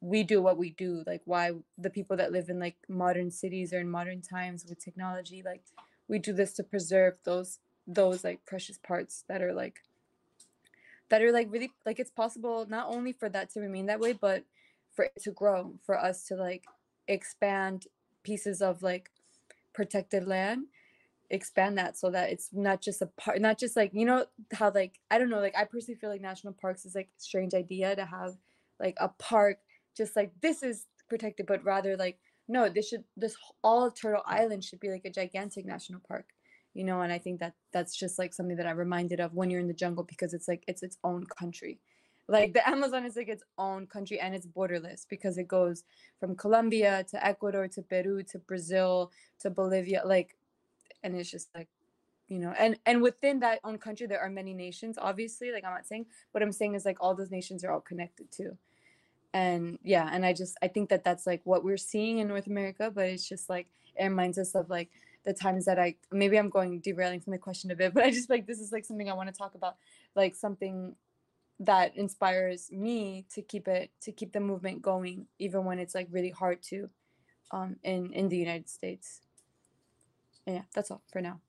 we 0.00 0.22
do 0.22 0.42
what 0.42 0.58
we 0.58 0.70
do 0.70 1.02
like 1.06 1.22
why 1.24 1.52
the 1.78 1.90
people 1.90 2.16
that 2.16 2.32
live 2.32 2.48
in 2.48 2.58
like 2.58 2.76
modern 2.88 3.30
cities 3.30 3.72
or 3.72 3.80
in 3.80 3.90
modern 3.90 4.20
times 4.22 4.64
with 4.66 4.82
technology 4.82 5.42
like 5.44 5.62
we 6.08 6.18
do 6.18 6.32
this 6.32 6.52
to 6.54 6.62
preserve 6.62 7.18
those 7.24 7.58
those 7.86 8.24
like 8.24 8.44
precious 8.44 8.78
parts 8.78 9.24
that 9.28 9.42
are 9.42 9.52
like 9.52 9.82
that 11.08 11.22
are 11.22 11.32
like 11.32 11.48
really 11.50 11.72
like 11.84 12.00
it's 12.00 12.10
possible 12.10 12.66
not 12.68 12.86
only 12.88 13.12
for 13.12 13.28
that 13.28 13.50
to 13.50 13.60
remain 13.60 13.86
that 13.86 14.00
way 14.00 14.12
but 14.12 14.44
for 14.94 15.04
it 15.04 15.22
to 15.22 15.30
grow 15.30 15.74
for 15.84 15.98
us 15.98 16.24
to 16.24 16.34
like 16.34 16.64
expand 17.06 17.86
pieces 18.22 18.60
of 18.60 18.82
like 18.82 19.10
protected 19.72 20.26
land 20.26 20.66
expand 21.30 21.76
that 21.76 21.96
so 21.96 22.10
that 22.10 22.30
it's 22.30 22.50
not 22.52 22.80
just 22.80 23.02
a 23.02 23.06
part 23.06 23.40
not 23.40 23.58
just 23.58 23.76
like 23.76 23.90
you 23.92 24.04
know 24.04 24.24
how 24.52 24.70
like 24.72 24.98
i 25.10 25.18
don't 25.18 25.28
know 25.28 25.40
like 25.40 25.56
i 25.56 25.64
personally 25.64 25.98
feel 25.98 26.10
like 26.10 26.20
national 26.20 26.52
parks 26.52 26.84
is 26.84 26.94
like 26.94 27.08
strange 27.18 27.52
idea 27.52 27.94
to 27.94 28.04
have 28.04 28.36
like 28.80 28.96
a 29.00 29.08
park 29.08 29.58
just 29.96 30.14
like 30.14 30.32
this 30.40 30.62
is 30.62 30.86
protected 31.08 31.46
but 31.46 31.64
rather 31.64 31.96
like 31.96 32.18
no 32.48 32.68
this 32.68 32.88
should 32.88 33.04
this 33.16 33.36
all 33.62 33.86
of 33.86 33.94
turtle 33.94 34.22
island 34.26 34.62
should 34.62 34.80
be 34.80 34.90
like 34.90 35.04
a 35.04 35.10
gigantic 35.10 35.66
national 35.66 36.00
park 36.06 36.26
you 36.74 36.84
know 36.84 37.00
and 37.00 37.12
i 37.12 37.18
think 37.18 37.40
that 37.40 37.54
that's 37.72 37.96
just 37.96 38.18
like 38.18 38.32
something 38.32 38.56
that 38.56 38.66
i'm 38.66 38.76
reminded 38.76 39.20
of 39.20 39.34
when 39.34 39.50
you're 39.50 39.60
in 39.60 39.68
the 39.68 39.74
jungle 39.74 40.04
because 40.04 40.34
it's 40.34 40.48
like 40.48 40.62
it's 40.68 40.82
its 40.82 40.98
own 41.04 41.24
country. 41.26 41.80
Like 42.28 42.54
the 42.54 42.68
amazon 42.68 43.06
is 43.06 43.14
like 43.14 43.28
its 43.28 43.44
own 43.56 43.86
country 43.86 44.18
and 44.18 44.34
it's 44.34 44.48
borderless 44.48 45.06
because 45.08 45.38
it 45.38 45.46
goes 45.46 45.84
from 46.18 46.34
colombia 46.34 47.04
to 47.10 47.24
ecuador 47.24 47.68
to 47.68 47.82
peru 47.82 48.24
to 48.24 48.40
brazil 48.40 49.12
to 49.38 49.48
bolivia 49.48 50.02
like 50.04 50.36
and 51.04 51.14
it's 51.14 51.30
just 51.30 51.48
like 51.54 51.68
you 52.26 52.40
know 52.40 52.52
and 52.58 52.80
and 52.84 53.00
within 53.00 53.38
that 53.40 53.60
own 53.62 53.78
country 53.78 54.08
there 54.08 54.20
are 54.20 54.28
many 54.28 54.54
nations 54.54 54.98
obviously 55.00 55.52
like 55.52 55.64
i'm 55.64 55.72
not 55.72 55.86
saying 55.86 56.04
what 56.32 56.42
i'm 56.42 56.50
saying 56.50 56.74
is 56.74 56.84
like 56.84 56.96
all 56.98 57.14
those 57.14 57.30
nations 57.30 57.62
are 57.62 57.70
all 57.70 57.80
connected 57.80 58.26
too 58.32 58.58
and 59.36 59.78
yeah 59.82 60.08
and 60.12 60.24
i 60.24 60.32
just 60.32 60.56
i 60.62 60.68
think 60.68 60.88
that 60.88 61.04
that's 61.04 61.26
like 61.26 61.42
what 61.44 61.64
we're 61.64 61.76
seeing 61.76 62.18
in 62.18 62.28
north 62.28 62.46
america 62.46 62.90
but 62.94 63.06
it's 63.06 63.28
just 63.28 63.48
like 63.48 63.66
it 63.98 64.04
reminds 64.04 64.38
us 64.38 64.54
of 64.54 64.70
like 64.70 64.90
the 65.24 65.32
times 65.32 65.64
that 65.64 65.78
i 65.78 65.94
maybe 66.10 66.38
i'm 66.38 66.48
going 66.48 66.80
derailing 66.80 67.20
from 67.20 67.32
the 67.32 67.38
question 67.38 67.70
a 67.70 67.76
bit 67.76 67.92
but 67.96 68.04
i 68.04 68.10
just 68.10 68.30
like 68.30 68.46
this 68.46 68.60
is 68.60 68.72
like 68.72 68.84
something 68.84 69.10
i 69.10 69.14
want 69.14 69.28
to 69.28 69.38
talk 69.42 69.54
about 69.54 69.76
like 70.14 70.34
something 70.34 70.94
that 71.58 71.96
inspires 71.96 72.70
me 72.70 73.24
to 73.34 73.42
keep 73.42 73.66
it 73.66 73.90
to 74.00 74.12
keep 74.12 74.32
the 74.32 74.40
movement 74.40 74.80
going 74.80 75.26
even 75.38 75.64
when 75.64 75.78
it's 75.78 75.94
like 75.94 76.08
really 76.10 76.30
hard 76.30 76.62
to 76.62 76.88
um 77.50 77.76
in 77.82 78.12
in 78.12 78.28
the 78.28 78.36
united 78.36 78.68
states 78.68 79.20
yeah, 80.46 80.62
that's 80.72 80.90
all 80.90 81.02
for 81.12 81.20
now. 81.20 81.40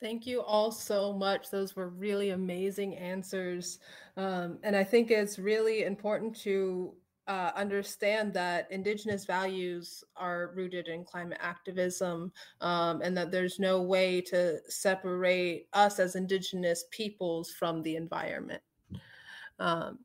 Thank 0.00 0.26
you 0.26 0.42
all 0.42 0.70
so 0.70 1.12
much. 1.12 1.50
Those 1.50 1.74
were 1.74 1.88
really 1.88 2.30
amazing 2.30 2.96
answers. 2.96 3.78
Um, 4.16 4.58
and 4.62 4.76
I 4.76 4.84
think 4.84 5.10
it's 5.10 5.38
really 5.38 5.84
important 5.84 6.36
to 6.40 6.92
uh, 7.26 7.50
understand 7.56 8.32
that 8.34 8.70
Indigenous 8.70 9.24
values 9.24 10.04
are 10.16 10.52
rooted 10.54 10.88
in 10.88 11.04
climate 11.04 11.38
activism 11.40 12.30
um, 12.60 13.00
and 13.02 13.16
that 13.16 13.30
there's 13.30 13.58
no 13.58 13.80
way 13.80 14.20
to 14.20 14.58
separate 14.68 15.66
us 15.72 15.98
as 15.98 16.14
Indigenous 16.14 16.84
peoples 16.90 17.50
from 17.50 17.82
the 17.82 17.96
environment. 17.96 18.62
Um, 19.58 20.00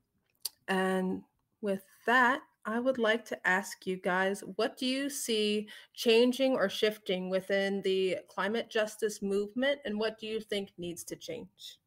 and 0.67 1.21
with 1.61 1.83
that, 2.05 2.41
I 2.65 2.79
would 2.79 2.97
like 2.97 3.25
to 3.25 3.47
ask 3.47 3.87
you 3.87 3.97
guys 3.97 4.43
what 4.55 4.77
do 4.77 4.85
you 4.85 5.09
see 5.09 5.67
changing 5.93 6.53
or 6.53 6.69
shifting 6.69 7.29
within 7.29 7.81
the 7.81 8.17
climate 8.29 8.69
justice 8.69 9.21
movement, 9.21 9.81
and 9.85 9.99
what 9.99 10.19
do 10.19 10.27
you 10.27 10.39
think 10.39 10.71
needs 10.77 11.03
to 11.05 11.15
change? 11.15 11.79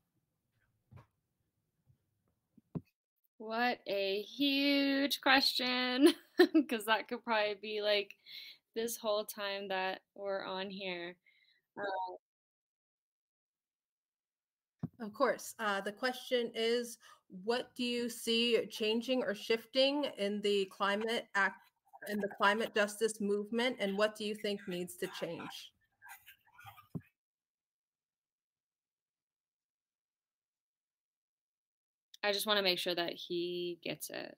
What 3.39 3.79
a 3.87 4.23
huge 4.23 5.21
question, 5.21 6.15
because 6.55 6.87
that 6.87 7.09
could 7.09 7.23
probably 7.25 7.57
be 7.61 7.83
like 7.83 8.17
this 8.75 8.97
whole 8.97 9.25
time 9.25 9.69
that 9.69 10.01
we're 10.15 10.45
on 10.45 10.71
here. 10.71 11.17
Uh, 11.79 12.17
of 15.05 15.13
course. 15.13 15.55
Uh, 15.59 15.81
the 15.81 15.93
question 15.93 16.51
is 16.55 16.99
what 17.43 17.75
do 17.75 17.83
you 17.83 18.09
see 18.09 18.67
changing 18.71 19.23
or 19.23 19.35
shifting 19.35 20.07
in 20.19 20.41
the 20.43 20.67
climate 20.67 21.27
act 21.35 21.61
in 22.09 22.21
the 22.21 22.29
climate 22.29 22.75
justice 22.75 23.21
movement 23.21 23.77
and 23.81 23.97
what 23.97 24.17
do 24.17 24.25
you 24.25 24.35
think 24.35 24.61
needs 24.69 24.97
to 24.97 25.07
change? 25.19 25.73
I 32.23 32.33
just 32.33 32.47
want 32.47 32.59
to 32.59 32.63
make 32.63 32.79
sure 32.79 32.95
that 32.95 33.13
he 33.13 33.79
gets 33.83 34.11
it 34.11 34.37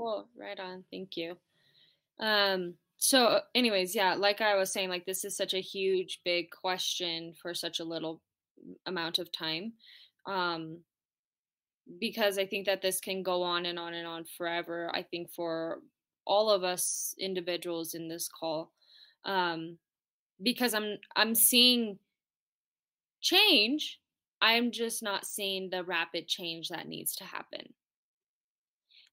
Cool. 0.00 0.28
Right 0.34 0.58
on. 0.58 0.84
Thank 0.90 1.18
you. 1.18 1.36
Um, 2.18 2.74
so 2.96 3.40
anyways, 3.54 3.94
yeah, 3.94 4.14
like 4.14 4.40
I 4.40 4.56
was 4.56 4.72
saying, 4.72 4.88
like 4.88 5.04
this 5.04 5.26
is 5.26 5.36
such 5.36 5.52
a 5.52 5.60
huge, 5.60 6.20
big 6.24 6.50
question 6.50 7.34
for 7.40 7.52
such 7.52 7.80
a 7.80 7.84
little 7.84 8.22
amount 8.86 9.18
of 9.18 9.30
time. 9.30 9.74
Um, 10.26 10.78
because 11.98 12.38
I 12.38 12.46
think 12.46 12.64
that 12.66 12.80
this 12.80 13.00
can 13.00 13.22
go 13.22 13.42
on 13.42 13.66
and 13.66 13.78
on 13.78 13.92
and 13.92 14.06
on 14.06 14.24
forever. 14.38 14.90
I 14.94 15.02
think 15.02 15.30
for 15.30 15.80
all 16.26 16.48
of 16.50 16.64
us 16.64 17.14
individuals 17.18 17.92
in 17.92 18.08
this 18.08 18.28
call, 18.28 18.72
um, 19.26 19.76
because 20.42 20.72
I'm 20.72 20.96
I'm 21.14 21.34
seeing 21.34 21.98
change. 23.20 23.98
I'm 24.40 24.70
just 24.70 25.02
not 25.02 25.26
seeing 25.26 25.68
the 25.68 25.84
rapid 25.84 26.26
change 26.26 26.68
that 26.68 26.88
needs 26.88 27.14
to 27.16 27.24
happen. 27.24 27.74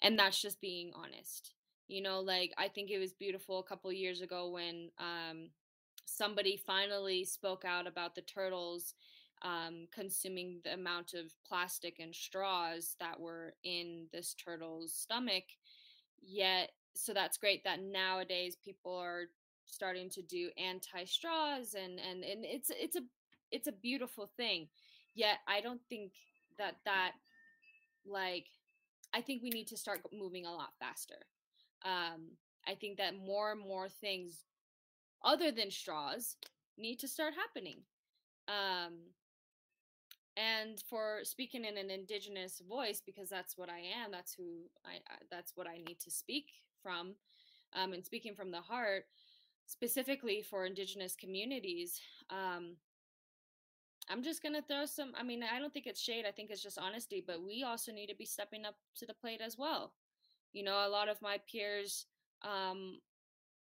And 0.01 0.17
that's 0.17 0.41
just 0.41 0.61
being 0.61 0.91
honest. 0.95 1.53
You 1.87 2.01
know, 2.01 2.19
like 2.19 2.53
I 2.57 2.67
think 2.67 2.91
it 2.91 2.99
was 2.99 3.13
beautiful 3.13 3.59
a 3.59 3.63
couple 3.63 3.91
years 3.91 4.21
ago 4.21 4.49
when 4.49 4.89
um, 4.99 5.49
somebody 6.05 6.57
finally 6.57 7.23
spoke 7.25 7.63
out 7.65 7.87
about 7.87 8.15
the 8.15 8.21
turtles 8.21 8.93
um, 9.43 9.87
consuming 9.93 10.59
the 10.63 10.73
amount 10.73 11.13
of 11.13 11.31
plastic 11.47 11.99
and 11.99 12.13
straws 12.13 12.95
that 12.99 13.19
were 13.19 13.53
in 13.63 14.07
this 14.11 14.33
turtle's 14.33 14.93
stomach. 14.93 15.43
Yet, 16.21 16.71
so 16.95 17.13
that's 17.13 17.37
great 17.37 17.63
that 17.63 17.81
nowadays 17.81 18.57
people 18.63 18.95
are 18.95 19.25
starting 19.65 20.09
to 20.11 20.21
do 20.21 20.49
anti 20.57 21.05
straws 21.05 21.75
and 21.75 21.99
and 21.99 22.23
and 22.23 22.45
it's 22.45 22.71
it's 22.71 22.95
a 22.95 23.01
it's 23.51 23.67
a 23.67 23.71
beautiful 23.71 24.29
thing. 24.37 24.67
Yet, 25.15 25.37
I 25.47 25.61
don't 25.61 25.81
think 25.89 26.13
that 26.57 26.75
that 26.85 27.11
like 28.05 28.45
I 29.13 29.21
think 29.21 29.41
we 29.41 29.49
need 29.49 29.67
to 29.67 29.77
start 29.77 30.01
moving 30.13 30.45
a 30.45 30.53
lot 30.53 30.73
faster. 30.79 31.25
Um, 31.85 32.31
I 32.67 32.75
think 32.75 32.97
that 32.97 33.15
more 33.15 33.51
and 33.51 33.61
more 33.61 33.89
things 33.89 34.43
other 35.23 35.51
than 35.51 35.71
straws 35.71 36.35
need 36.77 36.99
to 36.99 37.07
start 37.07 37.33
happening. 37.33 37.79
Um, 38.47 38.99
and 40.37 40.83
for 40.87 41.19
speaking 41.23 41.65
in 41.65 41.77
an 41.77 41.89
indigenous 41.89 42.61
voice 42.69 43.01
because 43.05 43.27
that's 43.27 43.57
what 43.57 43.69
i 43.69 43.79
am 43.79 44.11
that's 44.11 44.33
who 44.33 44.69
i, 44.85 44.99
that's 45.31 45.53
what 45.55 45.67
i 45.67 45.77
need 45.77 45.99
to 45.99 46.11
speak 46.11 46.51
from 46.81 47.15
um, 47.73 47.91
and 47.91 48.05
speaking 48.05 48.35
from 48.35 48.51
the 48.51 48.61
heart 48.61 49.05
specifically 49.65 50.45
for 50.47 50.65
indigenous 50.65 51.15
communities 51.15 51.99
um, 52.29 52.75
i'm 54.09 54.23
just 54.23 54.41
to 54.43 54.61
throw 54.61 54.85
some 54.85 55.11
i 55.17 55.23
mean 55.23 55.43
i 55.43 55.59
don't 55.59 55.73
think 55.73 55.87
it's 55.87 56.01
shade 56.01 56.25
i 56.27 56.31
think 56.31 56.49
it's 56.49 56.63
just 56.63 56.77
honesty 56.77 57.23
but 57.25 57.41
we 57.41 57.63
also 57.63 57.91
need 57.91 58.07
to 58.07 58.15
be 58.15 58.25
stepping 58.25 58.65
up 58.65 58.75
to 58.95 59.05
the 59.05 59.13
plate 59.13 59.41
as 59.41 59.57
well 59.57 59.93
you 60.53 60.63
know 60.63 60.85
a 60.85 60.89
lot 60.89 61.09
of 61.09 61.21
my 61.21 61.37
peers 61.51 62.05
um, 62.43 62.99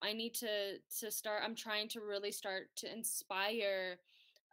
i 0.02 0.12
need 0.12 0.34
to 0.34 0.78
to 1.00 1.10
start 1.10 1.42
i'm 1.44 1.54
trying 1.54 1.88
to 1.88 2.00
really 2.00 2.32
start 2.32 2.68
to 2.76 2.92
inspire 2.92 3.98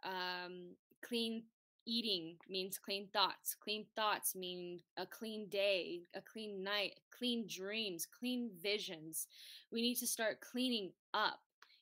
um, 0.04 0.74
clean 1.02 1.42
eating 1.86 2.36
means 2.48 2.78
clean 2.78 3.08
thoughts. 3.12 3.54
Clean 3.54 3.84
thoughts 3.96 4.34
mean 4.34 4.80
a 4.96 5.06
clean 5.06 5.48
day, 5.48 6.02
a 6.14 6.20
clean 6.20 6.62
night, 6.62 7.00
clean 7.10 7.46
dreams, 7.48 8.06
clean 8.06 8.50
visions. 8.62 9.26
We 9.70 9.82
need 9.82 9.96
to 9.96 10.06
start 10.06 10.40
cleaning 10.40 10.92
up. 11.14 11.40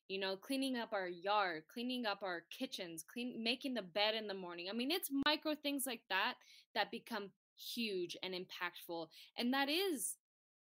You 0.08 0.18
know, 0.18 0.36
cleaning 0.36 0.76
up 0.76 0.92
our 0.92 1.08
yard, 1.08 1.64
cleaning 1.72 2.06
up 2.06 2.22
our 2.22 2.44
kitchens, 2.50 3.04
clean 3.06 3.42
making 3.42 3.74
the 3.74 3.82
bed 3.82 4.14
in 4.14 4.26
the 4.26 4.34
morning. 4.34 4.68
I 4.70 4.72
mean, 4.72 4.90
it's 4.90 5.10
micro 5.26 5.54
things 5.54 5.86
like 5.86 6.02
that 6.08 6.34
that 6.74 6.90
become 6.90 7.30
huge 7.56 8.16
and 8.22 8.34
impactful. 8.34 9.08
And 9.36 9.52
that 9.52 9.68
is 9.68 10.16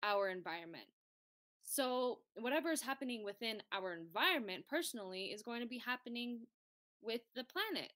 our 0.02 0.28
environment. 0.28 0.86
So, 1.64 2.18
whatever 2.34 2.70
is 2.70 2.82
happening 2.82 3.24
within 3.24 3.62
our 3.72 3.94
environment 3.94 4.64
personally 4.68 5.26
is 5.26 5.42
going 5.42 5.62
to 5.62 5.68
be 5.68 5.78
happening 5.78 6.40
with 7.02 7.22
the 7.34 7.44
planet 7.44 7.92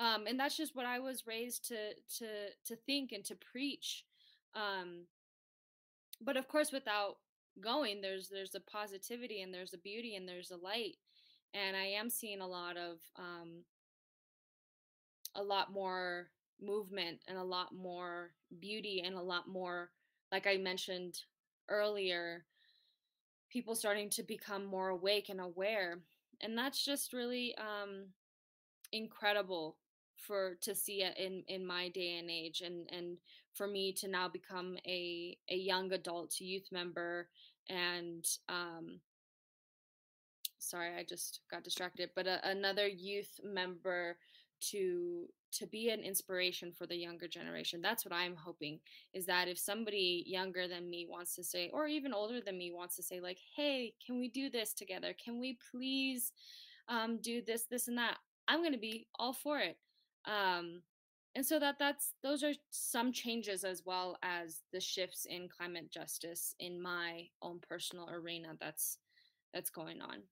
um, 0.00 0.26
and 0.26 0.40
that's 0.40 0.56
just 0.56 0.74
what 0.74 0.86
I 0.86 0.98
was 0.98 1.26
raised 1.26 1.68
to 1.68 1.94
to 2.18 2.26
to 2.66 2.76
think 2.86 3.12
and 3.12 3.24
to 3.26 3.34
preach. 3.34 4.04
Um, 4.54 5.04
but 6.22 6.36
of 6.36 6.48
course, 6.48 6.72
without 6.72 7.16
going, 7.60 8.00
there's 8.00 8.28
there's 8.28 8.54
a 8.54 8.60
positivity 8.60 9.42
and 9.42 9.52
there's 9.52 9.74
a 9.74 9.78
beauty 9.78 10.16
and 10.16 10.28
there's 10.28 10.50
a 10.50 10.56
light, 10.56 10.96
and 11.54 11.76
I 11.76 11.86
am 11.86 12.10
seeing 12.10 12.40
a 12.40 12.46
lot 12.46 12.76
of 12.76 12.98
um, 13.16 13.64
a 15.34 15.42
lot 15.42 15.72
more 15.72 16.30
movement 16.60 17.20
and 17.28 17.38
a 17.38 17.44
lot 17.44 17.74
more 17.74 18.32
beauty 18.60 19.02
and 19.04 19.14
a 19.14 19.22
lot 19.22 19.48
more, 19.48 19.90
like 20.32 20.46
I 20.46 20.56
mentioned 20.56 21.20
earlier, 21.68 22.44
people 23.50 23.74
starting 23.74 24.10
to 24.10 24.22
become 24.22 24.64
more 24.64 24.88
awake 24.88 25.28
and 25.28 25.40
aware, 25.40 26.00
and 26.40 26.56
that's 26.56 26.84
just 26.84 27.12
really 27.12 27.54
um, 27.58 28.06
incredible 28.92 29.76
for 30.16 30.56
to 30.62 30.74
see 30.74 31.02
it 31.02 31.16
in 31.18 31.44
in 31.48 31.66
my 31.66 31.88
day 31.88 32.18
and 32.18 32.30
age 32.30 32.60
and 32.60 32.88
and 32.92 33.18
for 33.54 33.66
me 33.66 33.92
to 33.92 34.08
now 34.08 34.28
become 34.28 34.76
a 34.86 35.36
a 35.50 35.56
young 35.56 35.92
adult 35.92 36.40
youth 36.40 36.68
member 36.70 37.28
and 37.68 38.24
um 38.48 39.00
sorry 40.58 40.94
i 40.98 41.04
just 41.06 41.40
got 41.50 41.64
distracted 41.64 42.10
but 42.14 42.26
a, 42.26 42.48
another 42.48 42.86
youth 42.86 43.40
member 43.44 44.16
to 44.60 45.26
to 45.52 45.66
be 45.66 45.88
an 45.88 46.00
inspiration 46.00 46.70
for 46.70 46.86
the 46.86 46.96
younger 46.96 47.26
generation 47.26 47.80
that's 47.80 48.04
what 48.04 48.14
i'm 48.14 48.36
hoping 48.36 48.78
is 49.14 49.26
that 49.26 49.48
if 49.48 49.58
somebody 49.58 50.22
younger 50.26 50.68
than 50.68 50.88
me 50.88 51.06
wants 51.08 51.34
to 51.34 51.42
say 51.42 51.70
or 51.72 51.86
even 51.86 52.12
older 52.12 52.40
than 52.40 52.58
me 52.58 52.70
wants 52.70 52.94
to 52.96 53.02
say 53.02 53.20
like 53.20 53.38
hey 53.56 53.92
can 54.04 54.18
we 54.18 54.28
do 54.28 54.50
this 54.50 54.74
together? 54.74 55.14
Can 55.22 55.38
we 55.38 55.58
please 55.70 56.32
um, 56.88 57.18
do 57.22 57.42
this 57.46 57.64
this 57.70 57.88
and 57.88 57.98
that? 57.98 58.16
I'm 58.48 58.60
going 58.60 58.72
to 58.72 58.78
be 58.78 59.06
all 59.18 59.32
for 59.32 59.58
it 59.58 59.76
um, 60.26 60.82
and 61.34 61.46
so 61.46 61.58
that 61.58 61.78
that's 61.78 62.14
those 62.22 62.42
are 62.42 62.52
some 62.70 63.12
changes 63.12 63.64
as 63.64 63.82
well 63.84 64.16
as 64.22 64.62
the 64.72 64.80
shifts 64.80 65.26
in 65.28 65.48
climate 65.48 65.90
justice 65.90 66.54
in 66.58 66.80
my 66.80 67.26
own 67.42 67.58
personal 67.60 68.08
arena 68.10 68.48
that's 68.60 68.98
that's 69.52 69.70
going 69.70 70.00
on 70.00 70.22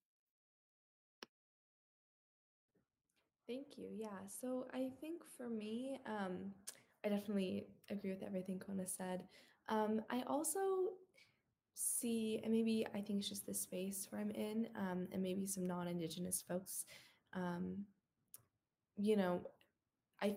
Thank 3.49 3.79
you. 3.79 3.87
Yeah. 3.97 4.09
So 4.43 4.67
I 4.75 4.91
think 5.01 5.23
for 5.37 5.49
me, 5.49 5.99
um, 6.07 6.53
I 7.05 7.09
definitely 7.09 7.67
agree 7.91 8.11
with 8.11 8.23
everything 8.23 8.59
Kona 8.59 8.87
said. 8.87 9.23
Um, 9.71 10.03
I 10.11 10.23
also 10.27 10.61
see, 11.75 12.41
and 12.45 12.53
maybe 12.53 12.87
I 12.95 13.01
think 13.01 13.21
it's 13.21 13.29
just 13.29 13.47
the 13.47 13.55
space 13.55 14.07
where 14.11 14.21
I'm 14.21 14.31
in, 14.33 14.69
um, 14.77 15.09
and 15.13 15.23
maybe 15.23 15.47
some 15.47 15.67
non 15.67 15.89
Indigenous 15.89 16.45
folks, 16.47 16.85
um, 17.33 17.85
you 18.99 19.17
know, 19.17 19.41
I 20.21 20.37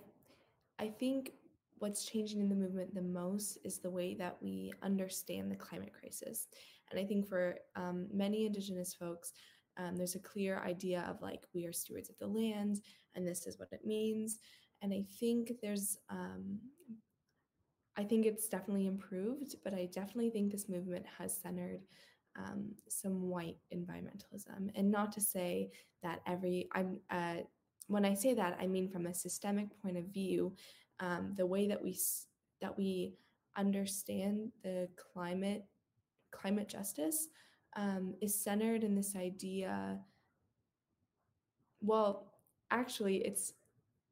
I 0.81 0.87
think 0.87 1.33
what's 1.77 2.05
changing 2.05 2.41
in 2.41 2.49
the 2.49 2.55
movement 2.55 2.93
the 2.93 3.01
most 3.01 3.59
is 3.63 3.77
the 3.77 3.89
way 3.89 4.15
that 4.15 4.37
we 4.41 4.73
understand 4.81 5.51
the 5.51 5.55
climate 5.55 5.93
crisis. 5.97 6.47
And 6.89 6.99
I 6.99 7.05
think 7.05 7.27
for 7.27 7.55
um, 7.75 8.07
many 8.11 8.45
Indigenous 8.47 8.93
folks, 8.93 9.33
um, 9.77 9.95
there's 9.95 10.15
a 10.15 10.19
clear 10.19 10.59
idea 10.59 11.05
of 11.07 11.21
like 11.21 11.47
we 11.53 11.65
are 11.65 11.71
stewards 11.71 12.09
of 12.09 12.17
the 12.19 12.27
land, 12.27 12.81
and 13.15 13.27
this 13.27 13.47
is 13.47 13.57
what 13.59 13.71
it 13.71 13.85
means. 13.85 14.39
And 14.81 14.91
I 14.91 15.05
think 15.19 15.53
there's, 15.61 15.97
um, 16.09 16.59
I 17.95 18.03
think 18.03 18.25
it's 18.25 18.47
definitely 18.47 18.87
improved, 18.87 19.55
but 19.63 19.73
I 19.73 19.85
definitely 19.85 20.31
think 20.31 20.51
this 20.51 20.67
movement 20.67 21.05
has 21.17 21.37
centered 21.37 21.81
um, 22.35 22.71
some 22.89 23.29
white 23.29 23.57
environmentalism. 23.73 24.71
And 24.75 24.89
not 24.89 25.11
to 25.13 25.21
say 25.21 25.69
that 26.01 26.21
every 26.25 26.67
I'm 26.73 26.99
uh, 27.09 27.43
when 27.91 28.05
I 28.05 28.13
say 28.13 28.33
that, 28.33 28.57
I 28.59 28.67
mean 28.67 28.89
from 28.89 29.05
a 29.05 29.13
systemic 29.13 29.67
point 29.81 29.97
of 29.97 30.05
view, 30.05 30.53
um, 30.99 31.33
the 31.35 31.45
way 31.45 31.67
that 31.67 31.81
we 31.83 31.97
that 32.61 32.77
we 32.77 33.13
understand 33.57 34.51
the 34.63 34.87
climate 35.13 35.65
climate 36.31 36.69
justice 36.69 37.27
um, 37.75 38.13
is 38.21 38.33
centered 38.33 38.83
in 38.83 38.95
this 38.95 39.15
idea. 39.15 39.99
Well, 41.81 42.31
actually, 42.69 43.17
it's 43.17 43.53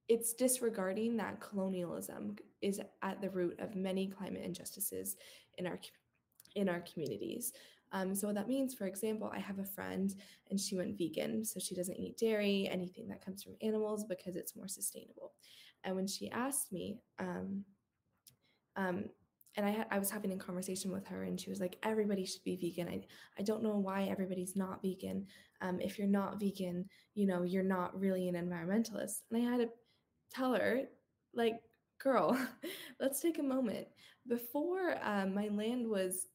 it's 0.09 0.33
disregarding 0.33 1.17
that 1.17 1.39
colonialism 1.39 2.35
is 2.61 2.81
at 3.01 3.21
the 3.21 3.29
root 3.29 3.59
of 3.59 3.75
many 3.75 4.07
climate 4.07 4.43
injustices 4.43 5.15
in 5.57 5.67
our 5.67 5.79
in 6.55 6.67
our 6.67 6.81
communities. 6.81 7.53
Um, 7.91 8.13
so 8.15 8.27
what 8.27 8.35
that 8.35 8.47
means, 8.47 8.73
for 8.73 8.85
example, 8.85 9.31
I 9.33 9.39
have 9.39 9.59
a 9.59 9.65
friend 9.65 10.13
and 10.49 10.59
she 10.59 10.75
went 10.75 10.97
vegan, 10.97 11.43
so 11.43 11.59
she 11.59 11.75
doesn't 11.75 11.99
eat 11.99 12.17
dairy, 12.17 12.69
anything 12.71 13.07
that 13.09 13.23
comes 13.23 13.43
from 13.43 13.55
animals 13.61 14.03
because 14.03 14.35
it's 14.35 14.55
more 14.55 14.67
sustainable. 14.67 15.33
And 15.83 15.95
when 15.95 16.07
she 16.07 16.29
asked 16.29 16.71
me, 16.71 16.99
um, 17.19 17.65
um, 18.75 19.05
and 19.55 19.65
I, 19.65 19.85
I 19.91 19.99
was 19.99 20.11
having 20.11 20.31
a 20.31 20.37
conversation 20.37 20.91
with 20.91 21.07
her, 21.07 21.23
and 21.23 21.39
she 21.39 21.49
was 21.49 21.59
like, 21.59 21.77
"Everybody 21.83 22.25
should 22.25 22.43
be 22.43 22.55
vegan." 22.55 22.87
I, 22.87 23.05
I 23.37 23.41
don't 23.43 23.63
know 23.63 23.77
why 23.77 24.03
everybody's 24.03 24.55
not 24.55 24.81
vegan. 24.81 25.25
Um, 25.61 25.81
if 25.81 25.97
you're 25.97 26.07
not 26.07 26.39
vegan, 26.39 26.87
you 27.15 27.25
know, 27.27 27.43
you're 27.43 27.63
not 27.63 27.99
really 27.99 28.29
an 28.29 28.35
environmentalist. 28.35 29.21
And 29.31 29.41
I 29.45 29.51
had 29.51 29.59
to 29.61 29.69
tell 30.31 30.53
her, 30.53 30.83
like, 31.33 31.59
girl, 32.01 32.39
let's 32.99 33.19
take 33.21 33.39
a 33.39 33.43
moment. 33.43 33.87
Before 34.27 34.97
um, 35.03 35.33
my 35.33 35.47
land 35.47 35.89
was 35.89 36.27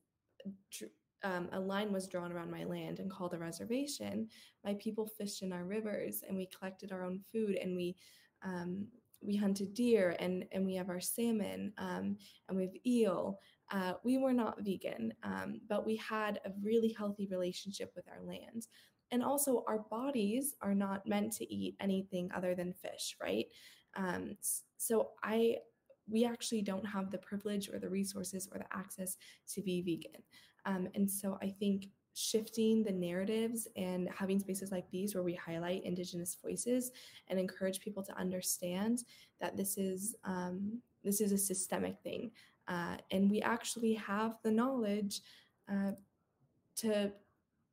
um, 1.24 1.48
a 1.52 1.58
line 1.58 1.92
was 1.92 2.06
drawn 2.06 2.30
around 2.30 2.50
my 2.50 2.64
land 2.64 3.00
and 3.00 3.10
called 3.10 3.34
a 3.34 3.38
reservation, 3.38 4.28
my 4.64 4.74
people 4.74 5.06
fished 5.06 5.42
in 5.42 5.52
our 5.52 5.64
rivers 5.64 6.22
and 6.28 6.36
we 6.36 6.48
collected 6.56 6.92
our 6.92 7.02
own 7.02 7.20
food 7.32 7.56
and 7.56 7.74
we 7.74 7.96
um, 8.44 8.86
we 9.22 9.34
hunted 9.34 9.72
deer 9.72 10.14
and 10.18 10.44
and 10.52 10.66
we 10.66 10.74
have 10.74 10.90
our 10.90 11.00
salmon 11.00 11.72
um, 11.78 12.16
and 12.48 12.56
we 12.56 12.64
have 12.64 12.86
eel. 12.86 13.38
Uh, 13.72 13.94
we 14.04 14.18
were 14.18 14.34
not 14.34 14.60
vegan, 14.60 15.12
um, 15.22 15.60
but 15.68 15.86
we 15.86 15.96
had 15.96 16.38
a 16.44 16.50
really 16.62 16.94
healthy 16.96 17.26
relationship 17.30 17.90
with 17.96 18.04
our 18.08 18.22
land. 18.22 18.66
And 19.10 19.24
also, 19.24 19.64
our 19.66 19.78
bodies 19.90 20.54
are 20.60 20.74
not 20.74 21.06
meant 21.06 21.32
to 21.36 21.52
eat 21.52 21.76
anything 21.80 22.30
other 22.34 22.54
than 22.54 22.74
fish, 22.74 23.16
right? 23.22 23.46
Um, 23.96 24.36
so 24.76 25.10
I 25.22 25.56
we 26.06 26.26
actually 26.26 26.60
don't 26.60 26.84
have 26.84 27.10
the 27.10 27.18
privilege 27.18 27.70
or 27.70 27.78
the 27.78 27.88
resources 27.88 28.48
or 28.52 28.58
the 28.58 28.76
access 28.76 29.16
to 29.54 29.62
be 29.62 29.80
vegan. 29.80 30.22
Um, 30.66 30.88
and 30.94 31.10
so 31.10 31.38
I 31.42 31.48
think 31.48 31.88
shifting 32.14 32.84
the 32.84 32.92
narratives 32.92 33.66
and 33.76 34.08
having 34.16 34.38
spaces 34.38 34.70
like 34.70 34.88
these 34.90 35.14
where 35.14 35.24
we 35.24 35.34
highlight 35.34 35.84
Indigenous 35.84 36.36
voices 36.42 36.92
and 37.28 37.38
encourage 37.38 37.80
people 37.80 38.02
to 38.04 38.16
understand 38.16 39.04
that 39.40 39.56
this 39.56 39.76
is 39.76 40.14
um, 40.24 40.80
this 41.02 41.20
is 41.20 41.32
a 41.32 41.38
systemic 41.38 41.98
thing, 42.02 42.30
uh, 42.68 42.96
and 43.10 43.30
we 43.30 43.42
actually 43.42 43.94
have 43.94 44.38
the 44.42 44.50
knowledge 44.50 45.20
uh, 45.70 45.92
to 46.76 47.12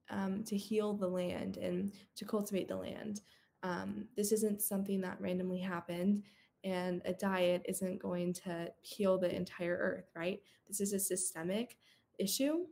um, 0.10 0.44
to 0.44 0.58
heal 0.58 0.94
the 0.94 1.08
land 1.08 1.58
and 1.58 1.94
to 2.16 2.26
cultivate 2.26 2.68
the 2.68 2.76
land. 2.76 3.22
Um, 3.64 4.08
this 4.18 4.32
isn't 4.32 4.62
something 4.62 5.02
that 5.02 5.22
randomly 5.22 5.60
happened 5.60 6.24
and 6.64 7.02
a 7.06 7.14
diet 7.14 7.66
isn't 7.68 8.02
going 8.02 8.34
to 8.34 8.72
heal 8.82 9.18
the 9.18 9.34
entire 9.34 9.78
earth, 9.78 10.12
right? 10.16 10.40
This 10.68 10.80
is 10.80 10.94
a 10.94 11.00
systemic 11.00 11.78
issue. 12.20 12.66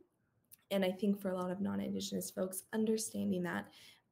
And 0.70 0.84
I 0.84 0.90
think 0.90 1.20
for 1.20 1.30
a 1.30 1.36
lot 1.36 1.50
of 1.50 1.60
non 1.60 1.80
Indigenous 1.80 2.30
folks, 2.30 2.62
understanding 2.72 3.42
that 3.42 3.66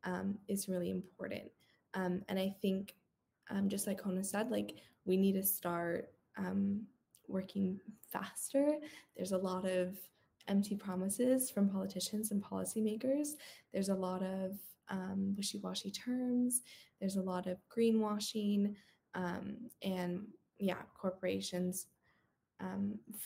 um, 0.04 0.38
is 0.48 0.68
really 0.68 0.90
important. 0.90 1.50
Um, 1.94 2.22
and 2.28 2.38
I 2.38 2.54
think, 2.60 2.94
um, 3.50 3.68
just 3.68 3.86
like 3.86 3.98
Kona 3.98 4.24
said, 4.24 4.50
like 4.50 4.76
we 5.04 5.16
need 5.16 5.32
to 5.32 5.42
start 5.42 6.10
um, 6.36 6.82
working 7.26 7.80
faster. 8.10 8.78
There's 9.16 9.32
a 9.32 9.38
lot 9.38 9.64
of 9.66 9.96
empty 10.48 10.76
promises 10.76 11.50
from 11.50 11.68
politicians 11.68 12.30
and 12.30 12.42
policymakers. 12.42 13.30
There's 13.72 13.88
a 13.88 13.94
lot 13.94 14.22
of 14.22 14.58
um, 14.88 15.34
wishy 15.36 15.58
washy 15.58 15.90
terms. 15.90 16.62
There's 17.00 17.16
a 17.16 17.22
lot 17.22 17.46
of 17.46 17.58
greenwashing 17.74 18.74
um, 19.14 19.56
and 19.82 20.26
yeah, 20.58 20.82
corporations 20.94 21.86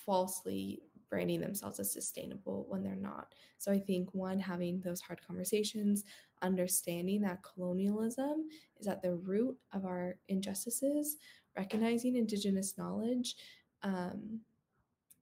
falsely 0.05 0.83
branding 1.13 1.43
themselves 1.43 1.79
as 1.79 1.93
sustainable 1.93 2.65
when 2.71 2.83
they're 2.83 2.97
not. 2.97 3.35
So 3.59 3.71
I 3.71 3.79
think 3.79 4.09
one, 4.15 4.41
having 4.41 4.81
those 4.81 5.03
hard 5.03 5.21
conversations, 5.27 6.05
understanding 6.41 7.21
that 7.21 7.43
colonialism 7.43 8.49
is 8.81 8.87
at 8.87 9.03
the 9.03 9.17
root 9.17 9.55
of 9.75 9.85
our 9.85 10.17
injustices, 10.29 11.19
recognizing 11.55 12.17
Indigenous 12.17 12.79
knowledge, 12.79 13.37
um, 13.83 14.41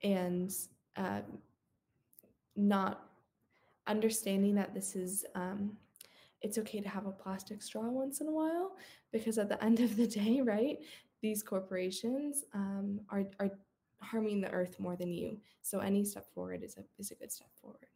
and 0.04 0.52
uh, 0.96 1.22
not 2.54 3.08
understanding 3.88 4.54
that 4.54 4.72
this 4.72 4.94
is 4.94 5.24
um, 5.34 5.76
it's 6.40 6.56
okay 6.56 6.80
to 6.80 6.88
have 6.88 7.06
a 7.06 7.10
plastic 7.10 7.62
straw 7.62 7.90
once 7.90 8.20
in 8.20 8.28
a 8.28 8.32
while 8.32 8.76
because 9.10 9.38
at 9.38 9.48
the 9.48 9.62
end 9.68 9.80
of 9.80 9.96
the 9.96 10.06
day, 10.06 10.40
right, 10.40 10.78
these 11.20 11.42
corporations 11.42 12.44
um, 12.54 13.00
are, 13.10 13.24
are 13.40 13.50
harming 14.02 14.40
the 14.40 14.50
earth 14.50 14.78
more 14.80 14.96
than 14.96 15.12
you. 15.12 15.40
So 15.62 15.80
any 15.80 16.04
step 16.04 16.26
forward 16.34 16.62
is 16.62 16.76
a, 16.76 16.82
is 16.98 17.10
a 17.10 17.14
good 17.14 17.32
step 17.32 17.48
forward. 17.60 17.86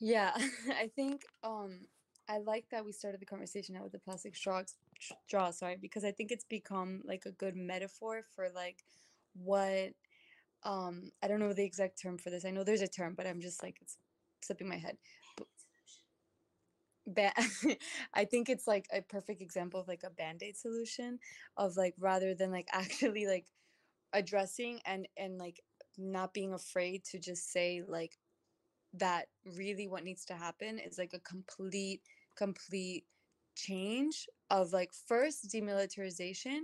Yeah, 0.00 0.32
I 0.78 0.88
think 0.94 1.22
um, 1.42 1.80
I 2.28 2.38
like 2.38 2.66
that 2.70 2.84
we 2.84 2.92
started 2.92 3.20
the 3.20 3.26
conversation 3.26 3.76
out 3.76 3.84
with 3.84 3.92
the 3.92 3.98
plastic 3.98 4.36
straw, 4.36 4.62
straw, 5.26 5.50
sorry, 5.50 5.76
because 5.80 6.04
I 6.04 6.12
think 6.12 6.30
it's 6.30 6.44
become 6.44 7.02
like 7.04 7.24
a 7.26 7.32
good 7.32 7.56
metaphor 7.56 8.22
for 8.34 8.48
like 8.54 8.84
what 9.34 9.92
um 10.64 11.10
I 11.22 11.28
don't 11.28 11.40
know 11.40 11.52
the 11.52 11.64
exact 11.64 12.00
term 12.02 12.18
for 12.18 12.30
this. 12.30 12.44
I 12.44 12.50
know 12.50 12.64
there's 12.64 12.82
a 12.82 12.88
term, 12.88 13.14
but 13.16 13.26
I'm 13.26 13.40
just 13.40 13.62
like 13.62 13.78
it's 13.82 13.96
slipping 14.42 14.68
my 14.68 14.76
head. 14.78 14.96
Ba- 17.08 17.32
I 18.14 18.24
think 18.26 18.48
it's 18.48 18.66
like 18.66 18.86
a 18.92 19.02
perfect 19.02 19.40
example 19.42 19.80
of 19.80 19.88
like 19.88 20.02
a 20.04 20.10
band-aid 20.10 20.56
solution 20.56 21.18
of 21.56 21.76
like 21.76 21.94
rather 21.98 22.34
than 22.34 22.52
like 22.52 22.68
actually 22.72 23.26
like 23.26 23.46
addressing 24.12 24.80
and 24.86 25.08
and 25.16 25.38
like 25.38 25.60
not 25.98 26.34
being 26.34 26.54
afraid 26.54 27.04
to 27.04 27.18
just 27.18 27.52
say 27.52 27.82
like 27.86 28.18
that 28.94 29.26
really 29.56 29.86
what 29.88 30.04
needs 30.04 30.24
to 30.26 30.34
happen 30.34 30.78
is 30.78 30.98
like 30.98 31.12
a 31.14 31.20
complete 31.20 32.02
complete 32.36 33.04
change 33.56 34.26
of 34.50 34.72
like 34.72 34.90
first 35.08 35.48
demilitarization 35.52 36.60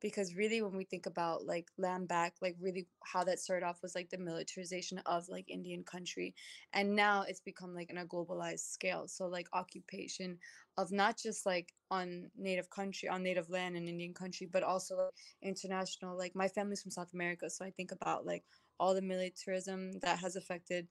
because 0.00 0.34
really 0.36 0.62
when 0.62 0.76
we 0.76 0.84
think 0.84 1.06
about 1.06 1.44
like 1.46 1.68
land 1.76 2.08
back 2.08 2.34
like 2.40 2.56
really 2.60 2.86
how 3.02 3.24
that 3.24 3.38
started 3.40 3.66
off 3.66 3.82
was 3.82 3.94
like 3.94 4.10
the 4.10 4.18
militarization 4.18 4.98
of 5.06 5.28
like 5.28 5.48
indian 5.50 5.82
country 5.82 6.34
and 6.72 6.94
now 6.94 7.24
it's 7.26 7.40
become 7.40 7.74
like 7.74 7.90
in 7.90 7.98
a 7.98 8.04
globalized 8.04 8.70
scale. 8.70 9.08
So 9.08 9.26
like 9.26 9.48
occupation 9.52 10.38
of 10.76 10.92
not 10.92 11.18
just 11.18 11.46
like 11.46 11.72
on 11.90 12.30
native 12.36 12.70
country 12.70 13.08
on 13.08 13.22
native 13.22 13.50
land 13.50 13.76
in 13.76 13.88
indian 13.88 14.14
country 14.14 14.48
but 14.50 14.62
also 14.62 14.96
like, 14.96 15.12
international 15.42 16.16
like 16.16 16.34
my 16.34 16.48
family's 16.48 16.82
from 16.82 16.90
south 16.90 17.12
america 17.14 17.48
so 17.50 17.64
i 17.64 17.70
think 17.70 17.90
about 17.92 18.26
like 18.26 18.44
all 18.78 18.94
the 18.94 19.02
militarism 19.02 19.98
that 20.00 20.18
has 20.18 20.36
affected 20.36 20.86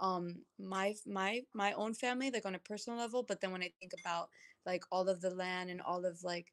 um 0.00 0.36
my 0.58 0.94
my 1.06 1.40
my 1.54 1.72
own 1.74 1.94
family 1.94 2.30
like 2.30 2.46
on 2.46 2.54
a 2.54 2.60
personal 2.60 2.98
level 2.98 3.22
but 3.22 3.40
then 3.40 3.52
when 3.52 3.62
i 3.62 3.70
think 3.80 3.92
about 4.00 4.28
like 4.66 4.82
all 4.90 5.08
of 5.08 5.20
the 5.20 5.30
land 5.30 5.70
and 5.70 5.80
all 5.82 6.04
of 6.04 6.22
like 6.22 6.52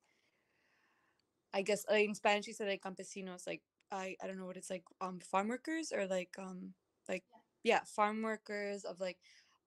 I 1.56 1.64
guess 1.64 1.86
like, 1.90 2.08
in 2.10 2.16
Spanish 2.16 2.48
you 2.48 2.54
say 2.54 2.68
like 2.68 2.84
campesinos, 2.84 3.48
like 3.48 3.64
I 3.92 4.18
I 4.24 4.28
don't 4.28 4.38
know 4.38 4.46
what 4.46 4.58
it's 4.58 4.70
like, 4.70 4.84
um, 5.02 5.20
farm 5.22 5.48
workers 5.50 5.94
or 5.96 6.08
like 6.08 6.36
um 6.40 6.74
like 7.10 7.24
yeah, 7.64 7.82
farm 7.86 8.22
workers 8.22 8.84
of 8.86 9.00
like 9.00 9.18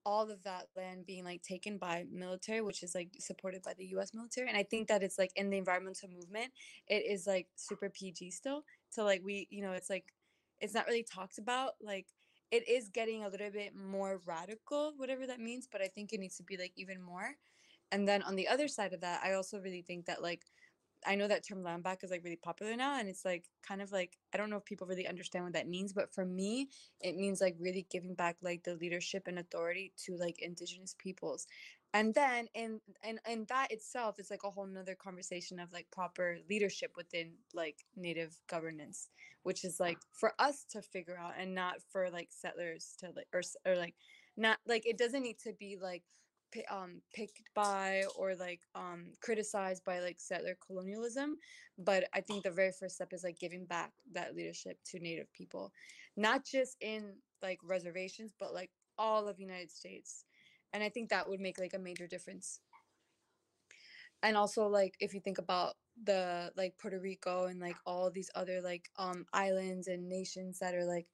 all 0.06 0.30
of 0.30 0.42
that 0.44 0.66
land 0.76 1.06
being 1.06 1.24
like 1.24 1.42
taken 1.42 1.78
by 1.78 2.04
military, 2.12 2.60
which 2.62 2.82
is 2.82 2.94
like 2.94 3.10
supported 3.18 3.62
by 3.62 3.74
the 3.78 3.86
U.S. 3.96 4.14
military, 4.14 4.48
and 4.48 4.56
I 4.58 4.64
think 4.64 4.88
that 4.88 5.02
it's 5.02 5.18
like 5.18 5.32
in 5.36 5.50
the 5.50 5.58
environmental 5.58 6.10
movement, 6.10 6.52
it 6.88 7.04
is 7.06 7.26
like 7.26 7.48
super 7.56 7.90
PG 7.90 8.30
still. 8.32 8.64
So 8.90 9.04
like 9.04 9.22
we, 9.24 9.48
you 9.50 9.62
know, 9.62 9.72
it's 9.72 9.90
like 9.90 10.14
it's 10.60 10.74
not 10.74 10.86
really 10.86 11.04
talked 11.04 11.38
about. 11.38 11.72
Like 11.82 12.06
it 12.50 12.68
is 12.68 12.88
getting 12.90 13.24
a 13.24 13.28
little 13.28 13.50
bit 13.50 13.74
more 13.76 14.20
radical, 14.26 14.94
whatever 14.96 15.26
that 15.26 15.40
means, 15.40 15.68
but 15.70 15.82
I 15.82 15.88
think 15.88 16.12
it 16.12 16.20
needs 16.20 16.36
to 16.38 16.42
be 16.42 16.56
like 16.58 16.72
even 16.76 17.02
more. 17.02 17.36
And 17.92 18.06
then 18.08 18.22
on 18.22 18.36
the 18.36 18.48
other 18.48 18.68
side 18.68 18.92
of 18.92 19.00
that, 19.00 19.22
I 19.24 19.32
also 19.34 19.58
really 19.60 19.82
think 19.82 20.06
that 20.06 20.22
like 20.22 20.44
I 21.06 21.14
know 21.14 21.28
that 21.28 21.46
term 21.46 21.62
land 21.62 21.82
back 21.82 22.02
is 22.02 22.10
like 22.10 22.24
really 22.24 22.36
popular 22.36 22.76
now 22.76 22.98
and 22.98 23.08
it's 23.08 23.24
like 23.24 23.44
kind 23.66 23.80
of 23.80 23.92
like 23.92 24.18
I 24.34 24.36
don't 24.36 24.50
know 24.50 24.56
if 24.56 24.64
people 24.64 24.86
really 24.86 25.06
understand 25.06 25.44
what 25.44 25.54
that 25.54 25.68
means 25.68 25.92
but 25.92 26.12
for 26.12 26.24
me 26.24 26.68
it 27.00 27.16
means 27.16 27.40
like 27.40 27.56
really 27.58 27.86
giving 27.90 28.14
back 28.14 28.36
like 28.42 28.64
the 28.64 28.74
leadership 28.74 29.26
and 29.26 29.38
authority 29.38 29.92
to 30.04 30.16
like 30.16 30.40
indigenous 30.40 30.94
peoples. 30.98 31.46
And 31.94 32.14
then 32.14 32.48
in 32.54 32.80
and 33.02 33.18
and 33.24 33.48
that 33.48 33.72
itself 33.72 34.18
is 34.18 34.30
like 34.30 34.44
a 34.44 34.50
whole 34.50 34.66
nother 34.66 34.94
conversation 34.94 35.58
of 35.58 35.72
like 35.72 35.86
proper 35.90 36.38
leadership 36.50 36.92
within 36.96 37.32
like 37.54 37.86
native 37.96 38.38
governance 38.46 39.08
which 39.42 39.64
is 39.64 39.80
like 39.80 39.98
for 40.12 40.32
us 40.38 40.64
to 40.70 40.82
figure 40.82 41.16
out 41.18 41.32
and 41.38 41.54
not 41.54 41.76
for 41.90 42.10
like 42.10 42.28
settlers 42.30 42.94
to 42.98 43.06
like 43.16 43.26
or, 43.32 43.40
or 43.64 43.76
like 43.76 43.94
not 44.36 44.58
like 44.66 44.86
it 44.86 44.98
doesn't 44.98 45.22
need 45.22 45.38
to 45.38 45.54
be 45.58 45.78
like 45.80 46.02
um 46.70 47.00
picked 47.14 47.42
by 47.54 48.04
or 48.16 48.34
like 48.34 48.60
um 48.74 49.06
criticized 49.20 49.84
by 49.84 50.00
like 50.00 50.18
settler 50.18 50.56
colonialism 50.66 51.36
but 51.78 52.04
i 52.14 52.20
think 52.20 52.42
the 52.42 52.50
very 52.50 52.72
first 52.72 52.94
step 52.96 53.12
is 53.12 53.22
like 53.22 53.38
giving 53.38 53.64
back 53.66 53.92
that 54.12 54.34
leadership 54.34 54.78
to 54.84 54.98
native 54.98 55.32
people 55.32 55.72
not 56.16 56.44
just 56.44 56.76
in 56.80 57.12
like 57.42 57.58
reservations 57.62 58.32
but 58.38 58.54
like 58.54 58.70
all 58.98 59.28
of 59.28 59.36
the 59.36 59.42
united 59.42 59.70
states 59.70 60.24
and 60.72 60.82
i 60.82 60.88
think 60.88 61.08
that 61.08 61.28
would 61.28 61.40
make 61.40 61.58
like 61.58 61.74
a 61.74 61.78
major 61.78 62.06
difference. 62.06 62.60
And 64.22 64.36
also 64.36 64.66
like 64.66 64.96
if 65.00 65.14
you 65.14 65.20
think 65.20 65.38
about 65.38 65.74
the 66.04 66.52
like 66.56 66.76
puerto 66.78 66.98
rico 66.98 67.46
and 67.46 67.60
like 67.60 67.76
all 67.86 68.10
these 68.10 68.30
other 68.34 68.60
like 68.60 68.88
um 68.98 69.26
islands 69.32 69.88
and 69.88 70.08
nations 70.08 70.58
that 70.58 70.74
are 70.74 70.84
like 70.84 71.06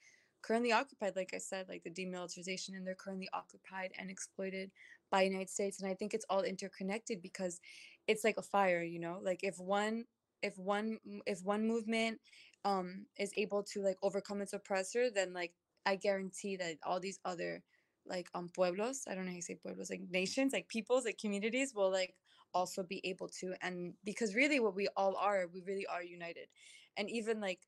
currently 0.42 0.72
occupied 0.72 1.16
like 1.16 1.32
i 1.34 1.38
said 1.38 1.66
like 1.68 1.82
the 1.84 1.90
demilitarization 1.90 2.76
and 2.76 2.86
they're 2.86 2.94
currently 2.94 3.28
occupied 3.32 3.92
and 3.98 4.10
exploited 4.10 4.70
by 5.14 5.22
United 5.22 5.50
States 5.50 5.80
and 5.80 5.88
I 5.90 5.94
think 5.94 6.14
it's 6.14 6.26
all 6.28 6.42
interconnected 6.42 7.22
because 7.22 7.60
it's 8.08 8.24
like 8.24 8.38
a 8.38 8.42
fire 8.42 8.82
you 8.82 8.98
know? 8.98 9.20
Like 9.22 9.40
if 9.44 9.58
one 9.58 10.04
if 10.42 10.58
one 10.58 10.98
if 11.26 11.42
one 11.44 11.66
movement 11.66 12.20
um 12.64 13.06
is 13.18 13.32
able 13.36 13.62
to 13.72 13.80
like 13.82 13.98
overcome 14.02 14.40
its 14.42 14.52
oppressor 14.52 15.10
then 15.10 15.32
like 15.32 15.52
I 15.86 15.96
guarantee 15.96 16.56
that 16.56 16.76
all 16.84 17.00
these 17.00 17.20
other 17.24 17.62
like 18.06 18.28
um 18.34 18.48
pueblos 18.54 19.04
I 19.08 19.14
don't 19.14 19.24
know 19.24 19.30
how 19.30 19.36
you 19.36 19.42
say 19.42 19.54
pueblos 19.54 19.90
like 19.90 20.02
nations 20.10 20.52
like 20.52 20.68
peoples 20.68 21.04
like 21.04 21.18
communities 21.18 21.74
will 21.74 21.92
like 21.92 22.14
also 22.52 22.82
be 22.82 23.00
able 23.04 23.28
to 23.40 23.54
and 23.62 23.94
because 24.04 24.34
really 24.34 24.60
what 24.60 24.74
we 24.74 24.88
all 24.96 25.16
are 25.16 25.46
we 25.52 25.62
really 25.66 25.86
are 25.86 26.02
united. 26.02 26.48
And 26.96 27.10
even 27.10 27.40
like 27.40 27.60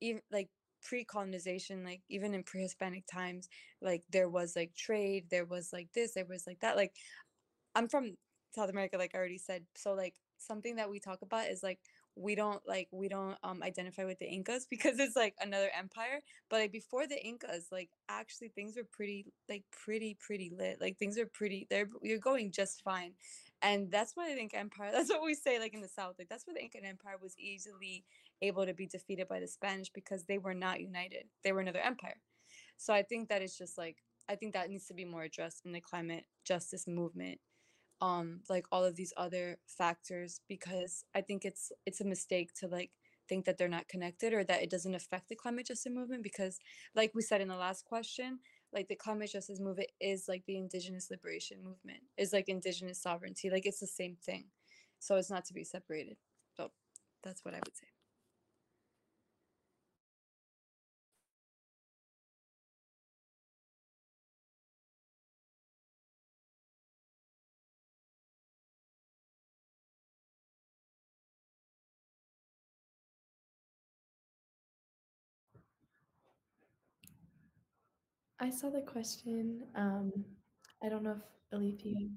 even 0.00 0.20
like 0.30 0.50
pre-colonization 0.84 1.84
like 1.84 2.02
even 2.08 2.34
in 2.34 2.42
pre-hispanic 2.44 3.04
times 3.12 3.48
like 3.82 4.02
there 4.10 4.28
was 4.28 4.54
like 4.56 4.74
trade 4.76 5.24
there 5.30 5.44
was 5.46 5.72
like 5.72 5.88
this 5.94 6.14
there 6.14 6.26
was 6.28 6.44
like 6.46 6.60
that 6.60 6.76
like 6.76 6.92
i'm 7.74 7.88
from 7.88 8.16
south 8.54 8.70
america 8.70 8.96
like 8.96 9.12
i 9.14 9.18
already 9.18 9.38
said 9.38 9.64
so 9.74 9.94
like 9.94 10.14
something 10.38 10.76
that 10.76 10.90
we 10.90 11.00
talk 11.00 11.22
about 11.22 11.48
is 11.48 11.62
like 11.62 11.78
we 12.16 12.36
don't 12.36 12.60
like 12.66 12.86
we 12.92 13.08
don't 13.08 13.36
um 13.42 13.62
identify 13.62 14.04
with 14.04 14.18
the 14.18 14.26
incas 14.26 14.66
because 14.70 14.98
it's 15.00 15.16
like 15.16 15.34
another 15.40 15.70
empire 15.76 16.20
but 16.48 16.60
like 16.60 16.72
before 16.72 17.06
the 17.06 17.20
incas 17.26 17.66
like 17.72 17.90
actually 18.08 18.48
things 18.48 18.76
were 18.76 18.86
pretty 18.92 19.26
like 19.48 19.64
pretty 19.84 20.16
pretty 20.20 20.52
lit 20.56 20.80
like 20.80 20.96
things 20.98 21.18
are 21.18 21.26
pretty 21.26 21.66
they're 21.70 21.88
you're 22.02 22.18
going 22.18 22.52
just 22.52 22.82
fine 22.82 23.12
and 23.62 23.90
that's 23.90 24.12
why 24.14 24.30
i 24.30 24.34
think 24.34 24.52
empire 24.54 24.90
that's 24.92 25.10
what 25.10 25.22
we 25.24 25.34
say 25.34 25.58
like 25.58 25.74
in 25.74 25.80
the 25.80 25.88
south 25.88 26.14
like 26.18 26.28
that's 26.28 26.46
where 26.46 26.54
the 26.54 26.62
incan 26.62 26.84
empire 26.84 27.16
was 27.20 27.34
easily 27.38 28.04
able 28.42 28.66
to 28.66 28.74
be 28.74 28.86
defeated 28.86 29.28
by 29.28 29.40
the 29.40 29.48
spanish 29.48 29.90
because 29.94 30.24
they 30.24 30.38
were 30.38 30.54
not 30.54 30.80
united. 30.80 31.24
They 31.42 31.52
were 31.52 31.60
another 31.60 31.80
empire. 31.80 32.16
So 32.76 32.92
i 32.94 33.02
think 33.02 33.28
that 33.28 33.42
it's 33.42 33.56
just 33.58 33.78
like 33.78 33.98
i 34.28 34.34
think 34.34 34.52
that 34.52 34.70
needs 34.70 34.86
to 34.86 34.94
be 34.94 35.04
more 35.04 35.22
addressed 35.22 35.64
in 35.64 35.72
the 35.72 35.80
climate 35.80 36.24
justice 36.44 36.86
movement 36.86 37.40
um 38.00 38.40
like 38.48 38.66
all 38.72 38.84
of 38.84 38.96
these 38.96 39.12
other 39.16 39.58
factors 39.66 40.40
because 40.48 41.04
i 41.14 41.20
think 41.20 41.44
it's 41.44 41.72
it's 41.86 42.00
a 42.00 42.04
mistake 42.04 42.52
to 42.54 42.66
like 42.66 42.90
think 43.28 43.44
that 43.44 43.56
they're 43.56 43.68
not 43.68 43.88
connected 43.88 44.32
or 44.32 44.44
that 44.44 44.62
it 44.62 44.70
doesn't 44.70 44.94
affect 44.94 45.28
the 45.28 45.36
climate 45.36 45.66
justice 45.66 45.92
movement 45.92 46.22
because 46.22 46.58
like 46.94 47.12
we 47.14 47.22
said 47.22 47.40
in 47.40 47.48
the 47.48 47.56
last 47.56 47.84
question 47.84 48.38
like 48.74 48.88
the 48.88 48.96
climate 48.96 49.30
justice 49.30 49.60
movement 49.60 49.88
is 50.00 50.26
like 50.28 50.42
the 50.46 50.56
indigenous 50.56 51.10
liberation 51.10 51.58
movement 51.62 52.00
is 52.18 52.32
like 52.32 52.48
indigenous 52.48 53.00
sovereignty 53.00 53.48
like 53.48 53.64
it's 53.66 53.80
the 53.80 53.86
same 53.86 54.16
thing. 54.16 54.46
So 54.98 55.16
it's 55.16 55.30
not 55.30 55.44
to 55.46 55.54
be 55.54 55.64
separated. 55.64 56.16
So 56.56 56.70
that's 57.22 57.44
what 57.44 57.54
i 57.54 57.58
would 57.58 57.76
say 57.76 57.93
I 78.44 78.50
saw 78.50 78.68
the 78.68 78.82
question. 78.82 79.62
Um, 79.74 80.12
I 80.82 80.90
don't 80.90 81.02
know 81.02 81.12
if 81.12 81.22
Alethea. 81.50 82.10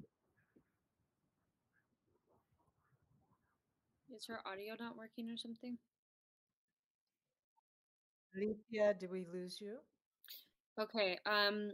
Is 4.14 4.26
her 4.26 4.40
audio 4.44 4.74
not 4.78 4.98
working 4.98 5.30
or 5.30 5.38
something? 5.38 5.78
Alethea, 8.36 8.92
did 9.00 9.10
we 9.10 9.24
lose 9.32 9.58
you? 9.58 9.76
Okay. 10.78 11.18
Um, 11.24 11.70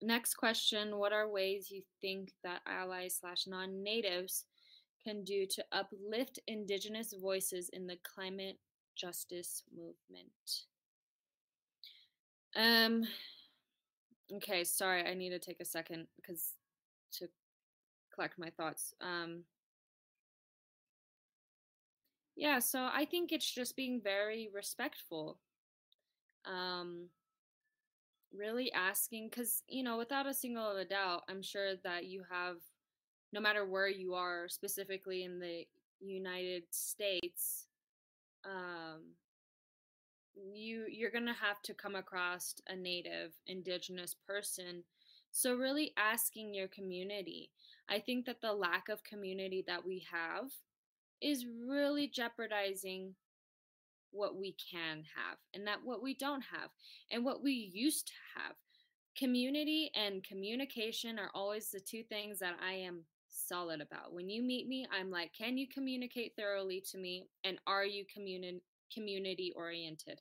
next 0.00 0.34
question: 0.34 0.98
What 0.98 1.12
are 1.12 1.28
ways 1.28 1.68
you 1.72 1.82
think 2.00 2.30
that 2.44 2.60
allies 2.64 3.18
slash 3.20 3.48
non-natives 3.48 4.44
can 5.02 5.24
do 5.24 5.46
to 5.46 5.64
uplift 5.72 6.38
Indigenous 6.46 7.12
voices 7.20 7.70
in 7.70 7.88
the 7.88 7.98
climate 8.14 8.60
justice 8.94 9.64
movement? 9.76 10.62
Um. 12.54 13.08
Okay, 14.32 14.64
sorry, 14.64 15.06
I 15.06 15.14
need 15.14 15.30
to 15.30 15.38
take 15.38 15.60
a 15.60 15.64
second 15.64 16.08
because 16.16 16.54
to 17.12 17.28
collect 18.14 18.38
my 18.38 18.50
thoughts. 18.50 18.94
Um. 19.00 19.44
Yeah, 22.36 22.58
so 22.58 22.88
I 22.92 23.06
think 23.06 23.32
it's 23.32 23.50
just 23.50 23.76
being 23.76 24.00
very 24.02 24.48
respectful. 24.52 25.38
Um, 26.44 27.10
really 28.32 28.72
asking 28.72 29.28
because 29.28 29.62
you 29.68 29.82
know 29.82 29.96
without 29.96 30.26
a 30.26 30.34
single 30.34 30.68
of 30.70 30.76
a 30.76 30.84
doubt 30.84 31.22
i'm 31.28 31.42
sure 31.42 31.76
that 31.84 32.06
you 32.06 32.22
have 32.30 32.56
no 33.32 33.40
matter 33.40 33.64
where 33.64 33.88
you 33.88 34.14
are 34.14 34.48
specifically 34.48 35.22
in 35.24 35.38
the 35.38 35.64
united 36.00 36.62
states 36.70 37.66
um 38.44 39.02
you 40.52 40.84
you're 40.90 41.10
going 41.10 41.26
to 41.26 41.32
have 41.32 41.62
to 41.62 41.74
come 41.74 41.94
across 41.94 42.54
a 42.68 42.76
native 42.76 43.32
indigenous 43.46 44.14
person 44.26 44.82
so 45.30 45.54
really 45.54 45.92
asking 45.96 46.54
your 46.54 46.68
community 46.68 47.50
i 47.88 47.98
think 47.98 48.26
that 48.26 48.40
the 48.40 48.52
lack 48.52 48.88
of 48.88 49.02
community 49.04 49.64
that 49.66 49.84
we 49.84 50.04
have 50.10 50.50
is 51.20 51.46
really 51.66 52.06
jeopardizing 52.08 53.14
what 54.16 54.36
we 54.36 54.56
can 54.72 55.02
have 55.14 55.38
and 55.54 55.66
that 55.66 55.78
what 55.84 56.02
we 56.02 56.14
don't 56.14 56.42
have 56.42 56.70
and 57.10 57.24
what 57.24 57.42
we 57.42 57.70
used 57.72 58.06
to 58.08 58.12
have. 58.36 58.54
Community 59.16 59.90
and 59.94 60.24
communication 60.24 61.18
are 61.18 61.30
always 61.34 61.70
the 61.70 61.80
two 61.80 62.02
things 62.02 62.38
that 62.38 62.56
I 62.64 62.72
am 62.72 63.02
solid 63.28 63.80
about. 63.80 64.12
When 64.12 64.28
you 64.28 64.42
meet 64.42 64.66
me, 64.66 64.86
I'm 64.92 65.10
like, 65.10 65.32
can 65.32 65.56
you 65.56 65.66
communicate 65.68 66.32
thoroughly 66.36 66.82
to 66.90 66.98
me 66.98 67.26
and 67.44 67.58
are 67.66 67.84
you 67.84 68.04
communi- 68.04 68.60
community 68.92 69.52
oriented? 69.56 70.20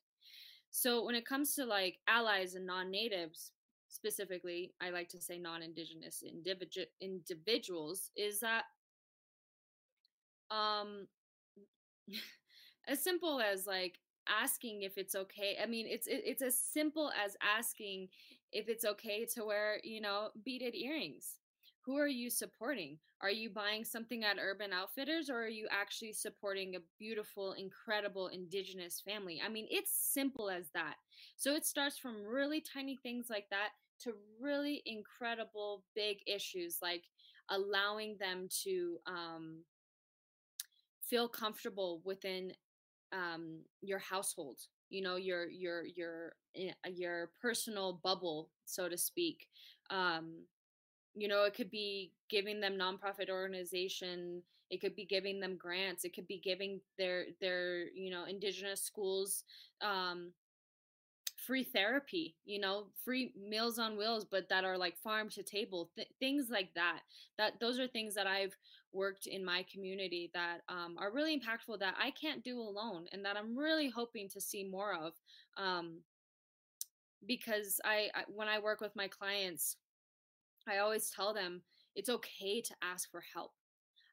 So 0.71 1.05
when 1.05 1.15
it 1.15 1.25
comes 1.25 1.55
to 1.55 1.65
like 1.65 1.99
allies 2.07 2.55
and 2.55 2.65
non-natives, 2.65 3.51
specifically, 3.87 4.73
I 4.81 4.89
like 4.89 5.09
to 5.09 5.21
say 5.21 5.37
non-indigenous 5.37 6.23
individu- 6.27 6.87
individuals 7.01 8.11
is 8.15 8.39
that 8.41 8.65
um 10.51 11.07
as 12.87 13.03
simple 13.03 13.41
as 13.41 13.65
like 13.65 13.99
asking 14.27 14.81
if 14.81 14.97
it's 14.97 15.15
okay 15.15 15.57
i 15.61 15.65
mean 15.65 15.85
it's 15.87 16.07
it, 16.07 16.21
it's 16.25 16.41
as 16.41 16.57
simple 16.57 17.11
as 17.23 17.35
asking 17.41 18.07
if 18.51 18.69
it's 18.69 18.85
okay 18.85 19.25
to 19.25 19.45
wear 19.45 19.79
you 19.83 20.01
know 20.01 20.29
beaded 20.43 20.75
earrings 20.75 21.35
who 21.85 21.97
are 21.97 22.07
you 22.07 22.29
supporting? 22.29 22.97
Are 23.21 23.29
you 23.29 23.49
buying 23.49 23.83
something 23.83 24.23
at 24.23 24.37
urban 24.39 24.73
outfitters 24.73 25.29
or 25.29 25.37
are 25.43 25.47
you 25.47 25.67
actually 25.71 26.13
supporting 26.13 26.75
a 26.75 26.79
beautiful 26.99 27.53
incredible 27.53 28.27
indigenous 28.27 29.01
family? 29.01 29.41
I 29.45 29.49
mean 29.49 29.67
it's 29.69 29.91
simple 29.91 30.49
as 30.49 30.69
that. 30.73 30.95
So 31.35 31.53
it 31.53 31.65
starts 31.65 31.97
from 31.97 32.23
really 32.25 32.61
tiny 32.61 32.97
things 33.01 33.27
like 33.29 33.45
that 33.51 33.69
to 34.01 34.13
really 34.41 34.81
incredible 34.85 35.83
big 35.95 36.17
issues 36.27 36.79
like 36.81 37.03
allowing 37.49 38.17
them 38.19 38.49
to 38.63 38.97
um, 39.05 39.59
feel 41.01 41.27
comfortable 41.27 42.01
within 42.03 42.51
um, 43.13 43.61
your 43.81 43.99
household 43.99 44.57
you 44.89 45.01
know 45.01 45.15
your 45.15 45.47
your 45.49 45.85
your 45.85 46.33
eh, 46.55 46.71
your 46.93 47.31
personal 47.41 47.99
bubble 48.03 48.49
so 48.65 48.89
to 48.89 48.97
speak. 48.97 49.47
Um, 49.89 50.45
you 51.15 51.27
know 51.27 51.43
it 51.43 51.55
could 51.55 51.71
be 51.71 52.11
giving 52.29 52.59
them 52.59 52.77
nonprofit 52.77 53.29
organization 53.29 54.41
it 54.69 54.81
could 54.81 54.95
be 54.95 55.05
giving 55.05 55.39
them 55.39 55.57
grants 55.57 56.03
it 56.03 56.13
could 56.13 56.27
be 56.27 56.39
giving 56.43 56.79
their 56.97 57.25
their 57.41 57.89
you 57.89 58.11
know 58.11 58.25
indigenous 58.25 58.81
schools 58.81 59.43
um, 59.81 60.31
free 61.37 61.63
therapy 61.63 62.35
you 62.45 62.59
know 62.59 62.87
free 63.03 63.31
meals 63.37 63.77
on 63.77 63.97
wheels 63.97 64.25
but 64.25 64.49
that 64.49 64.63
are 64.63 64.77
like 64.77 64.97
farm 64.97 65.29
to 65.29 65.43
table 65.43 65.91
th- 65.95 66.07
things 66.19 66.49
like 66.49 66.73
that. 66.73 67.01
That 67.37 67.59
those 67.59 67.79
are 67.79 67.87
things 67.87 68.15
that 68.15 68.27
i've 68.27 68.55
worked 68.93 69.27
in 69.27 69.43
my 69.43 69.65
community 69.71 70.31
that 70.33 70.61
um, 70.69 70.95
are 70.97 71.11
really 71.11 71.37
impactful 71.37 71.79
that 71.79 71.95
i 72.01 72.11
can't 72.11 72.43
do 72.43 72.59
alone 72.59 73.05
and 73.11 73.23
that 73.25 73.37
i'm 73.37 73.57
really 73.57 73.89
hoping 73.89 74.29
to 74.29 74.41
see 74.41 74.63
more 74.63 74.93
of 74.93 75.13
um, 75.57 75.99
because 77.27 77.79
I, 77.83 78.09
I 78.15 78.23
when 78.27 78.47
i 78.47 78.57
work 78.59 78.81
with 78.81 78.95
my 78.95 79.07
clients 79.07 79.77
i 80.67 80.77
always 80.77 81.09
tell 81.09 81.33
them 81.33 81.61
it's 81.95 82.09
okay 82.09 82.61
to 82.61 82.75
ask 82.81 83.09
for 83.09 83.23
help. 83.33 83.51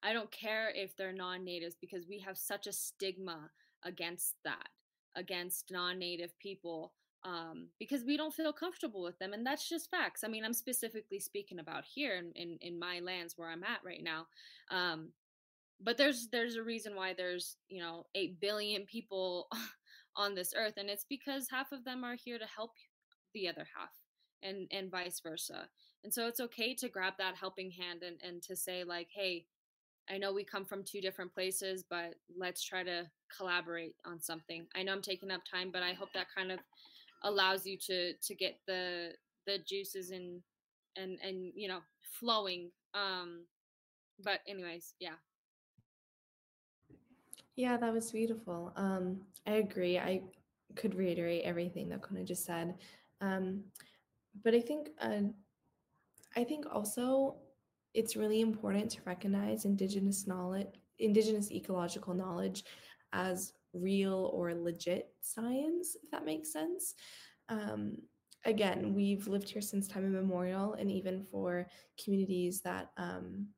I 0.02 0.12
don't 0.12 0.30
care 0.30 0.72
if 0.74 0.96
they're 0.96 1.12
non-natives 1.12 1.76
because 1.80 2.06
we 2.08 2.18
have 2.20 2.38
such 2.38 2.66
a 2.66 2.72
stigma 2.72 3.50
against 3.84 4.36
that 4.44 4.68
against 5.14 5.70
non-native 5.70 6.36
people 6.38 6.92
um, 7.24 7.68
because 7.78 8.02
we 8.04 8.16
don't 8.16 8.32
feel 8.32 8.52
comfortable 8.52 9.02
with 9.02 9.18
them 9.18 9.32
and 9.32 9.44
that's 9.44 9.68
just 9.68 9.90
facts. 9.90 10.24
I 10.24 10.28
mean 10.28 10.44
i'm 10.44 10.54
specifically 10.54 11.18
speaking 11.18 11.58
about 11.58 11.84
here 11.84 12.16
in, 12.16 12.32
in, 12.34 12.58
in 12.60 12.78
my 12.78 13.00
lands 13.00 13.34
where 13.36 13.50
i'm 13.50 13.64
at 13.64 13.80
right 13.84 14.02
now 14.02 14.26
um, 14.70 15.10
but 15.80 15.98
there's 15.98 16.28
there's 16.30 16.56
a 16.56 16.62
reason 16.62 16.94
why 16.94 17.12
there's 17.12 17.56
you 17.68 17.82
know 17.82 18.06
8 18.14 18.40
billion 18.40 18.86
people 18.86 19.48
on 20.16 20.34
this 20.34 20.54
earth 20.56 20.74
and 20.76 20.88
it's 20.88 21.06
because 21.08 21.48
half 21.50 21.72
of 21.72 21.84
them 21.84 22.04
are 22.04 22.16
here 22.16 22.38
to 22.38 22.46
help 22.46 22.70
the 23.34 23.48
other 23.48 23.66
half 23.76 23.90
and 24.42 24.66
and 24.70 24.90
vice 24.90 25.20
versa 25.20 25.68
and 26.04 26.12
so 26.12 26.26
it's 26.26 26.40
okay 26.40 26.74
to 26.74 26.88
grab 26.88 27.14
that 27.18 27.36
helping 27.36 27.70
hand 27.70 28.02
and 28.02 28.16
and 28.22 28.42
to 28.42 28.56
say 28.56 28.84
like 28.84 29.08
hey 29.14 29.46
I 30.10 30.18
know 30.18 30.32
we 30.32 30.42
come 30.44 30.64
from 30.64 30.82
two 30.82 31.00
different 31.00 31.32
places, 31.32 31.84
but 31.88 32.16
let's 32.36 32.62
try 32.64 32.82
to 32.82 33.08
collaborate 33.34 33.94
on 34.04 34.20
something. 34.20 34.66
I 34.74 34.82
know 34.82 34.92
I'm 34.92 35.00
taking 35.00 35.30
up 35.30 35.42
time, 35.48 35.70
but 35.72 35.84
I 35.84 35.92
hope 35.92 36.08
that 36.14 36.26
kind 36.36 36.50
of 36.50 36.58
allows 37.22 37.66
you 37.66 37.76
to 37.86 38.12
to 38.14 38.34
get 38.34 38.58
the 38.66 39.12
the 39.46 39.58
juices 39.66 40.10
and 40.10 40.40
and 40.96 41.18
and 41.22 41.52
you 41.54 41.68
know 41.68 41.78
flowing 42.20 42.70
um 42.94 43.44
but 44.22 44.40
anyways 44.46 44.94
yeah 45.00 45.14
Yeah, 47.56 47.76
that 47.76 47.92
was 47.92 48.10
beautiful. 48.10 48.72
Um, 48.76 49.20
I 49.46 49.52
agree. 49.52 49.98
I 49.98 50.22
could 50.74 50.94
reiterate 50.94 51.44
everything 51.44 51.88
that 51.90 52.00
Kona 52.02 52.24
just 52.24 52.44
said. 52.44 52.74
Um, 53.20 53.64
but 54.42 54.54
I 54.54 54.60
think 54.60 54.88
uh, 55.00 55.20
I 56.36 56.44
think 56.44 56.64
also 56.72 57.36
it's 57.94 58.16
really 58.16 58.40
important 58.40 58.90
to 58.92 59.00
recognize 59.04 59.64
indigenous 59.64 60.26
knowledge, 60.26 60.68
indigenous 60.98 61.50
ecological 61.50 62.14
knowledge 62.14 62.64
as 63.12 63.52
real 63.74 64.30
or 64.32 64.54
legit 64.54 65.08
science, 65.20 65.96
if 66.02 66.10
that 66.10 66.24
makes 66.24 66.52
sense. 66.52 66.94
Um, 67.48 67.96
again, 68.44 68.94
we've 68.94 69.28
lived 69.28 69.48
here 69.48 69.62
since 69.62 69.88
time 69.88 70.04
immemorial, 70.04 70.74
and 70.74 70.90
even 70.90 71.24
for 71.30 71.66
communities 72.02 72.62
that 72.62 72.90
um, 72.96 73.48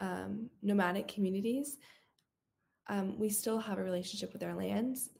um, 0.00 0.50
nomadic 0.62 1.08
communities, 1.08 1.76
um, 2.88 3.18
we 3.18 3.28
still 3.28 3.58
have 3.58 3.78
a 3.78 3.84
relationship 3.84 4.32
with 4.32 4.42
our 4.42 4.54
lands. 4.54 5.10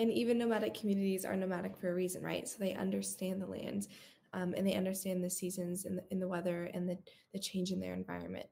And 0.00 0.10
even 0.10 0.38
nomadic 0.38 0.72
communities 0.72 1.26
are 1.26 1.36
nomadic 1.36 1.76
for 1.76 1.90
a 1.90 1.94
reason, 1.94 2.22
right? 2.22 2.48
So 2.48 2.56
they 2.58 2.74
understand 2.74 3.42
the 3.42 3.46
land 3.46 3.86
um, 4.32 4.54
and 4.56 4.66
they 4.66 4.74
understand 4.74 5.22
the 5.22 5.28
seasons 5.28 5.84
and 5.84 5.98
the, 5.98 6.04
and 6.10 6.22
the 6.22 6.26
weather 6.26 6.70
and 6.72 6.88
the, 6.88 6.96
the 7.34 7.38
change 7.38 7.70
in 7.70 7.80
their 7.80 7.92
environment. 7.92 8.46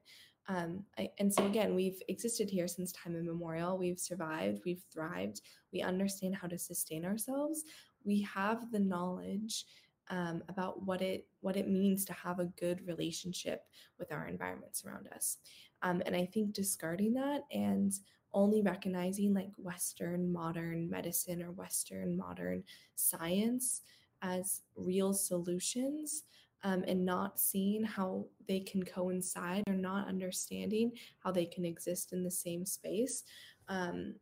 Um, 0.47 0.83
I, 0.97 1.09
and 1.17 1.33
so, 1.33 1.47
again, 1.47 1.73
we've 1.73 2.01
existed 2.07 2.51
here 2.51 2.67
since 2.67 2.91
time 2.91 3.15
immemorial. 3.15 3.79
We've 3.79 3.99
survived, 3.99 4.61
we've 4.63 4.83
thrived, 4.93 5.41
we 5.73 5.81
understand 5.81 6.35
how 6.35 6.47
to 6.47 6.57
sustain 6.57 7.03
ourselves. 7.03 7.63
We 8.03 8.21
have 8.21 8.71
the 8.71 8.79
knowledge 8.79 9.65
um, 10.09 10.43
about 10.49 10.83
what 10.83 11.01
it 11.01 11.27
what 11.41 11.55
it 11.55 11.67
means 11.67 12.05
to 12.05 12.13
have 12.13 12.39
a 12.39 12.51
good 12.59 12.85
relationship 12.87 13.63
with 13.97 14.11
our 14.11 14.27
environments 14.27 14.83
around 14.85 15.07
us. 15.15 15.37
Um, 15.81 16.01
and 16.05 16.15
I 16.15 16.25
think 16.25 16.53
discarding 16.53 17.13
that 17.13 17.41
and 17.51 17.93
only 18.33 18.61
recognizing 18.61 19.33
like 19.33 19.49
Western 19.57 20.31
modern 20.31 20.89
medicine 20.89 21.41
or 21.41 21.51
Western 21.51 22.15
modern 22.15 22.63
science 22.95 23.81
as 24.21 24.61
real 24.75 25.13
solutions 25.13 26.23
um, 26.63 26.83
and 26.87 27.05
not 27.05 27.39
seeing 27.39 27.83
how 27.83 28.25
they 28.47 28.59
can 28.59 28.83
coincide 28.83 29.63
or 29.67 29.75
not 29.75 30.07
understanding 30.07 30.91
how 31.19 31.31
they 31.31 31.45
can 31.45 31.65
exist 31.65 32.11
in 32.11 32.23
the 32.23 32.31
same 32.31 32.65
space 32.65 33.23
um, 33.69 34.15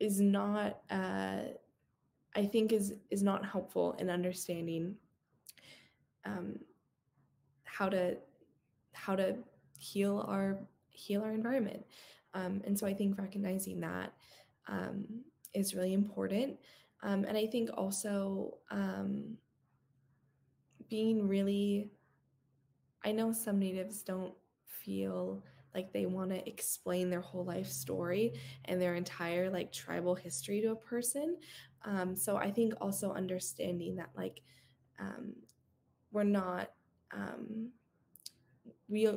is 0.00 0.20
not 0.20 0.80
uh, 0.90 1.42
i 2.34 2.44
think 2.44 2.72
is 2.72 2.94
is 3.10 3.22
not 3.22 3.44
helpful 3.44 3.94
in 3.98 4.08
understanding 4.08 4.96
um, 6.24 6.58
how 7.64 7.88
to 7.88 8.16
how 8.92 9.14
to 9.14 9.36
heal 9.78 10.24
our 10.28 10.58
heal 10.90 11.22
our 11.22 11.32
environment 11.32 11.84
um, 12.34 12.62
and 12.64 12.78
so 12.78 12.86
i 12.86 12.94
think 12.94 13.18
recognizing 13.18 13.80
that 13.80 14.12
um, 14.68 15.04
is 15.54 15.74
really 15.74 15.92
important. 15.92 16.56
Um, 17.02 17.24
and 17.24 17.36
i 17.36 17.46
think 17.46 17.70
also 17.76 18.58
um, 18.70 19.36
being 20.88 21.26
really 21.26 21.90
i 23.04 23.10
know 23.12 23.32
some 23.32 23.58
natives 23.58 24.02
don't 24.02 24.34
feel 24.66 25.42
like 25.74 25.92
they 25.92 26.06
want 26.06 26.30
to 26.30 26.46
explain 26.48 27.08
their 27.08 27.20
whole 27.22 27.44
life 27.44 27.66
story 27.68 28.34
and 28.66 28.80
their 28.80 28.94
entire 28.94 29.48
like 29.50 29.72
tribal 29.72 30.14
history 30.14 30.60
to 30.60 30.72
a 30.72 30.76
person. 30.76 31.38
Um, 31.84 32.14
so 32.14 32.36
i 32.36 32.50
think 32.50 32.74
also 32.80 33.12
understanding 33.12 33.96
that 33.96 34.10
like 34.14 34.42
um, 35.00 35.32
we're 36.12 36.24
not 36.24 36.70
we 38.92 39.08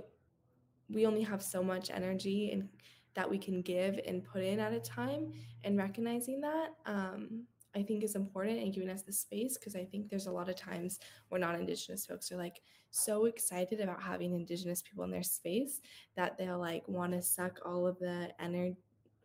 we 0.89 1.05
only 1.05 1.21
have 1.23 1.43
so 1.43 1.61
much 1.61 1.91
energy 1.91 2.51
and 2.51 2.69
that 3.15 3.29
we 3.29 3.37
can 3.37 3.61
give 3.61 3.99
and 4.05 4.23
put 4.23 4.43
in 4.43 4.59
at 4.59 4.73
a 4.73 4.79
time 4.79 5.31
and 5.63 5.77
recognizing 5.77 6.41
that 6.41 6.69
um, 6.85 7.43
i 7.75 7.81
think 7.81 8.03
is 8.03 8.15
important 8.15 8.59
and 8.59 8.73
giving 8.73 8.89
us 8.89 9.03
the 9.03 9.11
space 9.11 9.57
because 9.57 9.75
i 9.75 9.83
think 9.83 10.09
there's 10.09 10.27
a 10.27 10.31
lot 10.31 10.49
of 10.49 10.55
times 10.55 10.99
where 11.29 11.39
non-indigenous 11.39 12.05
folks 12.05 12.31
are 12.31 12.37
like 12.37 12.61
so 12.91 13.25
excited 13.25 13.81
about 13.81 14.01
having 14.01 14.33
indigenous 14.33 14.81
people 14.81 15.03
in 15.03 15.11
their 15.11 15.23
space 15.23 15.81
that 16.15 16.37
they'll 16.37 16.59
like 16.59 16.87
want 16.87 17.11
to 17.11 17.21
suck 17.21 17.59
all 17.65 17.85
of 17.85 17.99
the 17.99 18.29
energy 18.39 18.77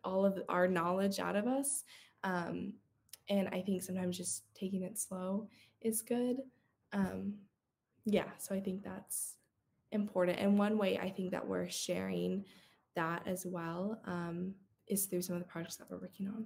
all 0.03 0.25
of 0.25 0.41
our 0.49 0.67
knowledge 0.67 1.19
out 1.19 1.35
of 1.35 1.47
us. 1.47 1.83
Um, 2.23 2.73
and 3.29 3.47
i 3.49 3.61
think 3.61 3.81
sometimes 3.81 4.17
just 4.17 4.43
taking 4.55 4.83
it 4.83 4.97
slow 4.97 5.47
is 5.81 6.01
good. 6.01 6.37
Um, 6.93 7.35
yeah 8.05 8.29
so 8.37 8.55
i 8.55 8.59
think 8.59 8.83
that's 8.83 9.35
important. 9.91 10.39
And 10.39 10.57
one 10.57 10.77
way 10.77 10.97
i 10.97 11.09
think 11.09 11.31
that 11.31 11.47
we're 11.47 11.69
sharing 11.69 12.45
that 12.95 13.23
as 13.27 13.45
well 13.45 13.99
um, 14.05 14.53
is 14.87 15.05
through 15.05 15.21
some 15.21 15.35
of 15.35 15.41
the 15.41 15.47
projects 15.47 15.77
that 15.77 15.89
we're 15.89 15.97
working 15.97 16.27
on 16.27 16.45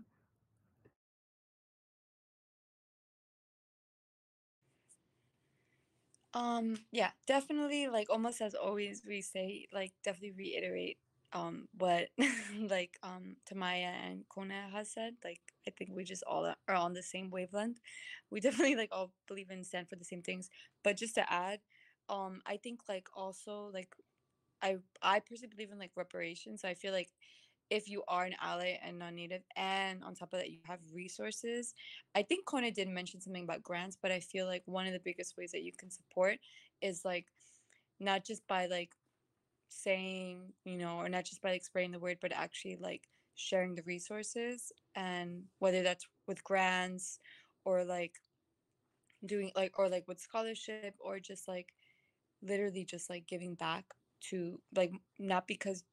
Um, 6.34 6.78
yeah, 6.92 7.12
definitely 7.28 7.88
like 7.88 8.10
almost 8.10 8.42
as 8.42 8.56
always 8.56 9.04
we 9.08 9.22
say, 9.22 9.68
like 9.74 9.94
definitely 10.04 10.32
reiterate 10.38 10.98
um 11.34 11.68
what 11.78 12.08
like 12.70 12.98
um 13.04 13.36
Te 13.46 13.56
Maia 13.56 13.92
and 14.06 14.28
Kona 14.30 14.68
has 14.72 14.92
said. 14.92 15.16
Like 15.24 15.40
I 15.68 15.72
think 15.72 15.92
we 15.94 16.04
just 16.04 16.24
all 16.28 16.46
are 16.68 16.76
on 16.76 16.94
the 16.94 17.04
same 17.04 17.30
wavelength. 17.30 17.80
We 18.30 18.40
definitely 18.42 18.76
like 18.76 18.90
all 18.92 19.12
believe 19.28 19.50
and 19.50 19.66
stand 19.66 19.88
for 19.90 19.96
the 19.96 20.04
same 20.06 20.22
things. 20.22 20.50
But 20.84 20.98
just 20.98 21.16
to 21.16 21.32
add, 21.32 21.60
um 22.10 22.42
I 22.46 22.58
think 22.58 22.82
like 22.90 23.08
also 23.16 23.72
like 23.74 23.96
I 24.62 24.78
I 25.02 25.20
personally 25.20 25.54
believe 25.56 25.72
in 25.72 25.80
like 25.80 25.92
reparations. 25.96 26.62
So 26.62 26.68
I 26.68 26.74
feel 26.74 26.94
like 26.94 27.10
if 27.70 27.90
you 27.90 28.04
are 28.08 28.26
an 28.26 28.36
ally 28.42 28.78
and 28.84 29.00
non-native 29.00 29.42
and 29.56 30.04
on 30.04 30.14
top 30.14 30.32
of 30.34 30.40
that 30.40 30.52
you 30.52 30.60
have 30.66 30.80
resources 30.94 31.74
i 32.16 32.22
think 32.22 32.46
kona 32.46 32.72
did 32.72 32.88
mention 32.88 33.20
something 33.20 33.44
about 33.44 33.64
grants 33.64 33.98
but 34.02 34.12
i 34.12 34.20
feel 34.20 34.46
like 34.46 34.62
one 34.66 34.86
of 34.86 34.94
the 34.94 35.00
biggest 35.04 35.36
ways 35.38 35.52
that 35.52 35.64
you 35.64 35.72
can 35.78 35.90
support 35.90 36.38
is 36.82 37.04
like 37.04 37.26
not 38.00 38.24
just 38.24 38.48
by 38.48 38.68
like 38.68 38.92
saying 39.68 40.54
you 40.64 40.78
know 40.78 40.98
or 40.98 41.10
not 41.10 41.26
just 41.26 41.42
by 41.42 41.52
like 41.52 41.64
spreading 41.64 41.92
the 41.92 42.00
word 42.00 42.18
but 42.22 42.32
actually 42.32 42.78
like 42.80 43.08
sharing 43.36 43.76
the 43.76 43.84
resources 43.84 44.72
and 44.96 45.44
whether 45.60 45.82
that's 45.84 46.08
with 46.28 46.44
grants 46.44 47.20
or 47.66 47.84
like 47.84 48.14
doing 49.26 49.52
like 49.56 49.78
or 49.80 49.90
like 49.90 50.08
with 50.08 50.20
scholarship 50.20 50.96
or 51.00 51.20
just 51.20 51.48
like 51.48 51.74
literally 52.42 52.86
just 52.86 53.10
like 53.10 53.26
giving 53.28 53.56
back 53.56 53.86
to 54.22 54.60
like 54.76 54.92
not 55.20 55.48
because 55.48 55.84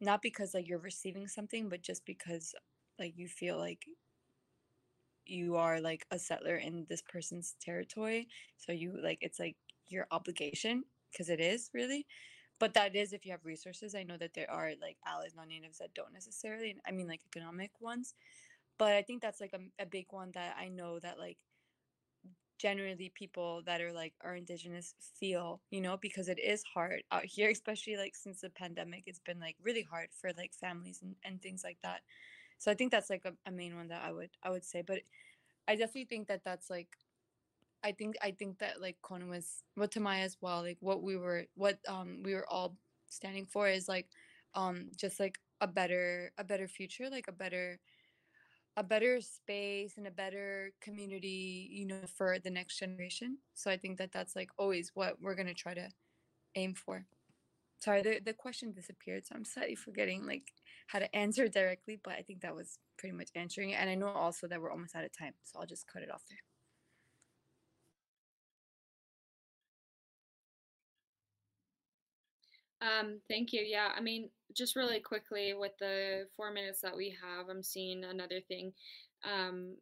not 0.00 0.22
because 0.22 0.54
like 0.54 0.68
you're 0.68 0.78
receiving 0.78 1.28
something 1.28 1.68
but 1.68 1.82
just 1.82 2.04
because 2.06 2.54
like 2.98 3.14
you 3.16 3.28
feel 3.28 3.58
like 3.58 3.86
you 5.26 5.56
are 5.56 5.80
like 5.80 6.06
a 6.10 6.18
settler 6.18 6.56
in 6.56 6.86
this 6.88 7.02
person's 7.02 7.54
territory. 7.60 8.28
So 8.56 8.72
you 8.72 8.98
like 9.02 9.18
it's 9.20 9.40
like 9.40 9.56
your 9.88 10.06
obligation 10.10 10.84
because 11.10 11.28
it 11.28 11.40
is 11.40 11.70
really. 11.72 12.06
But 12.60 12.74
that 12.74 12.94
is 12.94 13.12
if 13.12 13.26
you 13.26 13.32
have 13.32 13.44
resources. 13.44 13.94
I 13.94 14.04
know 14.04 14.16
that 14.18 14.34
there 14.34 14.50
are 14.50 14.72
like 14.80 14.96
allies 15.06 15.32
non-natives 15.36 15.78
that 15.78 15.94
don't 15.94 16.12
necessarily 16.12 16.76
i 16.86 16.92
mean 16.92 17.08
like 17.08 17.20
economic 17.26 17.70
ones. 17.80 18.14
But 18.78 18.92
i 18.94 19.02
think 19.02 19.22
that's 19.22 19.40
like 19.40 19.54
a, 19.54 19.82
a 19.82 19.86
big 19.86 20.06
one 20.10 20.32
that 20.34 20.56
i 20.58 20.68
know 20.68 20.98
that 21.00 21.18
like 21.18 21.38
generally 22.58 23.12
people 23.14 23.62
that 23.66 23.80
are 23.80 23.92
like 23.92 24.14
are 24.22 24.36
indigenous 24.36 24.94
feel 25.18 25.60
you 25.70 25.80
know 25.80 25.96
because 26.00 26.28
it 26.28 26.38
is 26.38 26.62
hard 26.62 27.02
out 27.10 27.24
here 27.24 27.50
especially 27.50 27.96
like 27.96 28.14
since 28.14 28.40
the 28.40 28.50
pandemic 28.50 29.02
it's 29.06 29.20
been 29.20 29.40
like 29.40 29.56
really 29.62 29.82
hard 29.82 30.08
for 30.12 30.30
like 30.36 30.52
families 30.52 31.00
and, 31.02 31.14
and 31.24 31.42
things 31.42 31.62
like 31.64 31.78
that. 31.82 32.00
So 32.58 32.70
i 32.70 32.74
think 32.74 32.90
that's 32.90 33.10
like 33.10 33.24
a, 33.24 33.32
a 33.46 33.50
main 33.52 33.76
one 33.76 33.88
that 33.88 34.02
i 34.04 34.12
would 34.12 34.30
i 34.42 34.50
would 34.50 34.64
say 34.64 34.82
but 34.86 35.00
i 35.68 35.74
definitely 35.74 36.04
think 36.04 36.28
that 36.28 36.44
that's 36.44 36.70
like 36.70 36.88
i 37.82 37.92
think 37.92 38.14
i 38.22 38.30
think 38.30 38.58
that 38.58 38.80
like 38.80 38.96
Kona 39.02 39.26
was 39.26 39.64
what 39.74 39.90
Te 39.90 40.00
Maia 40.00 40.22
as 40.22 40.36
well 40.40 40.62
like 40.62 40.78
what 40.80 41.02
we 41.02 41.16
were 41.16 41.44
what 41.56 41.78
um 41.88 42.22
we 42.22 42.34
were 42.34 42.48
all 42.48 42.76
standing 43.08 43.44
for 43.44 43.68
is 43.68 43.88
like 43.88 44.06
um 44.54 44.88
just 44.96 45.20
like 45.20 45.38
a 45.60 45.66
better 45.66 46.32
a 46.38 46.44
better 46.44 46.68
future 46.68 47.10
like 47.10 47.26
a 47.28 47.32
better 47.32 47.78
a 48.76 48.82
better 48.82 49.20
space 49.20 49.96
and 49.96 50.06
a 50.06 50.10
better 50.10 50.72
community 50.80 51.68
you 51.70 51.86
know 51.86 52.00
for 52.16 52.38
the 52.38 52.50
next 52.50 52.78
generation. 52.78 53.38
So 53.54 53.70
i 53.70 53.76
think 53.76 53.98
that 53.98 54.12
that's 54.12 54.34
like 54.36 54.50
always 54.58 54.90
what 54.94 55.20
we're 55.20 55.34
going 55.36 55.48
to 55.48 55.54
try 55.54 55.74
to 55.74 55.88
aim 56.54 56.74
for. 56.74 57.06
Sorry 57.78 58.02
the, 58.02 58.20
the 58.24 58.32
question 58.32 58.72
disappeared 58.72 59.26
so 59.26 59.34
i'm 59.34 59.44
slightly 59.44 59.74
forgetting 59.74 60.26
like 60.26 60.52
how 60.86 60.98
to 60.98 61.14
answer 61.14 61.48
directly 61.48 62.00
but 62.02 62.14
i 62.14 62.22
think 62.22 62.40
that 62.40 62.54
was 62.54 62.78
pretty 62.96 63.14
much 63.14 63.28
answering 63.34 63.70
it 63.70 63.74
and 63.74 63.90
i 63.90 63.94
know 63.94 64.08
also 64.08 64.46
that 64.46 64.60
we're 64.60 64.70
almost 64.70 64.94
out 64.96 65.04
of 65.04 65.12
time 65.16 65.34
so 65.42 65.58
i'll 65.58 65.66
just 65.66 65.86
cut 65.86 66.02
it 66.02 66.10
off 66.10 66.22
there 66.30 66.38
Um, 72.84 73.20
thank 73.28 73.52
you. 73.52 73.62
Yeah, 73.62 73.88
I 73.96 74.00
mean, 74.00 74.28
just 74.54 74.76
really 74.76 75.00
quickly 75.00 75.54
with 75.54 75.72
the 75.80 76.26
four 76.36 76.52
minutes 76.52 76.80
that 76.82 76.96
we 76.96 77.16
have, 77.22 77.48
I'm 77.48 77.62
seeing 77.62 78.04
another 78.04 78.40
thing 78.46 78.72
um, 79.24 79.76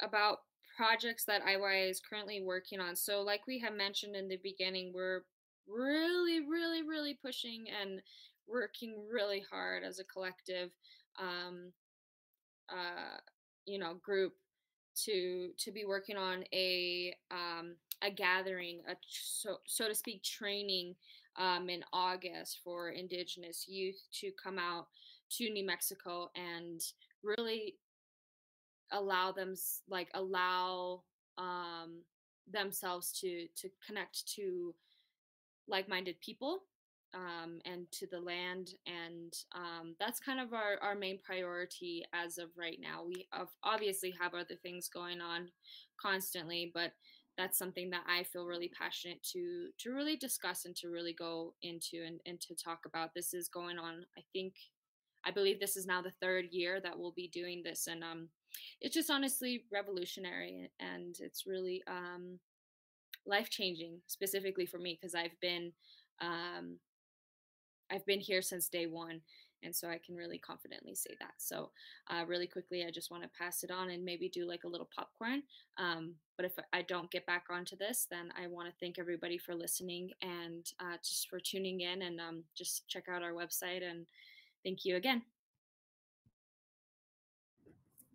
about 0.00 0.38
projects 0.76 1.24
that 1.26 1.44
IYI 1.44 1.90
is 1.90 2.00
currently 2.00 2.42
working 2.42 2.80
on. 2.80 2.96
So, 2.96 3.22
like 3.22 3.46
we 3.46 3.60
have 3.60 3.74
mentioned 3.74 4.16
in 4.16 4.28
the 4.28 4.38
beginning, 4.42 4.92
we're 4.92 5.22
really, 5.68 6.40
really, 6.40 6.82
really 6.82 7.14
pushing 7.14 7.66
and 7.80 8.02
working 8.48 8.96
really 9.12 9.44
hard 9.48 9.84
as 9.84 10.00
a 10.00 10.04
collective, 10.04 10.70
um, 11.20 11.72
uh, 12.68 13.18
you 13.64 13.78
know, 13.78 13.94
group 14.02 14.34
to 15.04 15.50
to 15.58 15.70
be 15.70 15.84
working 15.84 16.16
on 16.16 16.44
a 16.52 17.14
um, 17.30 17.76
a 18.02 18.10
gathering, 18.10 18.80
a 18.88 18.94
so 19.08 19.58
so 19.66 19.86
to 19.88 19.94
speak, 19.94 20.22
training 20.22 20.94
um, 21.36 21.68
in 21.68 21.82
August 21.92 22.60
for 22.64 22.90
Indigenous 22.90 23.66
youth 23.68 24.00
to 24.20 24.30
come 24.42 24.58
out 24.58 24.86
to 25.38 25.50
New 25.50 25.64
Mexico 25.64 26.30
and 26.34 26.80
really 27.22 27.76
allow 28.92 29.32
them 29.32 29.54
like 29.88 30.08
allow 30.14 31.02
um, 31.38 32.02
themselves 32.50 33.12
to 33.20 33.46
to 33.56 33.68
connect 33.86 34.26
to 34.34 34.74
like-minded 35.68 36.20
people 36.20 36.62
um, 37.14 37.60
and 37.64 37.90
to 37.92 38.06
the 38.06 38.18
land 38.18 38.70
and 38.86 39.32
um, 39.54 39.94
that's 39.98 40.20
kind 40.20 40.40
of 40.40 40.52
our, 40.52 40.78
our 40.82 40.94
main 40.94 41.18
priority 41.22 42.04
as 42.12 42.38
of 42.38 42.48
right 42.56 42.78
now. 42.80 43.04
We 43.06 43.28
obviously 43.62 44.12
have 44.20 44.34
other 44.34 44.56
things 44.62 44.88
going 44.88 45.20
on 45.20 45.48
constantly 46.00 46.70
but 46.74 46.92
that's 47.40 47.58
something 47.58 47.88
that 47.88 48.02
i 48.06 48.22
feel 48.22 48.44
really 48.44 48.70
passionate 48.78 49.22
to 49.22 49.68
to 49.78 49.90
really 49.90 50.16
discuss 50.16 50.66
and 50.66 50.76
to 50.76 50.88
really 50.88 51.14
go 51.14 51.54
into 51.62 52.04
and, 52.06 52.20
and 52.26 52.38
to 52.40 52.54
talk 52.54 52.80
about 52.86 53.14
this 53.14 53.32
is 53.32 53.48
going 53.48 53.78
on 53.78 54.04
i 54.18 54.22
think 54.34 54.52
i 55.24 55.30
believe 55.30 55.58
this 55.58 55.76
is 55.76 55.86
now 55.86 56.02
the 56.02 56.12
third 56.20 56.44
year 56.50 56.80
that 56.82 56.98
we'll 56.98 57.12
be 57.12 57.28
doing 57.32 57.62
this 57.64 57.86
and 57.86 58.04
um 58.04 58.28
it's 58.82 58.94
just 58.94 59.10
honestly 59.10 59.64
revolutionary 59.72 60.70
and 60.80 61.16
it's 61.20 61.46
really 61.46 61.82
um 61.88 62.38
life 63.26 63.48
changing 63.48 64.00
specifically 64.06 64.66
for 64.66 64.78
me 64.78 64.98
because 65.00 65.14
i've 65.14 65.38
been 65.40 65.72
um 66.20 66.76
I've 67.92 68.06
been 68.06 68.20
here 68.20 68.42
since 68.42 68.68
day 68.68 68.86
one. 68.86 69.20
And 69.62 69.74
so 69.74 69.88
I 69.88 69.98
can 70.04 70.14
really 70.14 70.38
confidently 70.38 70.94
say 70.94 71.16
that. 71.20 71.34
So, 71.38 71.70
uh, 72.08 72.24
really 72.26 72.46
quickly, 72.46 72.84
I 72.84 72.90
just 72.90 73.10
want 73.10 73.22
to 73.22 73.28
pass 73.38 73.62
it 73.62 73.70
on 73.70 73.90
and 73.90 74.04
maybe 74.04 74.28
do 74.28 74.46
like 74.46 74.64
a 74.64 74.68
little 74.68 74.88
popcorn. 74.94 75.42
Um, 75.78 76.14
but 76.36 76.46
if 76.46 76.52
I 76.72 76.82
don't 76.82 77.10
get 77.10 77.26
back 77.26 77.44
onto 77.50 77.76
this, 77.76 78.06
then 78.10 78.32
I 78.40 78.46
want 78.46 78.68
to 78.68 78.74
thank 78.80 78.98
everybody 78.98 79.38
for 79.38 79.54
listening 79.54 80.10
and 80.22 80.66
uh, 80.80 80.96
just 81.04 81.28
for 81.28 81.40
tuning 81.40 81.80
in 81.80 82.02
and 82.02 82.20
um, 82.20 82.44
just 82.56 82.88
check 82.88 83.04
out 83.08 83.22
our 83.22 83.32
website. 83.32 83.82
And 83.82 84.06
thank 84.64 84.84
you 84.84 84.96
again. 84.96 85.22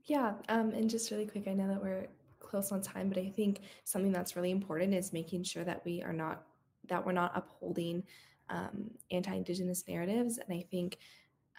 Yeah. 0.06 0.34
Um, 0.50 0.72
and 0.72 0.90
just 0.90 1.12
really 1.12 1.26
quick, 1.26 1.48
I 1.48 1.54
know 1.54 1.68
that 1.68 1.82
we're 1.82 2.08
close 2.40 2.72
on 2.72 2.82
time, 2.82 3.10
but 3.10 3.18
I 3.18 3.34
think 3.36 3.62
something 3.86 4.12
that's 4.12 4.36
really 4.36 4.52
important 4.52 4.94
is 4.94 5.14
making 5.14 5.44
sure 5.44 5.64
that 5.64 5.84
we 5.84 6.04
are 6.04 6.14
not 6.14 6.44
that 6.90 7.06
we're 7.06 7.12
not 7.12 7.32
upholding 7.36 8.04
um, 8.50 8.92
anti-indigenous 9.12 9.84
narratives 9.88 10.38
and 10.38 10.56
i 10.56 10.64
think 10.70 10.98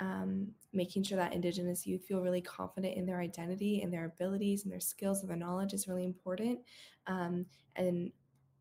um, 0.00 0.48
making 0.72 1.02
sure 1.02 1.16
that 1.16 1.32
indigenous 1.32 1.86
youth 1.86 2.04
feel 2.04 2.20
really 2.20 2.40
confident 2.40 2.96
in 2.96 3.06
their 3.06 3.20
identity 3.20 3.82
and 3.82 3.92
their 3.92 4.04
abilities 4.04 4.64
and 4.64 4.72
their 4.72 4.80
skills 4.80 5.20
and 5.20 5.30
their 5.30 5.36
knowledge 5.36 5.72
is 5.72 5.88
really 5.88 6.04
important 6.04 6.60
um, 7.06 7.46
and 7.76 8.12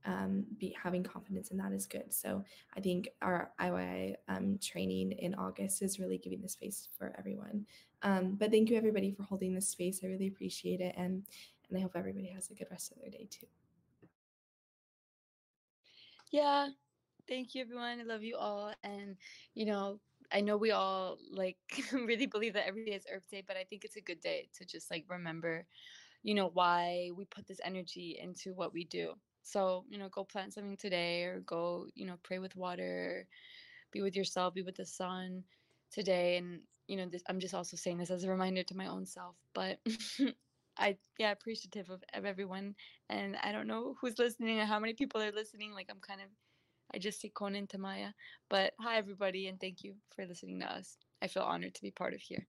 um, 0.06 0.46
be 0.60 0.76
having 0.82 1.04
confidence 1.04 1.50
in 1.50 1.58
that 1.58 1.72
is 1.72 1.88
good 1.88 2.14
so 2.14 2.44
i 2.78 2.80
think 2.80 3.10
our 3.22 3.52
IYI 3.60 4.16
um, 4.28 4.60
training 4.62 5.12
in 5.14 5.34
august 5.36 5.82
is 5.82 6.00
really 6.00 6.18
giving 6.18 6.42
the 6.42 6.50
space 6.50 6.90
for 6.98 7.14
everyone 7.18 7.66
um, 8.04 8.36
but 8.36 8.52
thank 8.52 8.70
you 8.70 8.78
everybody 8.78 9.12
for 9.12 9.24
holding 9.24 9.54
this 9.54 9.68
space 9.68 10.02
i 10.04 10.08
really 10.08 10.28
appreciate 10.28 10.80
it 10.80 10.94
and 10.96 11.24
and 11.70 11.78
i 11.78 11.82
hope 11.82 11.94
everybody 11.96 12.28
has 12.28 12.50
a 12.52 12.54
good 12.54 12.68
rest 12.70 12.92
of 12.92 13.00
their 13.02 13.10
day 13.10 13.28
too 13.32 13.48
yeah 16.32 16.68
Thank 17.28 17.56
you, 17.56 17.62
everyone. 17.62 18.00
I 18.00 18.04
love 18.04 18.22
you 18.24 18.38
all. 18.38 18.72
And, 18.84 19.16
you 19.56 19.66
know, 19.66 20.00
I 20.32 20.42
know 20.42 20.58
we 20.58 20.72
all 20.72 21.18
like 21.32 21.58
really 21.94 22.26
believe 22.28 22.54
that 22.54 22.68
every 22.68 22.86
day 22.86 22.94
is 22.94 23.06
Earth 23.12 23.30
Day, 23.30 23.44
but 23.46 23.58
I 23.58 23.64
think 23.64 23.84
it's 23.86 23.96
a 23.98 24.02
good 24.02 24.22
day 24.22 24.50
to 24.56 24.66
just 24.66 24.92
like 24.92 25.06
remember, 25.10 25.66
you 26.24 26.34
know, 26.36 26.50
why 26.54 27.12
we 27.16 27.26
put 27.26 27.48
this 27.48 27.60
energy 27.64 28.18
into 28.22 28.54
what 28.54 28.74
we 28.74 28.86
do. 28.86 29.14
So, 29.44 29.86
you 29.90 30.00
know, 30.00 30.10
go 30.10 30.24
plant 30.24 30.54
something 30.54 30.78
today 30.78 31.24
or 31.24 31.40
go, 31.42 31.88
you 31.94 32.06
know, 32.06 32.18
pray 32.24 32.40
with 32.40 32.56
water, 32.56 33.28
be 33.92 34.02
with 34.02 34.16
yourself, 34.16 34.56
be 34.56 34.64
with 34.64 34.76
the 34.76 34.86
sun 34.86 35.44
today. 35.92 36.38
And, 36.38 36.62
you 36.88 36.98
know, 36.98 37.08
this, 37.08 37.24
I'm 37.30 37.40
just 37.40 37.54
also 37.54 37.78
saying 37.78 38.00
this 38.00 38.10
as 38.10 38.24
a 38.24 38.30
reminder 38.32 38.64
to 38.64 38.78
my 38.78 38.88
own 38.88 39.06
self. 39.06 39.36
But 39.54 39.80
I, 40.78 40.98
yeah, 41.20 41.32
appreciative 41.32 41.90
of, 41.92 42.04
of 42.14 42.26
everyone. 42.26 42.76
And 43.10 43.38
I 43.44 43.52
don't 43.52 43.68
know 43.68 43.96
who's 44.02 44.18
listening 44.18 44.60
or 44.60 44.66
how 44.66 44.80
many 44.80 44.94
people 44.94 45.22
are 45.22 45.32
listening. 45.32 45.74
Like, 45.74 45.88
I'm 45.92 46.02
kind 46.02 46.22
of 46.22 46.28
I 46.96 46.98
just 46.98 47.20
see 47.20 47.30
Conan 47.30 47.68
Te 47.68 47.78
Maia. 47.78 48.14
But 48.50 48.74
hi, 48.80 48.96
everybody, 48.96 49.48
and 49.48 49.60
thank 49.60 49.84
you 49.84 49.96
for 50.16 50.26
listening 50.26 50.62
to 50.62 50.72
us. 50.72 50.96
I 51.22 51.28
feel 51.28 51.44
honored 51.44 51.76
to 51.76 51.82
be 51.82 51.92
part 51.92 52.14
of 52.14 52.22
here. 52.22 52.48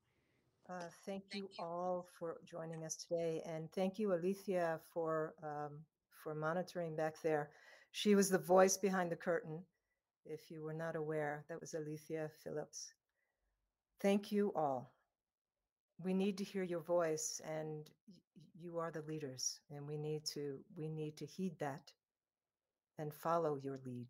Uh, 0.70 0.82
thank, 1.04 1.24
thank 1.32 1.34
you, 1.34 1.48
you, 1.58 1.64
all 1.64 2.06
for 2.16 2.36
joining 2.48 2.84
us 2.84 2.94
today, 2.94 3.42
and 3.44 3.70
thank 3.72 3.98
you, 3.98 4.12
Alethea, 4.12 4.78
for 4.92 5.34
um, 5.42 5.80
for 6.22 6.34
monitoring 6.34 6.94
back 6.94 7.20
there. 7.22 7.50
She 7.90 8.14
was 8.14 8.28
the 8.30 8.38
voice 8.38 8.76
behind 8.76 9.10
the 9.10 9.16
curtain. 9.16 9.60
If 10.24 10.48
you 10.48 10.62
were 10.62 10.74
not 10.74 10.94
aware, 10.94 11.44
that 11.48 11.60
was 11.60 11.74
Alethea 11.74 12.30
Phillips. 12.44 12.92
Thank 14.00 14.30
you 14.30 14.52
all. 14.54 14.92
We 16.04 16.14
need 16.14 16.38
to 16.38 16.44
hear 16.44 16.62
your 16.62 16.80
voice, 16.80 17.40
and 17.44 17.90
you 18.60 18.78
are 18.78 18.92
the 18.92 19.02
leaders, 19.02 19.58
and 19.70 19.88
we 19.88 19.96
need 19.96 20.24
to 20.34 20.58
we 20.76 20.88
need 20.88 21.16
to 21.16 21.26
heed 21.26 21.58
that 21.58 21.90
and 22.98 23.12
follow 23.12 23.58
your 23.62 23.78
lead. 23.84 24.08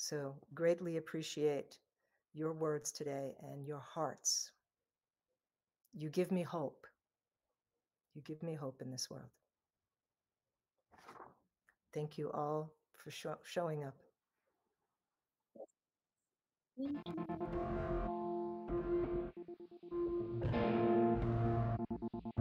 So, 0.00 0.36
greatly 0.54 0.96
appreciate 0.96 1.76
your 2.32 2.52
words 2.52 2.92
today 2.92 3.34
and 3.42 3.66
your 3.66 3.80
hearts. 3.80 4.52
You 5.92 6.08
give 6.08 6.30
me 6.30 6.44
hope. 6.44 6.86
You 8.14 8.22
give 8.22 8.40
me 8.44 8.54
hope 8.54 8.80
in 8.80 8.92
this 8.92 9.10
world. 9.10 9.28
Thank 11.92 12.16
you 12.16 12.30
all 12.30 12.72
for 12.96 13.10
showing 13.42 13.82
up. 13.82 13.96
Thank 16.80 17.08
you. 22.36 22.37